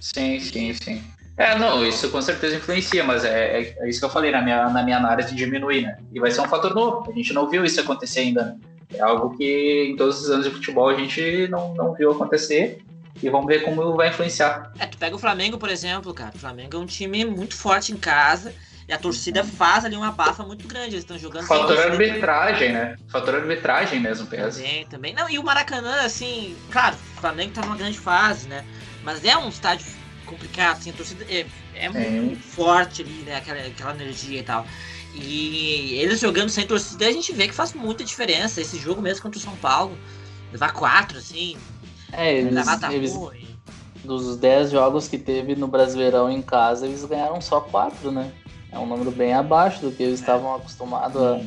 sim, 0.00 0.40
sim, 0.40 0.74
sim. 0.74 1.02
É, 1.36 1.56
não, 1.56 1.86
isso 1.86 2.10
com 2.10 2.20
certeza 2.20 2.56
influencia, 2.56 3.04
mas 3.04 3.24
é, 3.24 3.60
é, 3.60 3.76
é 3.78 3.88
isso 3.88 4.00
que 4.00 4.04
eu 4.04 4.10
falei 4.10 4.30
na 4.32 4.42
minha, 4.42 4.68
na 4.70 4.82
minha 4.82 4.96
análise 4.96 5.34
diminuir, 5.34 5.82
né? 5.82 5.96
E 6.12 6.18
vai 6.18 6.30
ser 6.30 6.40
um 6.40 6.48
fator 6.48 6.74
novo, 6.74 7.10
a 7.10 7.14
gente 7.14 7.32
não 7.32 7.48
viu 7.48 7.64
isso 7.64 7.80
acontecer 7.80 8.20
ainda, 8.20 8.44
né? 8.44 8.56
É 8.94 9.00
algo 9.00 9.36
que 9.36 9.90
em 9.90 9.96
todos 9.96 10.20
os 10.22 10.30
anos 10.30 10.46
de 10.46 10.50
futebol 10.50 10.88
a 10.88 10.96
gente 10.96 11.46
não, 11.48 11.74
não 11.74 11.94
viu 11.94 12.10
acontecer 12.10 12.82
e 13.22 13.28
vamos 13.28 13.46
ver 13.46 13.62
como 13.62 13.94
vai 13.94 14.08
influenciar. 14.08 14.72
É, 14.78 14.86
tu 14.86 14.98
pega 14.98 15.14
o 15.14 15.18
Flamengo, 15.18 15.58
por 15.58 15.68
exemplo, 15.68 16.12
cara. 16.14 16.32
O 16.34 16.38
Flamengo 16.38 16.76
é 16.76 16.80
um 16.80 16.86
time 16.86 17.24
muito 17.24 17.54
forte 17.54 17.92
em 17.92 17.96
casa 17.96 18.52
e 18.88 18.92
a 18.92 18.98
torcida 18.98 19.44
faz 19.44 19.84
ali 19.84 19.94
uma 19.94 20.10
bafa 20.10 20.42
muito 20.42 20.66
grande. 20.66 20.94
Eles 20.94 21.00
estão 21.00 21.18
jogando 21.18 21.46
sem 21.46 21.58
Fator 21.58 21.78
arbitragem, 21.78 22.72
né? 22.72 22.96
Fator 23.08 23.34
arbitragem 23.34 24.00
mesmo, 24.00 24.26
pesa. 24.26 24.62
Também, 24.62 24.86
também. 24.86 25.14
Não, 25.14 25.28
e 25.28 25.38
o 25.38 25.44
Maracanã, 25.44 26.00
assim, 26.00 26.56
claro, 26.70 26.96
o 26.96 27.20
Flamengo 27.20 27.52
tá 27.52 27.60
numa 27.60 27.76
grande 27.76 27.98
fase, 27.98 28.48
né? 28.48 28.64
Mas 29.04 29.22
é 29.24 29.36
um 29.36 29.50
estádio 29.50 29.86
complicado, 30.24 30.78
assim, 30.78 30.90
a 30.90 30.94
torcida 30.94 31.24
é, 31.28 31.46
é 31.74 31.88
muito 31.90 32.42
forte 32.42 33.02
ali, 33.02 33.22
né? 33.26 33.36
Aquela, 33.36 33.60
aquela 33.60 33.94
energia 33.94 34.40
e 34.40 34.42
tal. 34.42 34.66
E 35.14 35.98
eles 35.98 36.20
jogando 36.20 36.48
sem 36.48 36.66
torcida, 36.66 37.06
a 37.06 37.12
gente 37.12 37.32
vê 37.32 37.46
que 37.46 37.54
faz 37.54 37.74
muita 37.74 38.02
diferença. 38.02 38.60
Esse 38.60 38.78
jogo 38.78 39.02
mesmo 39.02 39.22
contra 39.22 39.38
o 39.38 39.42
São 39.42 39.56
Paulo, 39.56 39.98
levar 40.50 40.72
quatro, 40.72 41.18
assim, 41.18 41.58
É, 42.12 42.34
eles, 42.34 42.54
dos 44.02 44.36
10 44.38 44.70
jogos 44.70 45.08
que 45.08 45.18
teve 45.18 45.54
no 45.54 45.68
Brasileirão 45.68 46.30
em 46.30 46.40
casa, 46.40 46.86
eles 46.86 47.04
ganharam 47.04 47.40
só 47.40 47.60
4, 47.60 48.10
né? 48.10 48.32
É 48.70 48.78
um 48.78 48.86
número 48.86 49.10
bem 49.10 49.32
abaixo 49.32 49.80
do 49.80 49.90
que 49.90 50.02
eles 50.02 50.20
estavam 50.20 50.54
acostumados 50.54 51.20
a, 51.22 51.40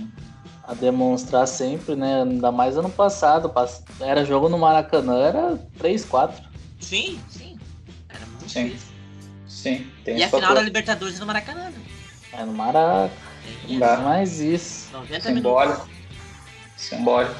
a 0.71 0.73
demonstrar 0.73 1.47
sempre, 1.47 1.95
né? 1.95 2.23
Ainda 2.23 2.51
mais 2.51 2.77
ano 2.77 2.89
passado. 2.89 3.49
pass- 3.49 3.83
Era 3.99 4.25
jogo 4.25 4.49
no 4.49 4.57
Maracanã, 4.57 5.19
era 5.19 5.59
3, 5.77 6.03
4. 6.05 6.41
Sim, 6.79 7.19
sim. 7.29 7.57
Era 8.09 8.25
muito 8.25 8.49
Sim. 8.49 8.65
difícil. 8.65 8.87
Sim, 9.47 9.87
tem 10.03 10.17
E 10.17 10.23
a 10.23 10.29
final 10.29 10.55
da. 10.55 10.61
Libertadores 10.61 11.19
no 11.19 11.25
Maracanã, 11.27 11.69
né? 11.69 11.73
É 12.33 12.43
no 12.43 12.53
Maraca. 12.53 13.11
Tem 13.67 13.77
Dá. 13.77 13.97
Mais 13.97 14.39
isso. 14.39 14.91
90 14.91 15.21
Simbólico. 15.33 15.85
minutos. 15.85 16.01
Simbólico. 16.77 17.35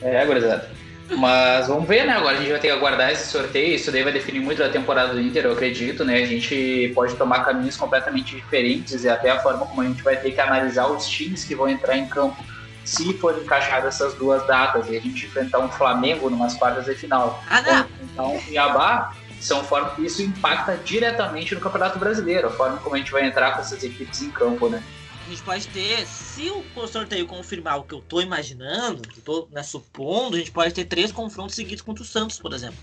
É, 0.00 0.24
gurizada. 0.24 0.70
Mas 1.10 1.68
vamos 1.68 1.86
ver, 1.86 2.06
né? 2.06 2.14
Agora 2.14 2.36
a 2.36 2.40
gente 2.40 2.50
vai 2.50 2.58
ter 2.58 2.68
que 2.68 2.72
aguardar 2.72 3.10
esse 3.10 3.30
sorteio. 3.30 3.74
Isso 3.74 3.92
daí 3.92 4.02
vai 4.02 4.12
definir 4.12 4.40
muito 4.40 4.58
da 4.58 4.68
temporada 4.68 5.12
do 5.12 5.20
Inter, 5.20 5.44
eu 5.44 5.52
acredito, 5.52 6.04
né? 6.04 6.16
A 6.16 6.26
gente 6.26 6.90
pode 6.94 7.14
tomar 7.16 7.44
caminhos 7.44 7.76
completamente 7.76 8.34
diferentes 8.34 9.04
e 9.04 9.08
até 9.08 9.30
a 9.30 9.40
forma 9.40 9.66
como 9.66 9.82
a 9.82 9.84
gente 9.84 10.02
vai 10.02 10.16
ter 10.16 10.32
que 10.32 10.40
analisar 10.40 10.86
os 10.86 11.06
times 11.06 11.44
que 11.44 11.54
vão 11.54 11.68
entrar 11.68 11.96
em 11.96 12.06
campo 12.06 12.42
se 12.84 13.14
forem 13.14 13.42
encaixadas 13.42 13.94
essas 13.94 14.14
duas 14.14 14.46
datas. 14.46 14.88
E 14.88 14.96
a 14.96 15.00
gente 15.00 15.26
enfrentar 15.26 15.58
um 15.58 15.68
Flamengo 15.68 16.30
numas 16.30 16.54
quartas 16.54 16.86
de 16.86 16.94
final. 16.94 17.42
Ah, 17.50 17.60
enfrentar 17.60 18.22
um 18.22 18.40
Cuiabá, 18.40 19.14
são 19.40 19.62
forma 19.62 19.92
isso 19.98 20.22
impacta 20.22 20.78
diretamente 20.84 21.54
no 21.54 21.60
Campeonato 21.60 21.98
Brasileiro, 21.98 22.48
a 22.48 22.50
forma 22.50 22.78
como 22.78 22.94
a 22.94 22.98
gente 22.98 23.12
vai 23.12 23.26
entrar 23.26 23.52
com 23.52 23.60
essas 23.60 23.82
equipes 23.82 24.22
em 24.22 24.30
campo, 24.30 24.68
né? 24.70 24.82
A 25.24 25.30
gente 25.30 25.42
pode 25.42 25.66
ter, 25.68 26.06
se 26.06 26.50
o 26.50 26.86
sorteio 26.86 27.26
confirmar 27.26 27.78
o 27.78 27.84
que 27.84 27.94
eu 27.94 28.02
tô 28.02 28.20
imaginando, 28.20 29.08
que 29.08 29.20
eu 29.20 29.24
tô 29.24 29.48
né, 29.50 29.62
supondo, 29.62 30.36
a 30.36 30.38
gente 30.38 30.52
pode 30.52 30.74
ter 30.74 30.84
três 30.84 31.10
confrontos 31.10 31.54
seguidos 31.54 31.80
contra 31.80 32.02
o 32.02 32.06
Santos, 32.06 32.38
por 32.38 32.52
exemplo. 32.52 32.78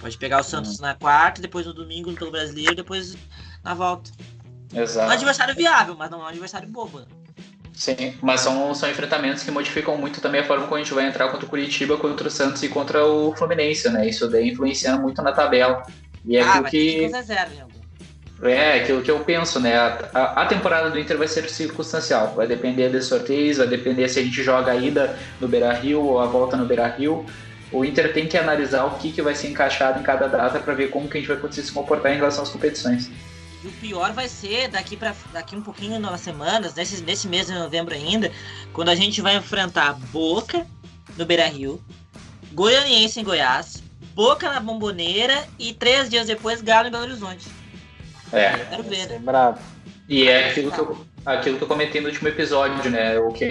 Pode 0.00 0.16
pegar 0.16 0.40
o 0.40 0.42
Santos 0.42 0.80
na 0.80 0.94
quarta, 0.94 1.42
depois 1.42 1.66
no 1.66 1.74
domingo 1.74 2.12
pelo 2.14 2.30
brasileiro, 2.30 2.74
depois 2.74 3.14
na 3.62 3.74
volta. 3.74 4.10
É 4.72 4.80
um 4.80 4.82
Exato. 4.82 5.12
adversário 5.12 5.54
viável, 5.54 5.94
mas 5.94 6.10
não 6.10 6.20
é 6.20 6.24
um 6.24 6.28
adversário 6.28 6.66
bobo. 6.66 7.00
né? 7.00 7.06
Sim, 7.74 8.16
mas 8.22 8.40
são, 8.40 8.74
são 8.74 8.90
enfrentamentos 8.90 9.42
que 9.42 9.50
modificam 9.50 9.98
muito 9.98 10.20
também 10.20 10.40
a 10.40 10.44
forma 10.44 10.64
como 10.64 10.76
a 10.76 10.78
gente 10.78 10.94
vai 10.94 11.06
entrar 11.06 11.28
contra 11.28 11.44
o 11.44 11.48
Curitiba, 11.48 11.98
contra 11.98 12.28
o 12.28 12.30
Santos 12.30 12.62
e 12.62 12.68
contra 12.68 13.04
o 13.04 13.36
Fluminense, 13.36 13.90
né? 13.90 14.08
Isso 14.08 14.28
daí 14.28 14.50
influencia 14.50 14.96
muito 14.96 15.20
na 15.20 15.32
tabela. 15.32 15.82
E 16.24 16.36
é 16.36 16.42
ah, 16.42 16.62
que. 16.62 17.10
É, 18.42 18.80
aquilo 18.80 19.00
que 19.02 19.10
eu 19.10 19.20
penso, 19.20 19.60
né? 19.60 19.76
A, 19.76 20.42
a, 20.42 20.46
temporada 20.46 20.90
do 20.90 20.98
Inter 20.98 21.16
vai 21.16 21.28
ser 21.28 21.48
circunstancial. 21.48 22.34
Vai 22.34 22.46
depender 22.46 22.90
de 22.90 23.00
sorteios, 23.00 23.58
vai 23.58 23.66
depender 23.66 24.08
se 24.08 24.18
a 24.18 24.22
gente 24.22 24.42
joga 24.42 24.72
a 24.72 24.76
ida 24.76 25.16
no 25.40 25.46
Beira 25.46 25.72
Rio 25.72 26.02
ou 26.02 26.20
a 26.20 26.26
volta 26.26 26.56
no 26.56 26.66
Beira 26.66 26.86
Rio. 26.88 27.24
O 27.72 27.84
Inter 27.84 28.12
tem 28.12 28.26
que 28.26 28.36
analisar 28.36 28.84
o 28.84 28.98
que, 28.98 29.12
que 29.12 29.22
vai 29.22 29.34
ser 29.34 29.48
encaixado 29.48 30.00
em 30.00 30.02
cada 30.02 30.26
data 30.26 30.58
para 30.58 30.74
ver 30.74 30.90
como 30.90 31.08
que 31.08 31.16
a 31.16 31.20
gente 31.20 31.28
vai 31.28 31.38
conseguir 31.38 31.66
se 31.66 31.72
comportar 31.72 32.12
em 32.12 32.16
relação 32.16 32.42
às 32.42 32.50
competições. 32.50 33.10
E 33.64 33.68
o 33.68 33.72
pior 33.72 34.12
vai 34.12 34.28
ser 34.28 34.68
daqui 34.68 34.96
para 34.96 35.14
daqui 35.32 35.56
um 35.56 35.62
pouquinho, 35.62 35.98
nas 35.98 36.20
semanas, 36.20 36.74
nesse, 36.74 37.02
nesse 37.02 37.26
mês 37.26 37.46
de 37.46 37.54
novembro 37.54 37.94
ainda, 37.94 38.30
quando 38.72 38.90
a 38.90 38.94
gente 38.94 39.22
vai 39.22 39.36
enfrentar 39.36 39.94
Boca 40.12 40.66
no 41.16 41.24
Beira 41.24 41.46
Rio, 41.46 41.82
Goianiense 42.52 43.20
em 43.20 43.24
Goiás, 43.24 43.82
Boca 44.14 44.52
na 44.52 44.60
Bomboneira 44.60 45.48
e 45.58 45.72
três 45.72 46.10
dias 46.10 46.26
depois 46.26 46.60
Galo 46.60 46.88
em 46.88 46.90
Belo 46.90 47.04
Horizonte. 47.04 47.48
É. 48.38 48.82
Ver, 48.82 49.08
né? 49.08 49.18
Bravo. 49.20 49.58
E 50.08 50.28
é 50.28 50.50
aquilo 50.50 50.70
que, 50.70 50.78
eu, 50.78 50.96
aquilo 51.24 51.56
que 51.56 51.64
eu 51.64 51.68
comentei 51.68 52.00
no 52.00 52.08
último 52.08 52.28
episódio, 52.28 52.90
né? 52.90 53.18
O 53.18 53.32
que, 53.32 53.48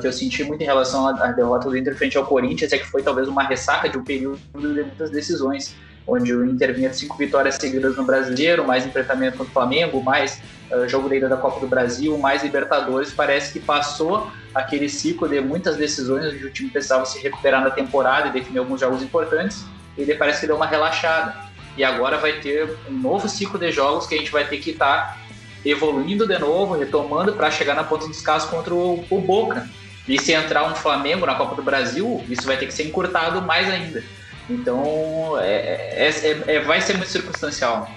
que 0.00 0.06
eu 0.06 0.12
senti 0.12 0.42
muito 0.42 0.62
em 0.62 0.66
relação 0.66 1.06
à 1.06 1.30
derrota 1.30 1.68
do 1.68 1.76
Inter 1.76 1.96
frente 1.96 2.18
ao 2.18 2.26
Corinthians 2.26 2.72
é 2.72 2.78
que 2.78 2.86
foi 2.86 3.02
talvez 3.02 3.28
uma 3.28 3.44
ressaca 3.44 3.88
de 3.88 3.96
um 3.96 4.02
período 4.02 4.40
de 4.54 4.82
muitas 4.82 5.10
decisões 5.10 5.74
onde 6.06 6.34
o 6.34 6.44
Inter 6.44 6.74
vinha 6.74 6.90
de 6.90 6.96
cinco 6.96 7.16
vitórias 7.16 7.54
seguidas 7.56 7.96
no 7.96 8.04
Brasileiro, 8.04 8.66
mais 8.66 8.84
enfrentamento 8.86 9.38
contra 9.38 9.50
o 9.50 9.54
Flamengo, 9.54 10.02
mais 10.02 10.40
uh, 10.70 10.88
jogo 10.88 11.08
da 11.08 11.16
ida 11.16 11.28
da 11.28 11.36
Copa 11.36 11.60
do 11.60 11.66
Brasil, 11.66 12.16
mais 12.18 12.42
Libertadores, 12.42 13.12
parece 13.12 13.52
que 13.52 13.60
passou 13.60 14.30
aquele 14.54 14.88
ciclo 14.88 15.28
de 15.28 15.40
muitas 15.40 15.76
decisões 15.76 16.34
onde 16.34 16.44
o 16.44 16.50
time 16.50 16.70
precisava 16.70 17.06
se 17.06 17.20
recuperar 17.20 17.62
na 17.62 17.70
temporada 17.70 18.28
e 18.28 18.32
definir 18.32 18.58
alguns 18.58 18.80
jogos 18.80 19.02
importantes, 19.02 19.64
e 19.96 20.02
ele 20.02 20.14
parece 20.14 20.40
que 20.40 20.46
deu 20.46 20.56
uma 20.56 20.66
relaxada. 20.66 21.51
E 21.76 21.84
agora 21.84 22.18
vai 22.18 22.40
ter 22.40 22.76
um 22.88 22.92
novo 22.92 23.28
ciclo 23.28 23.58
de 23.58 23.70
jogos 23.72 24.06
que 24.06 24.14
a 24.14 24.18
gente 24.18 24.30
vai 24.30 24.46
ter 24.46 24.58
que 24.58 24.70
estar 24.70 25.14
tá 25.14 25.18
evoluindo 25.64 26.26
de 26.26 26.38
novo, 26.38 26.74
retomando 26.74 27.32
para 27.32 27.50
chegar 27.50 27.74
na 27.74 27.84
ponta 27.84 28.06
dos 28.06 28.20
casos 28.20 28.50
contra 28.50 28.74
o, 28.74 29.04
o 29.08 29.20
Boca. 29.20 29.68
E 30.06 30.20
se 30.20 30.32
entrar 30.32 30.70
um 30.70 30.74
Flamengo 30.74 31.24
na 31.24 31.36
Copa 31.36 31.54
do 31.54 31.62
Brasil, 31.62 32.24
isso 32.28 32.42
vai 32.42 32.56
ter 32.56 32.66
que 32.66 32.74
ser 32.74 32.84
encurtado 32.84 33.40
mais 33.40 33.70
ainda. 33.70 34.02
Então, 34.50 35.38
é, 35.38 36.08
é, 36.08 36.08
é, 36.08 36.56
é, 36.56 36.60
vai 36.60 36.80
ser 36.80 36.96
muito 36.96 37.10
circunstancial. 37.10 37.88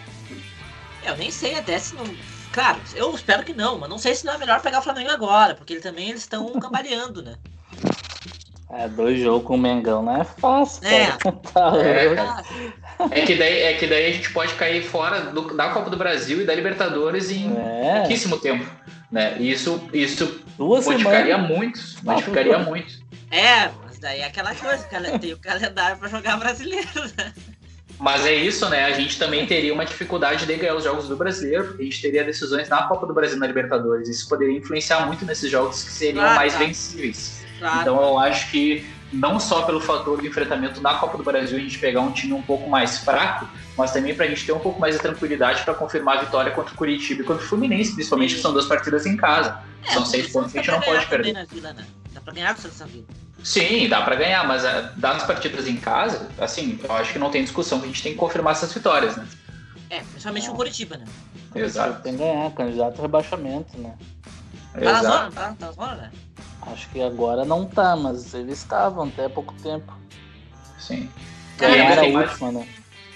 Eu 1.04 1.18
nem 1.18 1.32
sei 1.32 1.56
até 1.56 1.78
se 1.80 1.96
não. 1.96 2.06
Claro, 2.52 2.80
eu 2.94 3.14
espero 3.14 3.44
que 3.44 3.54
não, 3.54 3.80
mas 3.80 3.90
não 3.90 3.98
sei 3.98 4.16
se 4.16 4.26
não 4.26 4.34
é 4.34 4.38
melhor 4.38 4.62
pegar 4.62 4.80
o 4.80 4.84
Flamengo 4.84 5.10
agora, 5.10 5.56
porque 5.56 5.74
ele 5.74 5.82
também 5.82 6.10
eles 6.10 6.22
estão 6.22 6.52
cambaleando, 6.62 7.22
né? 7.24 7.36
É, 8.78 8.90
dois 8.90 9.20
jogos 9.20 9.48
com 9.48 9.56
o 9.56 9.58
Mengão 9.58 10.04
não 10.04 10.22
é 10.22 10.24
fácil. 10.24 10.86
É. 10.86 11.08
tá 11.54 11.74
é, 11.78 13.20
é, 13.20 13.26
que 13.26 13.36
daí, 13.36 13.62
é 13.62 13.74
que 13.74 13.88
daí 13.88 14.08
a 14.08 14.12
gente 14.12 14.32
pode 14.32 14.54
cair 14.56 14.84
fora 14.84 15.22
do, 15.22 15.56
da 15.56 15.70
Copa 15.70 15.90
do 15.90 15.98
Brasil 15.98 16.42
e 16.42 16.46
da 16.46 16.54
Libertadores 16.54 17.32
em 17.32 17.56
é. 17.58 18.00
pouquíssimo 18.00 18.38
tempo. 18.38 18.66
Né? 19.12 19.38
Isso, 19.40 19.82
isso 19.94 20.42
Duas 20.58 20.86
modificaria 20.86 21.36
semanas. 21.36 21.58
muito. 21.58 21.80
Modificaria 22.04 22.60
muito. 22.60 22.94
É, 23.32 23.70
daí 24.00 24.20
é 24.20 24.26
aquela 24.26 24.54
coisa, 24.54 24.86
tem 25.20 25.34
o 25.34 25.38
calendário 25.38 25.98
para 25.98 26.10
jogar 26.10 26.38
brasileiro, 26.38 26.88
né? 27.18 27.34
Mas 27.98 28.26
é 28.26 28.36
isso, 28.36 28.68
né? 28.70 28.84
A 28.84 28.92
gente 28.92 29.18
também 29.18 29.46
teria 29.46 29.74
uma 29.74 29.86
dificuldade 29.86 30.46
de 30.46 30.54
ganhar 30.54 30.76
os 30.76 30.84
jogos 30.84 31.08
do 31.08 31.16
brasileiro, 31.16 31.68
porque 31.68 31.82
a 31.82 31.86
gente 31.86 32.02
teria 32.02 32.24
decisões 32.26 32.68
na 32.68 32.84
Copa 32.84 33.08
do 33.08 33.14
Brasil 33.14 33.38
na 33.38 33.48
Libertadores. 33.48 34.10
Isso 34.10 34.28
poderia 34.28 34.58
influenciar 34.58 35.06
muito 35.06 35.24
nesses 35.24 35.50
jogos 35.50 35.82
que 35.82 35.92
seriam 35.92 36.26
ah, 36.26 36.36
mais 36.36 36.54
tá. 36.54 36.60
vencíveis. 36.60 37.45
Claro. 37.60 37.82
Então 37.82 38.02
eu 38.02 38.20
acho 38.20 38.52
que 38.52 38.86
não 39.12 39.40
só 39.40 39.64
pelo 39.64 39.80
fator 39.80 40.18
do 40.18 40.28
enfrentamento 40.28 40.82
na 40.82 40.96
Copa 40.96 41.18
do 41.18 41.24
Brasil 41.24 41.58
a 41.58 41.62
gente 41.62 41.80
pegar 41.80 42.02
um 42.02 42.12
time 42.12 42.34
um 42.34 42.42
pouco 42.42 42.70
mais 42.70 43.00
fraco, 43.00 43.48
mas 43.78 43.92
também 43.92 44.16
para 44.16 44.26
a 44.26 44.28
gente 44.28 44.46
ter 44.46 44.52
um 44.52 44.60
pouco 44.60 44.80
mais 44.80 44.96
de 44.96 45.02
tranquilidade 45.02 45.64
para 45.64 45.74
confirmar 45.74 46.18
a 46.18 46.22
vitória 46.22 46.52
contra 46.52 46.74
o 46.74 46.78
Curitiba 46.78 47.22
e 47.22 47.26
contra 47.26 47.44
o 47.44 47.48
Fluminense, 47.48 47.94
principalmente 47.94 48.36
que 48.36 48.42
são 48.42 48.52
duas 48.52 48.66
partidas 48.66 49.06
em 49.06 49.16
casa. 49.16 49.60
É, 49.84 49.94
são 49.94 50.06
seis 50.06 50.32
pontos 50.32 50.52
que 50.52 50.60
a 50.60 50.62
gente 50.62 50.72
não 50.72 50.82
pode 50.82 51.06
perder. 51.06 51.46
Vila, 51.48 51.74
né? 51.74 51.86
Dá 52.14 52.22
para 52.22 52.34
ganhar 52.34 52.56
com 52.56 52.68
essa 52.68 52.86
vida. 52.86 53.06
Sim, 53.44 53.88
dá 53.88 54.02
para 54.02 54.16
ganhar, 54.16 54.48
mas 54.48 54.64
uh, 54.64 54.90
das 54.98 55.24
partidas 55.24 55.68
em 55.68 55.76
casa, 55.76 56.28
assim, 56.40 56.80
eu 56.84 56.92
acho 56.94 57.14
que 57.14 57.20
não 57.20 57.30
tem 57.30 57.44
discussão, 57.44 57.80
que 57.80 57.86
a 57.86 57.88
gente 57.88 58.02
tem 58.02 58.14
que 58.14 58.18
confirmar 58.18 58.54
essas 58.54 58.74
vitórias, 58.74 59.16
né? 59.16 59.28
É, 59.90 60.00
principalmente 60.00 60.50
o 60.50 60.54
Curitiba, 60.56 60.98
né? 60.98 61.06
Exato. 61.54 62.02
Tem 62.02 62.14
que 62.14 62.20
ganhar, 62.20 62.52
candidato 62.52 62.98
a 62.98 63.02
rebaixamento, 63.04 63.78
né? 63.78 63.94
Tá 64.74 64.80
na 64.80 65.04
zona, 65.04 65.32
tá? 65.32 65.56
Tá 65.60 65.66
na 65.68 65.72
zona, 65.72 65.96
né? 65.96 66.12
Acho 66.68 66.90
que 66.90 67.02
agora 67.02 67.46
não 67.46 67.66
tá, 67.66 67.96
mas 67.96 68.34
eles 68.34 68.60
estavam 68.60 69.06
até 69.06 69.26
há 69.26 69.30
pouco 69.30 69.54
tempo. 69.62 69.94
Sim. 70.80 71.10
Ganharam 71.58 72.04
a 72.04 72.22
última, 72.22 72.52
mais, 72.52 72.68
né? 72.68 72.68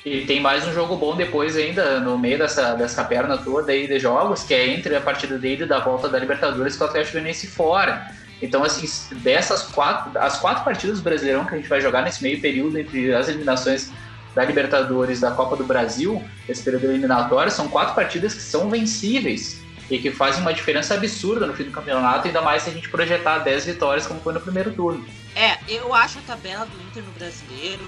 E 0.05 0.25
tem 0.25 0.39
mais 0.39 0.65
um 0.65 0.73
jogo 0.73 0.95
bom 0.95 1.15
depois 1.15 1.57
ainda, 1.57 1.99
no 1.99 2.17
meio 2.17 2.37
dessa, 2.37 2.73
dessa 2.73 3.03
perna 3.03 3.37
toda 3.37 3.71
aí 3.71 3.85
de 3.87 3.99
jogos, 3.99 4.43
que 4.43 4.53
é 4.53 4.67
entre 4.67 4.95
a 4.95 5.01
partida 5.01 5.37
dele 5.37 5.65
da 5.65 5.79
volta 5.79 6.07
da 6.07 6.17
Libertadores 6.17 6.77
com 6.77 6.85
o 6.85 6.87
Atlético 6.87 7.13
Goianiense 7.13 7.47
fora. 7.47 8.09
Então, 8.41 8.63
assim, 8.63 8.87
dessas 9.17 9.63
quatro, 9.63 10.17
as 10.17 10.39
quatro 10.39 10.63
partidas 10.63 10.99
do 10.99 11.03
Brasileirão 11.03 11.45
que 11.45 11.53
a 11.53 11.57
gente 11.57 11.67
vai 11.67 11.81
jogar 11.81 12.01
nesse 12.03 12.23
meio 12.23 12.39
período 12.39 12.79
entre 12.79 13.13
as 13.13 13.27
eliminações 13.27 13.91
da 14.33 14.45
Libertadores, 14.45 15.19
da 15.19 15.31
Copa 15.31 15.57
do 15.57 15.65
Brasil, 15.65 16.23
esse 16.47 16.63
período 16.63 16.85
eliminatório, 16.85 17.51
são 17.51 17.67
quatro 17.67 17.93
partidas 17.93 18.33
que 18.33 18.41
são 18.41 18.69
vencíveis 18.69 19.58
e 19.89 19.99
que 19.99 20.11
fazem 20.11 20.41
uma 20.41 20.53
diferença 20.53 20.93
absurda 20.93 21.47
no 21.47 21.53
fim 21.53 21.63
do 21.63 21.71
campeonato, 21.71 22.27
ainda 22.27 22.41
mais 22.41 22.63
se 22.63 22.69
a 22.69 22.73
gente 22.73 22.89
projetar 22.89 23.39
10 23.39 23.65
vitórias 23.65 24.05
como 24.05 24.19
foi 24.21 24.33
no 24.33 24.41
primeiro 24.41 24.71
turno. 24.73 25.05
É, 25.35 25.57
eu 25.67 25.93
acho 25.93 26.19
a 26.19 26.21
tabela 26.21 26.65
do 26.65 26.81
Inter 26.81 27.03
no 27.03 27.11
Brasileiro 27.11 27.87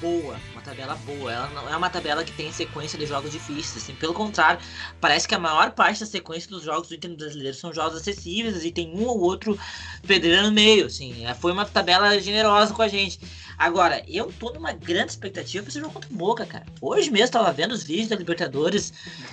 boa, 0.00 0.36
uma 0.52 0.62
tabela 0.62 0.94
boa. 1.06 1.32
Ela 1.32 1.48
não 1.50 1.68
é 1.68 1.76
uma 1.76 1.90
tabela 1.90 2.24
que 2.24 2.32
tem 2.32 2.52
sequência 2.52 2.98
de 2.98 3.06
jogos 3.06 3.30
difíceis, 3.30 3.82
assim. 3.82 3.94
Pelo 3.94 4.12
contrário, 4.12 4.60
parece 5.00 5.26
que 5.26 5.34
a 5.34 5.38
maior 5.38 5.70
parte 5.72 6.00
da 6.00 6.06
sequência 6.06 6.50
dos 6.50 6.62
jogos 6.62 6.88
do 6.88 6.94
Inter 6.94 7.16
brasileiro 7.16 7.56
são 7.56 7.72
jogos 7.72 7.96
acessíveis 7.96 8.64
e 8.64 8.70
tem 8.70 8.90
um 8.94 9.04
ou 9.04 9.20
outro 9.20 9.58
pedreiro 10.06 10.42
no 10.44 10.52
meio, 10.52 10.86
assim. 10.86 11.26
É, 11.26 11.34
foi 11.34 11.52
uma 11.52 11.64
tabela 11.64 12.18
generosa 12.20 12.74
com 12.74 12.82
a 12.82 12.88
gente. 12.88 13.20
Agora, 13.58 14.04
eu 14.06 14.30
tô 14.38 14.52
numa 14.52 14.72
grande 14.72 15.12
expectativa 15.12 15.62
pra 15.62 15.70
esse 15.70 15.80
jogo 15.80 15.94
contra 15.94 16.10
o 16.10 16.14
Boca, 16.14 16.44
cara. 16.44 16.66
Hoje 16.80 17.10
mesmo 17.10 17.32
tava 17.32 17.50
vendo 17.52 17.72
os 17.72 17.82
vídeos 17.82 18.08
da 18.08 18.16
Libertadores 18.16 18.92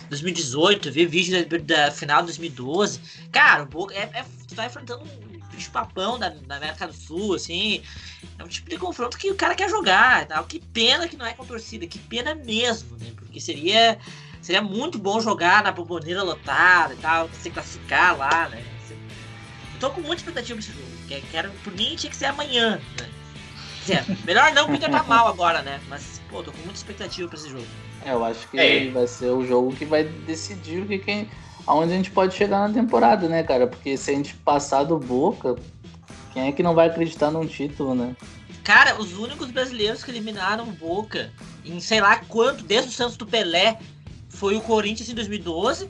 2018, 0.09 0.91
vi 0.91 1.05
vídeo 1.05 1.45
da, 1.45 1.57
da 1.57 1.91
final 1.91 2.21
de 2.21 2.27
2012. 2.27 3.01
Cara, 3.31 3.63
o 3.63 3.65
Boca 3.65 3.93
é, 3.93 4.09
é, 4.13 4.25
tu 4.47 4.55
tá 4.55 4.65
enfrentando 4.65 5.03
um 5.03 5.39
bicho 5.53 5.69
papão 5.71 6.17
da, 6.17 6.29
da 6.29 6.55
América 6.55 6.87
do 6.87 6.93
Sul, 6.93 7.35
assim. 7.35 7.83
É 8.39 8.43
um 8.43 8.47
tipo 8.47 8.69
de 8.69 8.77
confronto 8.77 9.17
que 9.17 9.29
o 9.29 9.35
cara 9.35 9.55
quer 9.55 9.69
jogar 9.69 10.25
tal. 10.25 10.45
Que 10.45 10.59
pena 10.59 11.07
que 11.07 11.17
não 11.17 11.25
é 11.25 11.33
com 11.33 11.45
torcida, 11.45 11.85
que 11.85 11.99
pena 11.99 12.33
mesmo, 12.33 12.97
né? 12.97 13.11
Porque 13.17 13.41
seria, 13.41 13.99
seria 14.41 14.61
muito 14.61 14.97
bom 14.97 15.19
jogar 15.19 15.63
na 15.63 15.71
bomboneira 15.71 16.23
lotada 16.23 16.93
e 16.93 16.97
tal, 16.97 17.29
se 17.41 17.49
classificar 17.49 18.17
lá, 18.17 18.47
né? 18.47 18.63
Tô 19.81 19.89
com 19.89 19.99
muita 19.99 20.21
expectativa 20.21 20.57
pra 20.57 20.65
esse 20.65 20.71
jogo. 20.71 20.93
Quero, 21.29 21.51
por 21.61 21.73
mim 21.73 21.93
tinha 21.97 22.09
que 22.09 22.15
ser 22.15 22.27
amanhã, 22.27 22.79
né? 23.01 23.22
Dizer, 23.85 24.05
melhor 24.25 24.53
não 24.53 24.67
porque 24.67 24.87
tá 24.87 25.03
mal 25.03 25.27
agora, 25.27 25.61
né? 25.61 25.79
Mas, 25.89 26.21
pô, 26.29 26.41
tô 26.41 26.51
com 26.51 26.59
muita 26.59 26.75
expectativa 26.75 27.27
pra 27.27 27.37
esse 27.37 27.49
jogo. 27.49 27.65
É, 28.05 28.11
eu 28.13 28.23
acho 28.23 28.47
que 28.49 28.57
é. 28.57 28.89
vai 28.91 29.07
ser 29.07 29.29
o 29.29 29.45
jogo 29.45 29.75
que 29.75 29.83
vai 29.83 30.03
decidir 30.03 30.81
o 30.81 30.87
que 30.87 30.99
quem 30.99 31.29
aonde 31.65 31.93
a 31.93 31.95
gente 31.95 32.11
pode 32.11 32.35
chegar 32.35 32.67
na 32.67 32.73
temporada, 32.73 33.27
né, 33.27 33.43
cara? 33.43 33.67
Porque 33.67 33.97
se 33.97 34.11
a 34.11 34.13
gente 34.13 34.35
passar 34.35 34.83
do 34.83 34.97
Boca, 34.97 35.55
quem 36.33 36.47
é 36.47 36.51
que 36.51 36.63
não 36.63 36.75
vai 36.75 36.87
acreditar 36.87 37.31
num 37.31 37.45
título, 37.45 37.95
né? 37.95 38.15
Cara, 38.63 38.99
os 38.99 39.17
únicos 39.17 39.51
brasileiros 39.51 40.03
que 40.03 40.11
eliminaram 40.11 40.65
Boca 40.65 41.31
em 41.65 41.79
sei 41.79 41.99
lá 41.99 42.17
quanto, 42.17 42.63
desde 42.63 42.89
o 42.89 42.91
Santos 42.91 43.17
do 43.17 43.25
Pelé, 43.25 43.77
foi 44.29 44.55
o 44.55 44.61
Corinthians 44.61 45.09
em 45.09 45.15
2012, 45.15 45.89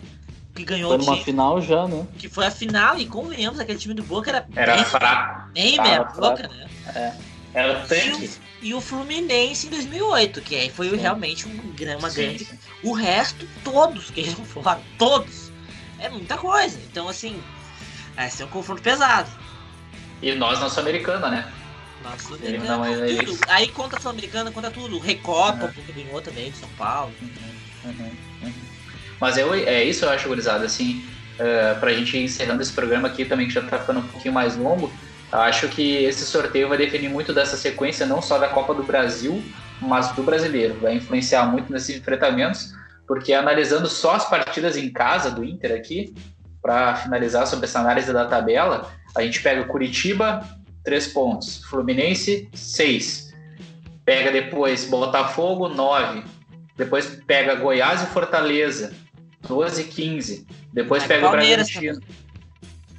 que 0.55 0.63
ganhou 0.63 0.89
Foi 0.89 0.97
numa 0.97 1.23
final 1.23 1.61
já, 1.61 1.87
né? 1.87 2.05
Que 2.17 2.29
foi 2.29 2.45
a 2.45 2.51
final, 2.51 2.97
e 2.97 3.05
convenhamos, 3.05 3.59
aquele 3.59 3.79
time 3.79 3.93
do 3.93 4.03
Boca 4.03 4.29
era, 4.29 4.47
era 4.55 4.75
bem 4.75 4.85
fraco. 4.85 5.51
Bem 5.53 5.81
meia 5.81 6.03
boca, 6.03 6.47
né? 6.47 6.67
É. 6.95 7.32
Era 7.53 7.85
tanque. 7.85 8.31
E 8.61 8.73
o, 8.73 8.81
Fluminense 8.81 9.67
em 9.67 9.69
2008, 9.69 10.41
que 10.41 10.55
aí 10.55 10.69
foi 10.69 10.95
realmente 10.95 11.47
um, 11.47 11.51
uma 11.97 12.09
sim, 12.09 12.21
grande. 12.21 12.45
Sim. 12.45 12.57
O 12.81 12.93
resto, 12.93 13.47
todos 13.63 14.09
que 14.09 14.21
eles 14.21 14.33
foram, 14.33 14.81
todos 14.97 15.51
é 15.99 16.09
muita 16.09 16.37
coisa. 16.37 16.79
Então, 16.89 17.07
assim, 17.07 17.41
vai 18.15 18.29
ser 18.29 18.45
um 18.45 18.47
confronto 18.47 18.81
pesado. 18.81 19.29
E 20.21 20.33
nós 20.33 20.59
na 20.59 20.69
Sul-Americana, 20.69 21.29
né? 21.29 21.51
Na 22.01 22.17
Sul-Americana, 22.17 22.85
tudo. 23.25 23.39
Aí 23.49 23.67
conta 23.67 23.97
a 23.97 23.99
Sul-Americana, 23.99 24.51
conta 24.51 24.71
tudo. 24.71 24.97
Recopa, 24.97 25.65
uhum. 25.65 25.73
porque 25.73 25.91
ganhou 25.91 26.21
também 26.21 26.49
de 26.49 26.57
São 26.57 26.69
Paulo. 26.77 27.13
Uhum. 27.21 27.29
Uhum. 27.85 28.11
uhum. 28.43 28.53
Mas 29.19 29.37
eu, 29.37 29.53
é 29.53 29.83
isso 29.83 30.05
eu 30.05 30.09
acho, 30.09 30.27
gurizada, 30.27 30.65
assim, 30.65 31.05
uh, 31.35 31.79
pra 31.79 31.93
gente 31.93 32.17
ir 32.17 32.23
encerrando 32.23 32.61
esse 32.61 32.73
programa 32.73 33.07
aqui 33.07 33.23
também, 33.25 33.47
que 33.47 33.53
já 33.53 33.61
tá 33.61 33.79
ficando 33.79 33.99
um 33.99 34.07
pouquinho 34.07 34.33
mais 34.33 34.55
longo, 34.55 34.91
acho 35.41 35.67
que 35.67 36.03
esse 36.03 36.25
sorteio 36.25 36.69
vai 36.69 36.77
definir 36.77 37.09
muito 37.09 37.33
dessa 37.33 37.57
sequência, 37.57 38.05
não 38.05 38.21
só 38.21 38.37
da 38.37 38.47
Copa 38.47 38.73
do 38.73 38.83
Brasil, 38.83 39.43
mas 39.81 40.11
do 40.11 40.23
brasileiro. 40.23 40.75
Vai 40.79 40.95
influenciar 40.95 41.45
muito 41.45 41.71
nesses 41.71 41.97
enfrentamentos 41.97 42.73
porque 43.07 43.33
analisando 43.33 43.87
só 43.87 44.15
as 44.15 44.29
partidas 44.29 44.77
em 44.77 44.89
casa 44.89 45.29
do 45.29 45.43
Inter 45.43 45.75
aqui, 45.75 46.13
para 46.61 46.95
finalizar 46.95 47.45
sobre 47.45 47.65
essa 47.65 47.79
análise 47.79 48.11
da 48.13 48.25
tabela, 48.25 48.89
a 49.15 49.21
gente 49.21 49.41
pega 49.41 49.65
Curitiba, 49.65 50.47
3 50.85 51.07
pontos. 51.07 51.63
Fluminense, 51.65 52.49
6. 52.53 53.33
Pega 54.05 54.31
depois 54.31 54.85
Botafogo, 54.85 55.67
9. 55.67 56.23
Depois 56.77 57.05
pega 57.27 57.55
Goiás 57.55 58.01
e 58.01 58.05
Fortaleza, 58.07 58.93
12 59.47 59.81
e 59.81 59.85
15. 59.85 60.47
Depois 60.71 61.03
pega, 61.03 61.27
o 61.27 61.31
Bragantino. 61.31 61.99
Também. 61.99 62.17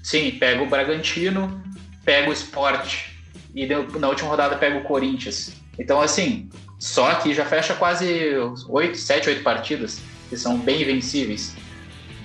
Sim, 0.02 0.30
pega 0.32 0.62
o 0.62 0.68
Bragantino, 0.68 1.62
pega 2.04 2.30
o 2.30 2.32
Sport. 2.32 3.06
E 3.54 3.66
na 3.66 4.08
última 4.08 4.28
rodada 4.28 4.56
pega 4.56 4.78
o 4.78 4.82
Corinthians. 4.82 5.52
Então, 5.78 6.00
assim, 6.00 6.48
só 6.78 7.10
aqui 7.10 7.32
já 7.32 7.44
fecha 7.44 7.74
quase 7.74 8.34
8, 8.68 8.96
7, 8.96 9.28
8 9.28 9.42
partidas, 9.42 10.00
que 10.28 10.36
são 10.36 10.58
bem 10.58 10.84
vencíveis. 10.84 11.54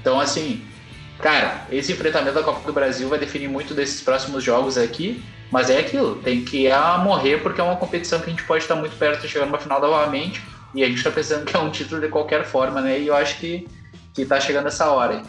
Então, 0.01 0.19
assim, 0.19 0.65
cara, 1.19 1.65
esse 1.71 1.91
enfrentamento 1.91 2.34
da 2.34 2.43
Copa 2.43 2.65
do 2.65 2.73
Brasil 2.73 3.07
vai 3.07 3.19
definir 3.19 3.47
muito 3.47 3.73
desses 3.73 4.01
próximos 4.01 4.43
jogos 4.43 4.77
aqui. 4.77 5.23
Mas 5.51 5.69
é 5.69 5.80
aquilo, 5.80 6.15
tem 6.17 6.45
que 6.45 6.65
ir 6.65 6.71
a 6.71 6.99
morrer 6.99 7.41
porque 7.41 7.59
é 7.59 7.63
uma 7.63 7.75
competição 7.75 8.19
que 8.19 8.27
a 8.27 8.30
gente 8.30 8.43
pode 8.43 8.63
estar 8.63 8.75
muito 8.75 8.95
perto 8.97 9.21
de 9.21 9.27
chegar 9.27 9.45
numa 9.45 9.57
final 9.57 9.82
novamente. 9.82 10.41
E 10.75 10.84
a 10.84 10.88
gente 10.88 10.97
está 10.97 11.09
pensando 11.09 11.45
que 11.45 11.55
é 11.57 11.59
um 11.59 11.71
título 11.71 11.99
de 12.01 12.07
qualquer 12.07 12.45
forma, 12.45 12.82
né? 12.82 12.99
E 12.99 13.07
eu 13.07 13.15
acho 13.15 13.39
que, 13.39 13.67
que 14.13 14.25
tá 14.25 14.39
chegando 14.39 14.67
essa 14.67 14.91
hora. 14.91 15.23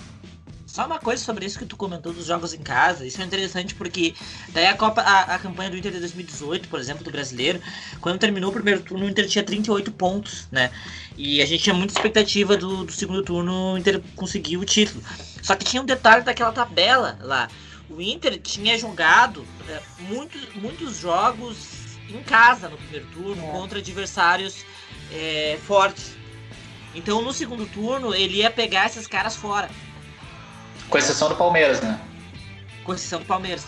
Só 0.73 0.87
uma 0.87 1.01
coisa 1.01 1.23
sobre 1.25 1.45
isso 1.45 1.59
que 1.59 1.67
tu 1.67 1.77
comentou 1.77 2.13
dos 2.13 2.27
jogos 2.27 2.55
em 2.55 2.63
casa, 2.63 3.05
isso 3.05 3.21
é 3.21 3.25
interessante 3.25 3.75
porque 3.75 4.15
daí 4.51 4.69
a 4.69 4.77
Copa, 4.77 5.01
a, 5.01 5.35
a, 5.35 5.39
campanha 5.41 5.69
do 5.69 5.77
Inter 5.77 5.91
de 5.91 5.99
2018, 5.99 6.69
por 6.69 6.79
exemplo, 6.79 7.03
do 7.03 7.11
brasileiro, 7.11 7.61
quando 8.01 8.21
terminou 8.21 8.51
o 8.51 8.53
primeiro 8.53 8.81
turno, 8.81 9.05
o 9.05 9.09
Inter 9.09 9.27
tinha 9.27 9.43
38 9.43 9.91
pontos, 9.91 10.47
né? 10.49 10.71
E 11.17 11.43
a 11.43 11.47
gente 11.47 11.65
tinha 11.65 11.75
muita 11.75 11.93
expectativa 11.93 12.57
do, 12.57 12.85
do 12.85 12.93
segundo 12.93 13.21
turno 13.25 13.73
o 13.73 13.79
Inter 13.79 14.01
conseguir 14.15 14.59
o 14.59 14.65
título. 14.65 15.03
Só 15.43 15.57
que 15.57 15.65
tinha 15.65 15.83
um 15.83 15.85
detalhe 15.85 16.23
daquela 16.23 16.53
tabela 16.53 17.19
lá. 17.21 17.49
O 17.89 18.01
Inter 18.01 18.41
tinha 18.41 18.79
jogado 18.79 19.45
é, 19.69 19.81
muitos, 19.99 20.55
muitos 20.55 20.99
jogos 20.99 21.57
em 22.09 22.23
casa 22.23 22.69
no 22.69 22.77
primeiro 22.77 23.07
turno 23.07 23.45
é. 23.45 23.51
contra 23.51 23.81
adversários 23.81 24.65
é, 25.13 25.59
fortes. 25.67 26.17
Então 26.95 27.23
no 27.23 27.33
segundo 27.33 27.67
turno 27.67 28.15
ele 28.15 28.37
ia 28.37 28.53
pegar 28.53 28.87
esses 28.87 29.09
caras 29.09 29.35
fora. 29.35 29.69
Com 30.91 30.99
exceção 30.99 31.29
do 31.29 31.37
Palmeiras, 31.37 31.81
né? 31.81 31.99
Com 32.85 32.95
exceção 32.95 33.21
do 33.21 33.25
Palmeiras. 33.27 33.67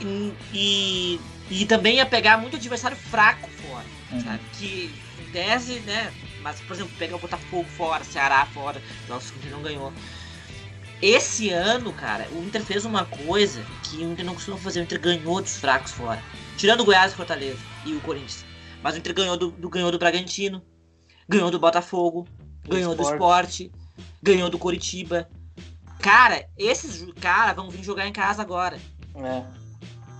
E, 0.00 0.34
e, 0.54 1.20
e 1.50 1.66
também 1.66 1.96
ia 1.96 2.06
pegar 2.06 2.38
muito 2.38 2.56
adversário 2.56 2.96
fraco 2.96 3.50
fora. 3.50 3.84
Uhum. 4.12 4.20
Sabe? 4.20 4.40
Que 4.54 4.90
em 5.20 5.30
tese, 5.32 5.80
né? 5.80 6.12
Mas, 6.42 6.60
por 6.60 6.74
exemplo, 6.74 6.92
pegar 6.98 7.16
o 7.16 7.18
Botafogo 7.18 7.68
fora, 7.76 8.04
Ceará 8.04 8.46
fora, 8.46 8.80
jogos 9.06 9.30
que 9.30 9.36
o 9.36 9.40
Inter 9.40 9.50
não 9.50 9.62
ganhou. 9.62 9.92
Esse 11.02 11.50
ano, 11.50 11.92
cara, 11.92 12.28
o 12.32 12.42
Inter 12.42 12.62
fez 12.62 12.84
uma 12.84 13.04
coisa 13.04 13.64
que 13.84 13.98
o 13.98 14.12
Inter 14.12 14.24
não 14.24 14.34
costuma 14.34 14.56
fazer. 14.56 14.80
O 14.80 14.82
Inter 14.84 15.00
ganhou 15.00 15.40
dos 15.40 15.56
fracos 15.56 15.92
fora. 15.92 16.22
Tirando 16.56 16.80
o 16.80 16.84
Goiás 16.84 17.12
e 17.12 17.16
Fortaleza 17.16 17.58
e 17.84 17.94
o 17.94 18.00
Corinthians. 18.00 18.44
Mas 18.82 18.94
o 18.94 18.98
Inter 18.98 19.14
ganhou 19.14 19.36
do, 19.36 19.50
do 19.50 19.68
ganhou 19.68 19.90
do 19.90 19.98
Bragantino, 19.98 20.62
ganhou 21.28 21.50
do 21.50 21.58
Botafogo, 21.58 22.26
do 22.64 22.70
ganhou 22.70 22.92
esporte. 22.92 23.08
do 23.08 23.14
Esporte, 23.14 23.72
ganhou 24.22 24.50
do 24.50 24.58
Coritiba. 24.58 25.28
Cara, 26.00 26.44
esses 26.56 27.06
caras 27.20 27.54
vão 27.54 27.70
vir 27.70 27.82
jogar 27.82 28.06
em 28.06 28.12
casa 28.12 28.42
agora. 28.42 28.78
É. 29.14 29.42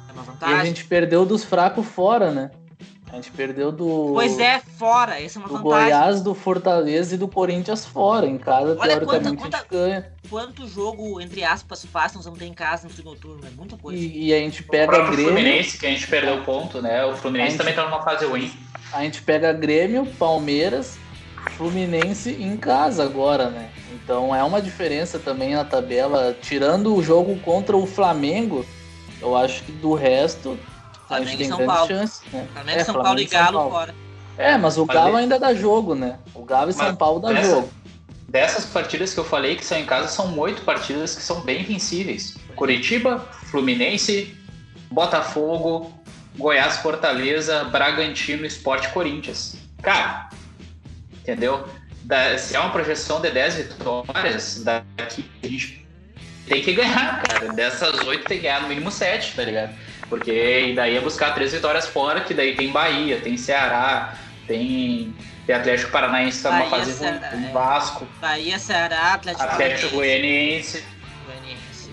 É 0.08 0.12
uma 0.12 0.22
vantagem. 0.22 0.56
E 0.56 0.60
a 0.60 0.64
gente 0.64 0.84
perdeu 0.84 1.24
dos 1.24 1.44
fracos 1.44 1.86
fora, 1.86 2.30
né? 2.30 2.50
A 3.12 3.16
gente 3.16 3.32
perdeu 3.32 3.72
do. 3.72 4.12
Pois 4.14 4.38
é, 4.38 4.60
fora. 4.60 5.20
Essa 5.20 5.38
é 5.38 5.42
uma 5.42 5.48
do 5.48 5.54
vantagem. 5.54 5.88
Goiás, 5.88 6.20
do 6.20 6.32
Fortaleza 6.32 7.16
e 7.16 7.18
do 7.18 7.26
Corinthians 7.26 7.84
fora. 7.84 8.24
Em 8.26 8.38
casa, 8.38 8.76
Olha 8.78 8.98
teoricamente, 8.98 9.36
quanta, 9.36 9.36
quanta, 9.36 9.56
a 9.56 9.60
gente 9.60 9.70
ganha. 9.70 10.12
Quanto 10.28 10.68
jogo, 10.68 11.20
entre 11.20 11.42
aspas, 11.42 11.84
fácil 11.84 12.18
nós 12.18 12.24
vamos 12.24 12.38
ter 12.38 12.46
em 12.46 12.54
casa 12.54 12.86
no 12.86 12.94
segundo 12.94 13.18
turno? 13.18 13.44
É 13.44 13.50
muita 13.50 13.76
coisa. 13.76 14.00
E, 14.00 14.28
e 14.28 14.34
a 14.34 14.38
gente 14.38 14.62
pega 14.62 15.02
o 15.02 15.10
Grêmio. 15.10 15.32
Fluminense, 15.32 15.76
que 15.76 15.86
a 15.86 15.90
gente 15.90 16.06
perdeu 16.06 16.36
o 16.36 16.44
ponto, 16.44 16.80
né? 16.80 17.04
O 17.04 17.16
Fluminense 17.16 17.50
gente, 17.50 17.58
também 17.58 17.74
tá 17.74 17.84
numa 17.84 18.02
fase 18.02 18.26
ruim. 18.26 18.52
A 18.92 19.02
gente 19.02 19.22
pega 19.22 19.52
Grêmio, 19.52 20.06
Palmeiras, 20.16 20.96
Fluminense 21.56 22.30
em 22.30 22.56
casa 22.56 23.02
agora, 23.02 23.50
né? 23.50 23.70
Então 23.92 24.34
é 24.34 24.42
uma 24.42 24.60
diferença 24.60 25.18
também 25.18 25.54
na 25.54 25.64
tabela. 25.64 26.36
Tirando 26.40 26.94
o 26.94 27.02
jogo 27.02 27.38
contra 27.40 27.76
o 27.76 27.86
Flamengo, 27.86 28.64
eu 29.20 29.36
acho 29.36 29.62
que 29.64 29.72
do 29.72 29.94
resto 29.94 30.58
Flamengo 31.06 31.28
a 31.28 31.30
gente 31.30 31.38
tem 31.38 31.48
São 31.48 31.66
Paulo. 31.66 31.88
chance. 31.88 32.22
Né? 32.32 32.48
Flamengo, 32.52 32.78
é, 32.78 32.84
São 32.84 32.94
Flamengo 32.94 33.04
Paulo 33.04 33.20
e 33.20 33.26
Galo 33.26 33.58
Paulo. 33.58 33.70
fora. 33.70 33.94
É, 34.38 34.56
mas 34.56 34.78
o 34.78 34.86
Galo 34.86 35.16
ainda 35.16 35.38
dá 35.38 35.52
jogo, 35.52 35.94
né? 35.94 36.18
O 36.34 36.44
Galo 36.44 36.70
e 36.70 36.72
São 36.72 36.94
Paulo 36.94 37.20
dá 37.20 37.32
dessa, 37.32 37.50
jogo. 37.50 37.70
Dessas 38.28 38.64
partidas 38.64 39.12
que 39.12 39.20
eu 39.20 39.24
falei 39.24 39.56
que 39.56 39.64
são 39.64 39.78
em 39.78 39.84
casa, 39.84 40.08
são 40.08 40.38
oito 40.38 40.62
partidas 40.62 41.14
que 41.14 41.22
são 41.22 41.40
bem 41.40 41.62
vencíveis. 41.64 42.36
Curitiba, 42.54 43.18
Fluminense, 43.50 44.34
Botafogo, 44.90 45.92
Goiás, 46.38 46.78
Fortaleza, 46.78 47.64
Bragantino, 47.64 48.46
Esporte 48.46 48.88
Corinthians. 48.90 49.56
Cara, 49.82 50.30
entendeu? 51.20 51.66
Da, 52.10 52.36
se 52.36 52.56
é 52.56 52.58
uma 52.58 52.72
projeção 52.72 53.20
de 53.20 53.30
10 53.30 53.54
vitórias, 53.54 54.64
daqui 54.64 55.30
a 55.44 55.46
gente 55.46 55.86
tem 56.44 56.60
que 56.60 56.72
ganhar, 56.72 57.22
cara. 57.22 57.52
Dessas 57.52 58.00
oito 58.00 58.24
tem 58.24 58.38
que 58.38 58.42
ganhar 58.42 58.62
no 58.62 58.68
mínimo 58.68 58.90
sete, 58.90 59.36
tá 59.36 59.44
ligado? 59.44 59.72
Porque 60.08 60.72
daí 60.74 60.96
é 60.96 61.00
buscar 61.00 61.32
três 61.34 61.52
vitórias 61.52 61.86
fora, 61.86 62.20
que 62.22 62.34
daí 62.34 62.56
tem 62.56 62.72
Bahia, 62.72 63.20
tem 63.20 63.36
Ceará, 63.36 64.16
tem, 64.48 65.14
tem 65.46 65.54
Atlético 65.54 65.92
Paranaense 65.92 66.42
tá 66.42 66.50
numa 66.50 66.68
fase 66.68 66.92
ruim, 66.98 67.16
tem 67.16 67.46
é. 67.46 67.52
Vasco. 67.52 68.08
Bahia, 68.20 68.58
Ceará, 68.58 69.14
Atlético, 69.14 69.44
Atlético 69.44 69.94
Goianiense. 69.94 70.84
Goianiense. 71.26 71.92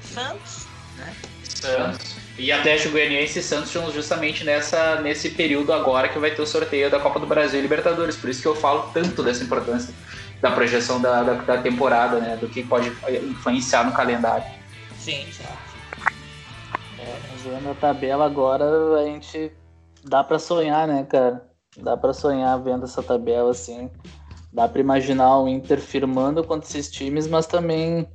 Santos, 0.00 0.66
né? 0.96 1.12
Santos. 1.44 2.11
E 2.38 2.50
Atlético 2.50 2.92
Goianiense 2.92 3.38
e 3.38 3.42
Santos 3.42 3.66
estão 3.66 3.92
justamente 3.92 4.42
nessa, 4.42 5.00
nesse 5.02 5.30
período 5.30 5.72
agora 5.72 6.08
que 6.08 6.18
vai 6.18 6.30
ter 6.30 6.40
o 6.40 6.46
sorteio 6.46 6.90
da 6.90 6.98
Copa 6.98 7.20
do 7.20 7.26
Brasil 7.26 7.58
e 7.58 7.62
Libertadores. 7.62 8.16
Por 8.16 8.30
isso 8.30 8.40
que 8.40 8.48
eu 8.48 8.54
falo 8.54 8.90
tanto 8.94 9.22
dessa 9.22 9.44
importância 9.44 9.94
da 10.40 10.50
projeção 10.50 11.00
da, 11.00 11.22
da, 11.22 11.34
da 11.34 11.58
temporada, 11.62 12.18
né? 12.18 12.36
Do 12.36 12.48
que 12.48 12.62
pode 12.62 12.88
influenciar 13.30 13.84
no 13.84 13.92
calendário. 13.92 14.44
Sim, 14.98 15.26
sim. 15.30 15.44
É, 16.98 17.18
vendo 17.44 17.70
a 17.70 17.74
tabela 17.74 18.24
agora, 18.24 18.64
a 18.98 19.04
gente 19.04 19.52
dá 20.02 20.24
para 20.24 20.38
sonhar, 20.38 20.88
né, 20.88 21.04
cara? 21.04 21.46
Dá 21.76 21.96
para 21.96 22.12
sonhar 22.12 22.58
vendo 22.60 22.84
essa 22.84 23.02
tabela 23.02 23.50
assim. 23.50 23.90
Dá 24.52 24.68
para 24.68 24.80
imaginar 24.80 25.38
o 25.38 25.48
Inter 25.48 25.80
firmando 25.80 26.42
contra 26.44 26.68
esses 26.68 26.90
times, 26.90 27.26
mas 27.26 27.46
também 27.46 28.08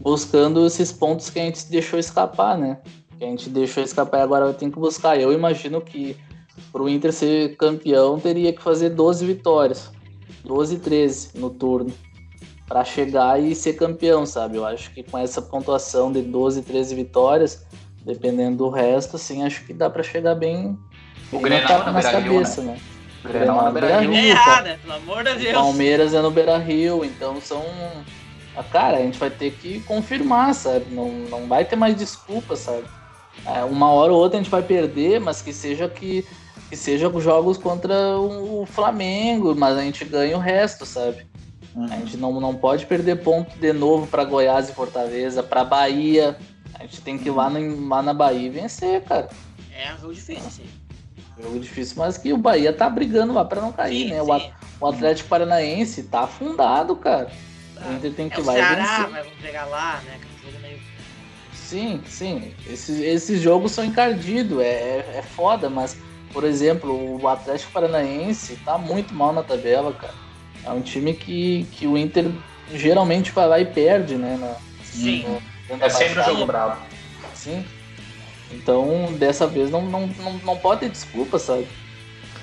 buscando 0.00 0.64
esses 0.66 0.92
pontos 0.92 1.30
que 1.30 1.38
a 1.38 1.42
gente 1.42 1.66
deixou 1.70 1.98
escapar, 1.98 2.56
né? 2.58 2.78
Que 3.20 3.24
a 3.24 3.28
gente 3.28 3.48
deixou 3.50 3.84
escapar 3.84 4.18
e 4.18 4.22
agora 4.22 4.46
vai 4.46 4.54
ter 4.54 4.68
que 4.68 4.78
buscar. 4.78 5.20
Eu 5.20 5.32
imagino 5.32 5.80
que 5.80 6.16
para 6.72 6.82
o 6.82 6.88
Inter 6.88 7.12
ser 7.12 7.56
campeão 7.56 8.18
teria 8.18 8.52
que 8.52 8.60
fazer 8.60 8.90
12 8.90 9.24
vitórias, 9.24 9.92
12 10.44 10.78
13 10.78 11.38
no 11.38 11.50
turno, 11.50 11.92
para 12.66 12.84
chegar 12.84 13.40
e 13.40 13.54
ser 13.54 13.74
campeão, 13.74 14.26
sabe? 14.26 14.56
Eu 14.56 14.64
acho 14.64 14.90
que 14.92 15.02
com 15.02 15.18
essa 15.18 15.40
pontuação 15.40 16.10
de 16.10 16.22
12, 16.22 16.62
13 16.62 16.94
vitórias, 16.94 17.66
Dependendo 18.04 18.56
do 18.56 18.70
resto, 18.70 19.16
assim, 19.16 19.44
acho 19.44 19.64
que 19.64 19.74
dá 19.74 19.90
para 19.90 20.02
chegar 20.02 20.34
bem. 20.34 20.78
O 21.30 21.38
Grenal 21.38 21.88
é 21.88 21.92
nas 21.92 22.10
cabeça, 22.10 22.62
né? 22.62 22.72
né? 22.72 22.80
O 23.22 23.28
Grenal 23.28 23.60
é 23.60 23.64
no 23.64 23.72
Beira 23.72 24.00
Rio. 24.00 24.12
É 24.12 24.26
errada, 24.28 24.78
pelo 24.82 24.94
amor 24.94 25.24
de 25.24 25.34
Deus. 25.34 25.52
Palmeiras 25.52 26.14
é 26.14 26.22
no 26.22 26.30
Beira 26.30 26.56
Rio, 26.56 27.04
então 27.04 27.40
são. 27.40 27.62
Ah, 28.56 28.64
cara, 28.64 28.96
a 28.96 29.00
gente 29.00 29.18
vai 29.18 29.28
ter 29.28 29.52
que 29.52 29.80
confirmar, 29.80 30.54
sabe? 30.54 30.86
Não, 30.90 31.10
não 31.10 31.46
vai 31.46 31.64
ter 31.64 31.76
mais 31.76 31.94
desculpa, 31.94 32.56
sabe? 32.56 32.84
É, 33.46 33.64
uma 33.64 33.90
hora 33.90 34.12
ou 34.12 34.18
outra 34.18 34.38
a 34.38 34.42
gente 34.42 34.50
vai 34.50 34.62
perder, 34.62 35.20
mas 35.20 35.40
que 35.42 35.52
seja 35.52 35.88
que, 35.88 36.26
que 36.68 36.76
seja 36.76 37.10
jogos 37.20 37.56
contra 37.56 38.18
o 38.18 38.66
Flamengo, 38.66 39.54
mas 39.54 39.76
a 39.76 39.82
gente 39.82 40.04
ganha 40.04 40.36
o 40.36 40.40
resto, 40.40 40.84
sabe? 40.84 41.26
Uhum. 41.74 41.84
A 41.84 41.96
gente 41.96 42.16
não, 42.16 42.40
não 42.40 42.54
pode 42.54 42.86
perder 42.86 43.22
ponto 43.22 43.56
de 43.58 43.72
novo 43.72 44.06
para 44.06 44.24
Goiás 44.24 44.68
e 44.68 44.72
Fortaleza, 44.72 45.42
para 45.42 45.64
Bahia, 45.64 46.36
a 46.74 46.82
gente 46.82 47.00
tem 47.00 47.18
que 47.18 47.28
ir 47.28 47.32
lá, 47.32 47.48
no, 47.50 47.88
lá 47.88 48.02
na 48.02 48.14
Bahia 48.14 48.46
e 48.46 48.50
vencer, 48.50 49.02
cara. 49.02 49.28
É 49.72 49.94
um 49.94 49.98
jogo 49.98 50.14
difícil, 50.14 50.50
sim. 50.50 50.66
Jogo 51.40 51.58
difícil, 51.58 51.94
mas 51.98 52.18
que 52.18 52.32
o 52.32 52.38
Bahia 52.38 52.72
tá 52.72 52.88
brigando 52.88 53.32
lá 53.32 53.44
pra 53.44 53.60
não 53.60 53.72
cair, 53.72 54.08
sim, 54.08 54.10
né? 54.10 54.20
Sim. 54.20 54.52
O 54.80 54.86
Atlético 54.86 55.28
Paranaense 55.28 56.04
tá 56.04 56.20
afundado, 56.22 56.96
cara. 56.96 57.30
O 57.86 57.92
Inter 57.94 58.12
tem 58.12 58.28
que 58.28 58.36
é 58.36 58.40
ir 58.40 58.46
lá 58.46 58.52
Ceará, 58.52 58.72
e 58.72 58.76
vencer. 58.76 59.10
Mas 59.10 59.24
vamos 59.24 59.40
pegar 59.40 59.64
lá, 59.66 60.00
né? 60.04 60.18
Meio... 60.18 60.29
Sim, 61.70 62.02
sim. 62.08 62.52
Esses, 62.68 62.98
esses 62.98 63.40
jogos 63.40 63.70
são 63.70 63.84
encardidos, 63.84 64.58
é, 64.58 64.64
é, 64.64 65.14
é 65.18 65.22
foda, 65.22 65.70
mas, 65.70 65.96
por 66.32 66.42
exemplo, 66.42 67.20
o 67.22 67.28
Atlético 67.28 67.70
Paranaense 67.70 68.56
tá 68.64 68.76
muito 68.76 69.14
mal 69.14 69.32
na 69.32 69.44
tabela, 69.44 69.92
cara. 69.92 70.14
É 70.64 70.70
um 70.72 70.80
time 70.80 71.14
que, 71.14 71.64
que 71.70 71.86
o 71.86 71.96
Inter 71.96 72.28
geralmente 72.74 73.30
vai 73.30 73.46
lá 73.46 73.60
e 73.60 73.66
perde, 73.66 74.16
né? 74.16 74.36
Na, 74.40 74.56
sim. 74.82 75.24
No, 75.68 75.84
é 75.84 75.88
sempre 75.88 76.20
um 76.20 76.24
jogo 76.24 76.44
bravo. 76.44 76.82
Sim. 77.34 77.64
Então, 78.50 79.12
dessa 79.12 79.46
vez 79.46 79.70
não, 79.70 79.82
não, 79.82 80.08
não, 80.08 80.32
não 80.38 80.56
pode 80.56 80.80
ter 80.80 80.88
desculpa, 80.88 81.38
sabe? 81.38 81.68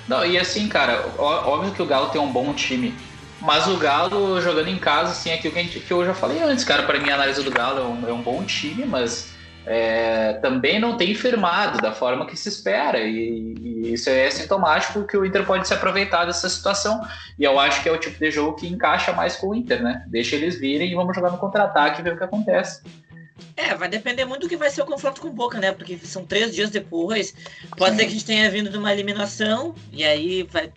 Não, 0.08 0.24
e 0.24 0.38
assim, 0.38 0.68
cara, 0.68 1.06
óbvio 1.18 1.74
que 1.74 1.82
o 1.82 1.86
Galo 1.86 2.08
tem 2.08 2.18
um 2.18 2.32
bom 2.32 2.54
time. 2.54 2.96
Mas 3.40 3.66
o 3.68 3.76
Galo 3.76 4.40
jogando 4.40 4.68
em 4.68 4.78
casa, 4.78 5.12
assim, 5.12 5.30
é 5.30 5.34
aquilo 5.34 5.54
que, 5.54 5.62
gente, 5.62 5.80
que 5.80 5.92
eu 5.92 6.04
já 6.04 6.14
falei 6.14 6.42
antes, 6.42 6.64
cara. 6.64 6.82
Para 6.82 6.98
mim, 6.98 7.10
a 7.10 7.14
análise 7.14 7.42
do 7.42 7.50
Galo 7.50 7.78
é 7.78 7.84
um, 7.84 8.08
é 8.08 8.12
um 8.12 8.20
bom 8.20 8.42
time, 8.42 8.84
mas 8.84 9.32
é, 9.64 10.32
também 10.34 10.80
não 10.80 10.96
tem 10.96 11.14
firmado 11.14 11.78
da 11.78 11.92
forma 11.92 12.26
que 12.26 12.36
se 12.36 12.48
espera. 12.48 12.98
E, 12.98 13.54
e, 13.60 13.92
isso 13.92 14.10
é 14.10 14.28
sintomático 14.30 15.06
que 15.06 15.16
o 15.16 15.24
Inter 15.24 15.44
pode 15.44 15.68
se 15.68 15.74
aproveitar 15.74 16.24
dessa 16.24 16.48
situação. 16.48 17.00
E 17.38 17.44
eu 17.44 17.60
acho 17.60 17.82
que 17.82 17.88
é 17.88 17.92
o 17.92 17.98
tipo 17.98 18.18
de 18.18 18.30
jogo 18.30 18.56
que 18.56 18.66
encaixa 18.66 19.12
mais 19.12 19.36
com 19.36 19.48
o 19.48 19.54
Inter, 19.54 19.82
né? 19.82 20.04
Deixa 20.08 20.34
eles 20.34 20.58
virem 20.58 20.90
e 20.90 20.94
vamos 20.94 21.14
jogar 21.14 21.30
no 21.30 21.38
contra-ataque 21.38 22.00
e 22.00 22.04
ver 22.04 22.14
o 22.14 22.18
que 22.18 22.24
acontece. 22.24 22.82
É, 23.56 23.74
vai 23.74 23.88
depender 23.88 24.24
muito 24.24 24.42
do 24.42 24.48
que 24.48 24.56
vai 24.56 24.70
ser 24.70 24.82
o 24.82 24.86
confronto 24.86 25.20
com 25.20 25.28
o 25.28 25.32
Boca, 25.32 25.58
né? 25.60 25.70
Porque 25.70 25.96
são 25.98 26.24
três 26.24 26.52
dias 26.54 26.70
depois. 26.70 27.34
Pode 27.76 27.92
Sim. 27.92 27.96
ser 27.98 28.02
que 28.04 28.10
a 28.10 28.12
gente 28.14 28.24
tenha 28.24 28.50
vindo 28.50 28.68
de 28.70 28.78
uma 28.78 28.92
eliminação 28.92 29.74
e 29.92 30.04
aí 30.04 30.42
vai 30.44 30.72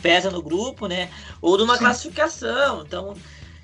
pesa 0.00 0.30
no 0.30 0.42
grupo, 0.42 0.86
né? 0.86 1.10
Ou 1.40 1.56
de 1.56 1.62
uma 1.62 1.74
Sim. 1.74 1.84
classificação. 1.84 2.82
Então, 2.82 3.14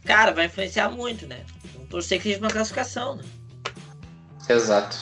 cara, 0.05 0.33
vai 0.33 0.47
influenciar 0.47 0.91
muito, 0.91 1.27
né? 1.27 1.45
Vamos 1.75 1.89
torcer 1.89 2.19
que 2.19 2.29
seja 2.29 2.41
uma 2.41 2.51
classificação, 2.51 3.17
né? 3.17 3.25
Exato. 4.49 4.97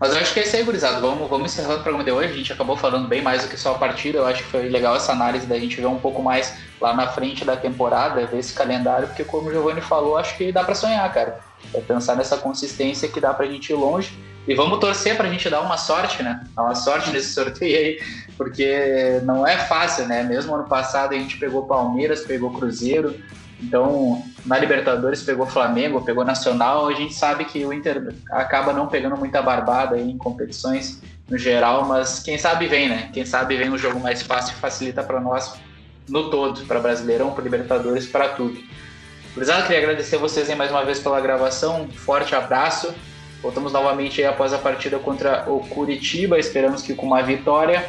Mas 0.00 0.14
eu 0.14 0.18
acho 0.18 0.32
que 0.32 0.40
é 0.40 0.44
isso 0.44 0.56
aí, 0.56 0.62
gurizada. 0.62 0.98
Vamos, 0.98 1.28
vamos 1.28 1.52
encerrando 1.52 1.80
o 1.80 1.82
programa 1.82 2.02
de 2.02 2.10
hoje. 2.10 2.32
A 2.32 2.36
gente 2.36 2.52
acabou 2.54 2.74
falando 2.74 3.06
bem 3.06 3.20
mais 3.20 3.42
do 3.42 3.48
que 3.48 3.56
só 3.58 3.74
a 3.74 3.78
partida. 3.78 4.16
Eu 4.16 4.26
acho 4.26 4.42
que 4.42 4.48
foi 4.48 4.66
legal 4.70 4.96
essa 4.96 5.12
análise 5.12 5.46
da 5.46 5.58
gente 5.58 5.76
ver 5.76 5.86
um 5.86 5.98
pouco 5.98 6.22
mais 6.22 6.54
lá 6.80 6.94
na 6.94 7.06
frente 7.08 7.44
da 7.44 7.54
temporada, 7.54 8.24
ver 8.24 8.38
esse 8.38 8.54
calendário, 8.54 9.08
porque 9.08 9.22
como 9.22 9.50
o 9.50 9.52
Giovanni 9.52 9.82
falou, 9.82 10.16
acho 10.16 10.38
que 10.38 10.50
dá 10.50 10.64
para 10.64 10.74
sonhar, 10.74 11.12
cara. 11.12 11.40
É 11.74 11.80
pensar 11.82 12.16
nessa 12.16 12.38
consistência 12.38 13.08
que 13.08 13.20
dá 13.20 13.34
pra 13.34 13.44
gente 13.44 13.70
ir 13.70 13.74
longe. 13.74 14.18
E 14.48 14.54
vamos 14.54 14.78
torcer 14.78 15.16
pra 15.16 15.28
gente 15.28 15.48
dar 15.50 15.60
uma 15.60 15.76
sorte, 15.76 16.22
né? 16.22 16.42
Dar 16.56 16.62
uma 16.62 16.74
sorte 16.74 17.10
nesse 17.10 17.32
sorteio 17.34 17.76
aí, 17.76 18.00
porque 18.36 19.20
não 19.22 19.46
é 19.46 19.56
fácil, 19.56 20.06
né? 20.06 20.22
Mesmo 20.22 20.54
ano 20.54 20.64
passado 20.64 21.14
a 21.14 21.18
gente 21.18 21.36
pegou 21.36 21.66
Palmeiras, 21.66 22.22
pegou 22.22 22.50
Cruzeiro, 22.50 23.14
então 23.60 24.22
na 24.46 24.58
Libertadores 24.58 25.22
pegou 25.22 25.46
Flamengo, 25.46 26.02
pegou 26.02 26.24
Nacional. 26.24 26.88
A 26.88 26.94
gente 26.94 27.14
sabe 27.14 27.44
que 27.44 27.64
o 27.64 27.72
Inter 27.72 28.14
acaba 28.30 28.72
não 28.72 28.86
pegando 28.86 29.16
muita 29.16 29.42
barbada 29.42 29.96
aí 29.96 30.10
em 30.10 30.16
competições 30.16 31.00
no 31.28 31.38
geral, 31.38 31.84
mas 31.84 32.20
quem 32.20 32.38
sabe 32.38 32.66
vem, 32.66 32.88
né? 32.88 33.10
Quem 33.12 33.24
sabe 33.24 33.56
vem 33.56 33.70
um 33.70 33.78
jogo 33.78 34.00
mais 34.00 34.22
fácil 34.22 34.54
e 34.56 34.60
facilita 34.60 35.02
para 35.02 35.20
nós 35.20 35.54
no 36.08 36.28
todo, 36.30 36.66
para 36.66 36.80
Brasileirão, 36.80 37.32
para 37.32 37.44
Libertadores, 37.44 38.06
para 38.06 38.30
tudo. 38.30 38.58
Gurizada, 39.34 39.62
queria 39.62 39.78
agradecer 39.78 40.16
vocês 40.16 40.50
aí 40.50 40.56
mais 40.56 40.72
uma 40.72 40.84
vez 40.84 40.98
pela 40.98 41.20
gravação. 41.20 41.82
Um 41.82 41.88
forte 41.88 42.34
abraço. 42.34 42.92
Voltamos 43.42 43.72
novamente 43.72 44.22
após 44.24 44.52
a 44.52 44.58
partida 44.58 44.98
contra 44.98 45.44
o 45.50 45.60
Curitiba. 45.60 46.38
Esperamos 46.38 46.82
que 46.82 46.94
com 46.94 47.06
uma 47.06 47.22
vitória. 47.22 47.84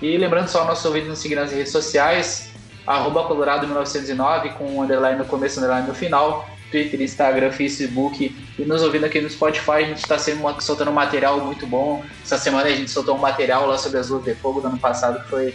E 0.00 0.16
lembrando 0.16 0.48
só, 0.48 0.64
nosso 0.64 0.86
ouvido 0.88 1.08
nos 1.08 1.18
seguir 1.18 1.36
nas 1.36 1.52
redes 1.52 1.70
sociais, 1.70 2.50
arroba 2.86 3.28
colorado1909 3.28 4.54
com 4.54 4.64
um 4.64 4.82
underline 4.82 5.18
no 5.18 5.24
começo 5.24 5.60
underline 5.60 5.86
no 5.86 5.94
final. 5.94 6.48
Twitter, 6.72 7.02
Instagram, 7.02 7.52
Facebook 7.52 8.34
e 8.58 8.64
nos 8.64 8.82
ouvindo 8.82 9.04
aqui 9.04 9.20
no 9.20 9.28
Spotify. 9.28 9.70
A 9.72 9.82
gente 9.82 9.98
está 9.98 10.16
soltando 10.18 10.90
um 10.90 10.94
material 10.94 11.38
muito 11.44 11.66
bom. 11.66 12.02
Essa 12.24 12.38
semana 12.38 12.68
a 12.68 12.72
gente 12.72 12.90
soltou 12.90 13.14
um 13.14 13.20
material 13.20 13.66
lá 13.66 13.76
sobre 13.76 13.98
as 13.98 14.08
luzes 14.08 14.24
de 14.24 14.34
fogo 14.34 14.60
do 14.60 14.68
ano 14.68 14.78
passado 14.78 15.22
que 15.22 15.28
foi 15.28 15.54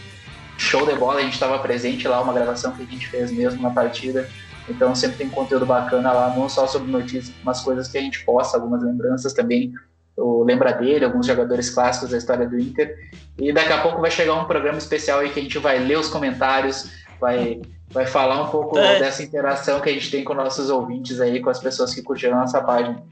show 0.57 0.85
de 0.85 0.93
bola. 0.93 1.19
A 1.19 1.23
gente 1.23 1.33
estava 1.33 1.57
presente 1.59 2.07
lá, 2.07 2.21
uma 2.21 2.33
gravação 2.33 2.71
que 2.71 2.83
a 2.83 2.85
gente 2.85 3.07
fez 3.07 3.31
mesmo 3.31 3.61
na 3.61 3.71
partida. 3.71 4.29
Então 4.69 4.93
sempre 4.93 5.17
tem 5.17 5.29
conteúdo 5.29 5.65
bacana 5.65 6.11
lá, 6.11 6.33
não 6.35 6.49
só 6.49 6.67
sobre 6.67 6.91
notícias, 6.91 7.33
mas 7.43 7.61
coisas 7.61 7.87
que 7.87 7.97
a 7.97 8.01
gente 8.01 8.23
posta, 8.25 8.57
algumas 8.57 8.83
lembranças 8.83 9.33
também. 9.33 9.73
O 10.15 10.43
Lembra 10.43 10.73
dele, 10.73 11.05
alguns 11.05 11.25
jogadores 11.25 11.69
clássicos 11.69 12.09
da 12.09 12.17
história 12.17 12.47
do 12.47 12.59
Inter. 12.59 12.95
E 13.37 13.53
daqui 13.53 13.71
a 13.71 13.81
pouco 13.81 14.01
vai 14.01 14.09
chegar 14.09 14.33
um 14.33 14.45
programa 14.45 14.77
especial 14.77 15.19
aí 15.19 15.29
que 15.29 15.39
a 15.39 15.43
gente 15.43 15.59
vai 15.59 15.79
ler 15.79 15.97
os 15.97 16.09
comentários, 16.09 16.89
vai, 17.19 17.61
vai 17.89 18.05
falar 18.05 18.43
um 18.43 18.49
pouco 18.49 18.77
é. 18.77 18.99
dessa 18.99 19.23
interação 19.23 19.79
que 19.79 19.89
a 19.89 19.93
gente 19.93 20.09
tem 20.09 20.23
com 20.23 20.33
nossos 20.33 20.69
ouvintes 20.69 21.21
aí, 21.21 21.39
com 21.39 21.49
as 21.49 21.59
pessoas 21.59 21.93
que 21.93 22.01
curtiram 22.01 22.37
a 22.37 22.41
nossa 22.41 22.61
página. 22.61 23.03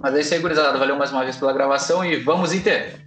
Mas 0.00 0.14
é 0.14 0.20
isso 0.20 0.34
aí, 0.34 0.40
gurizada. 0.40 0.78
Valeu 0.78 0.96
mais 0.96 1.12
uma 1.12 1.22
vez 1.22 1.36
pela 1.36 1.52
gravação 1.52 2.04
e 2.04 2.16
vamos 2.16 2.52
Inter! 2.52 3.03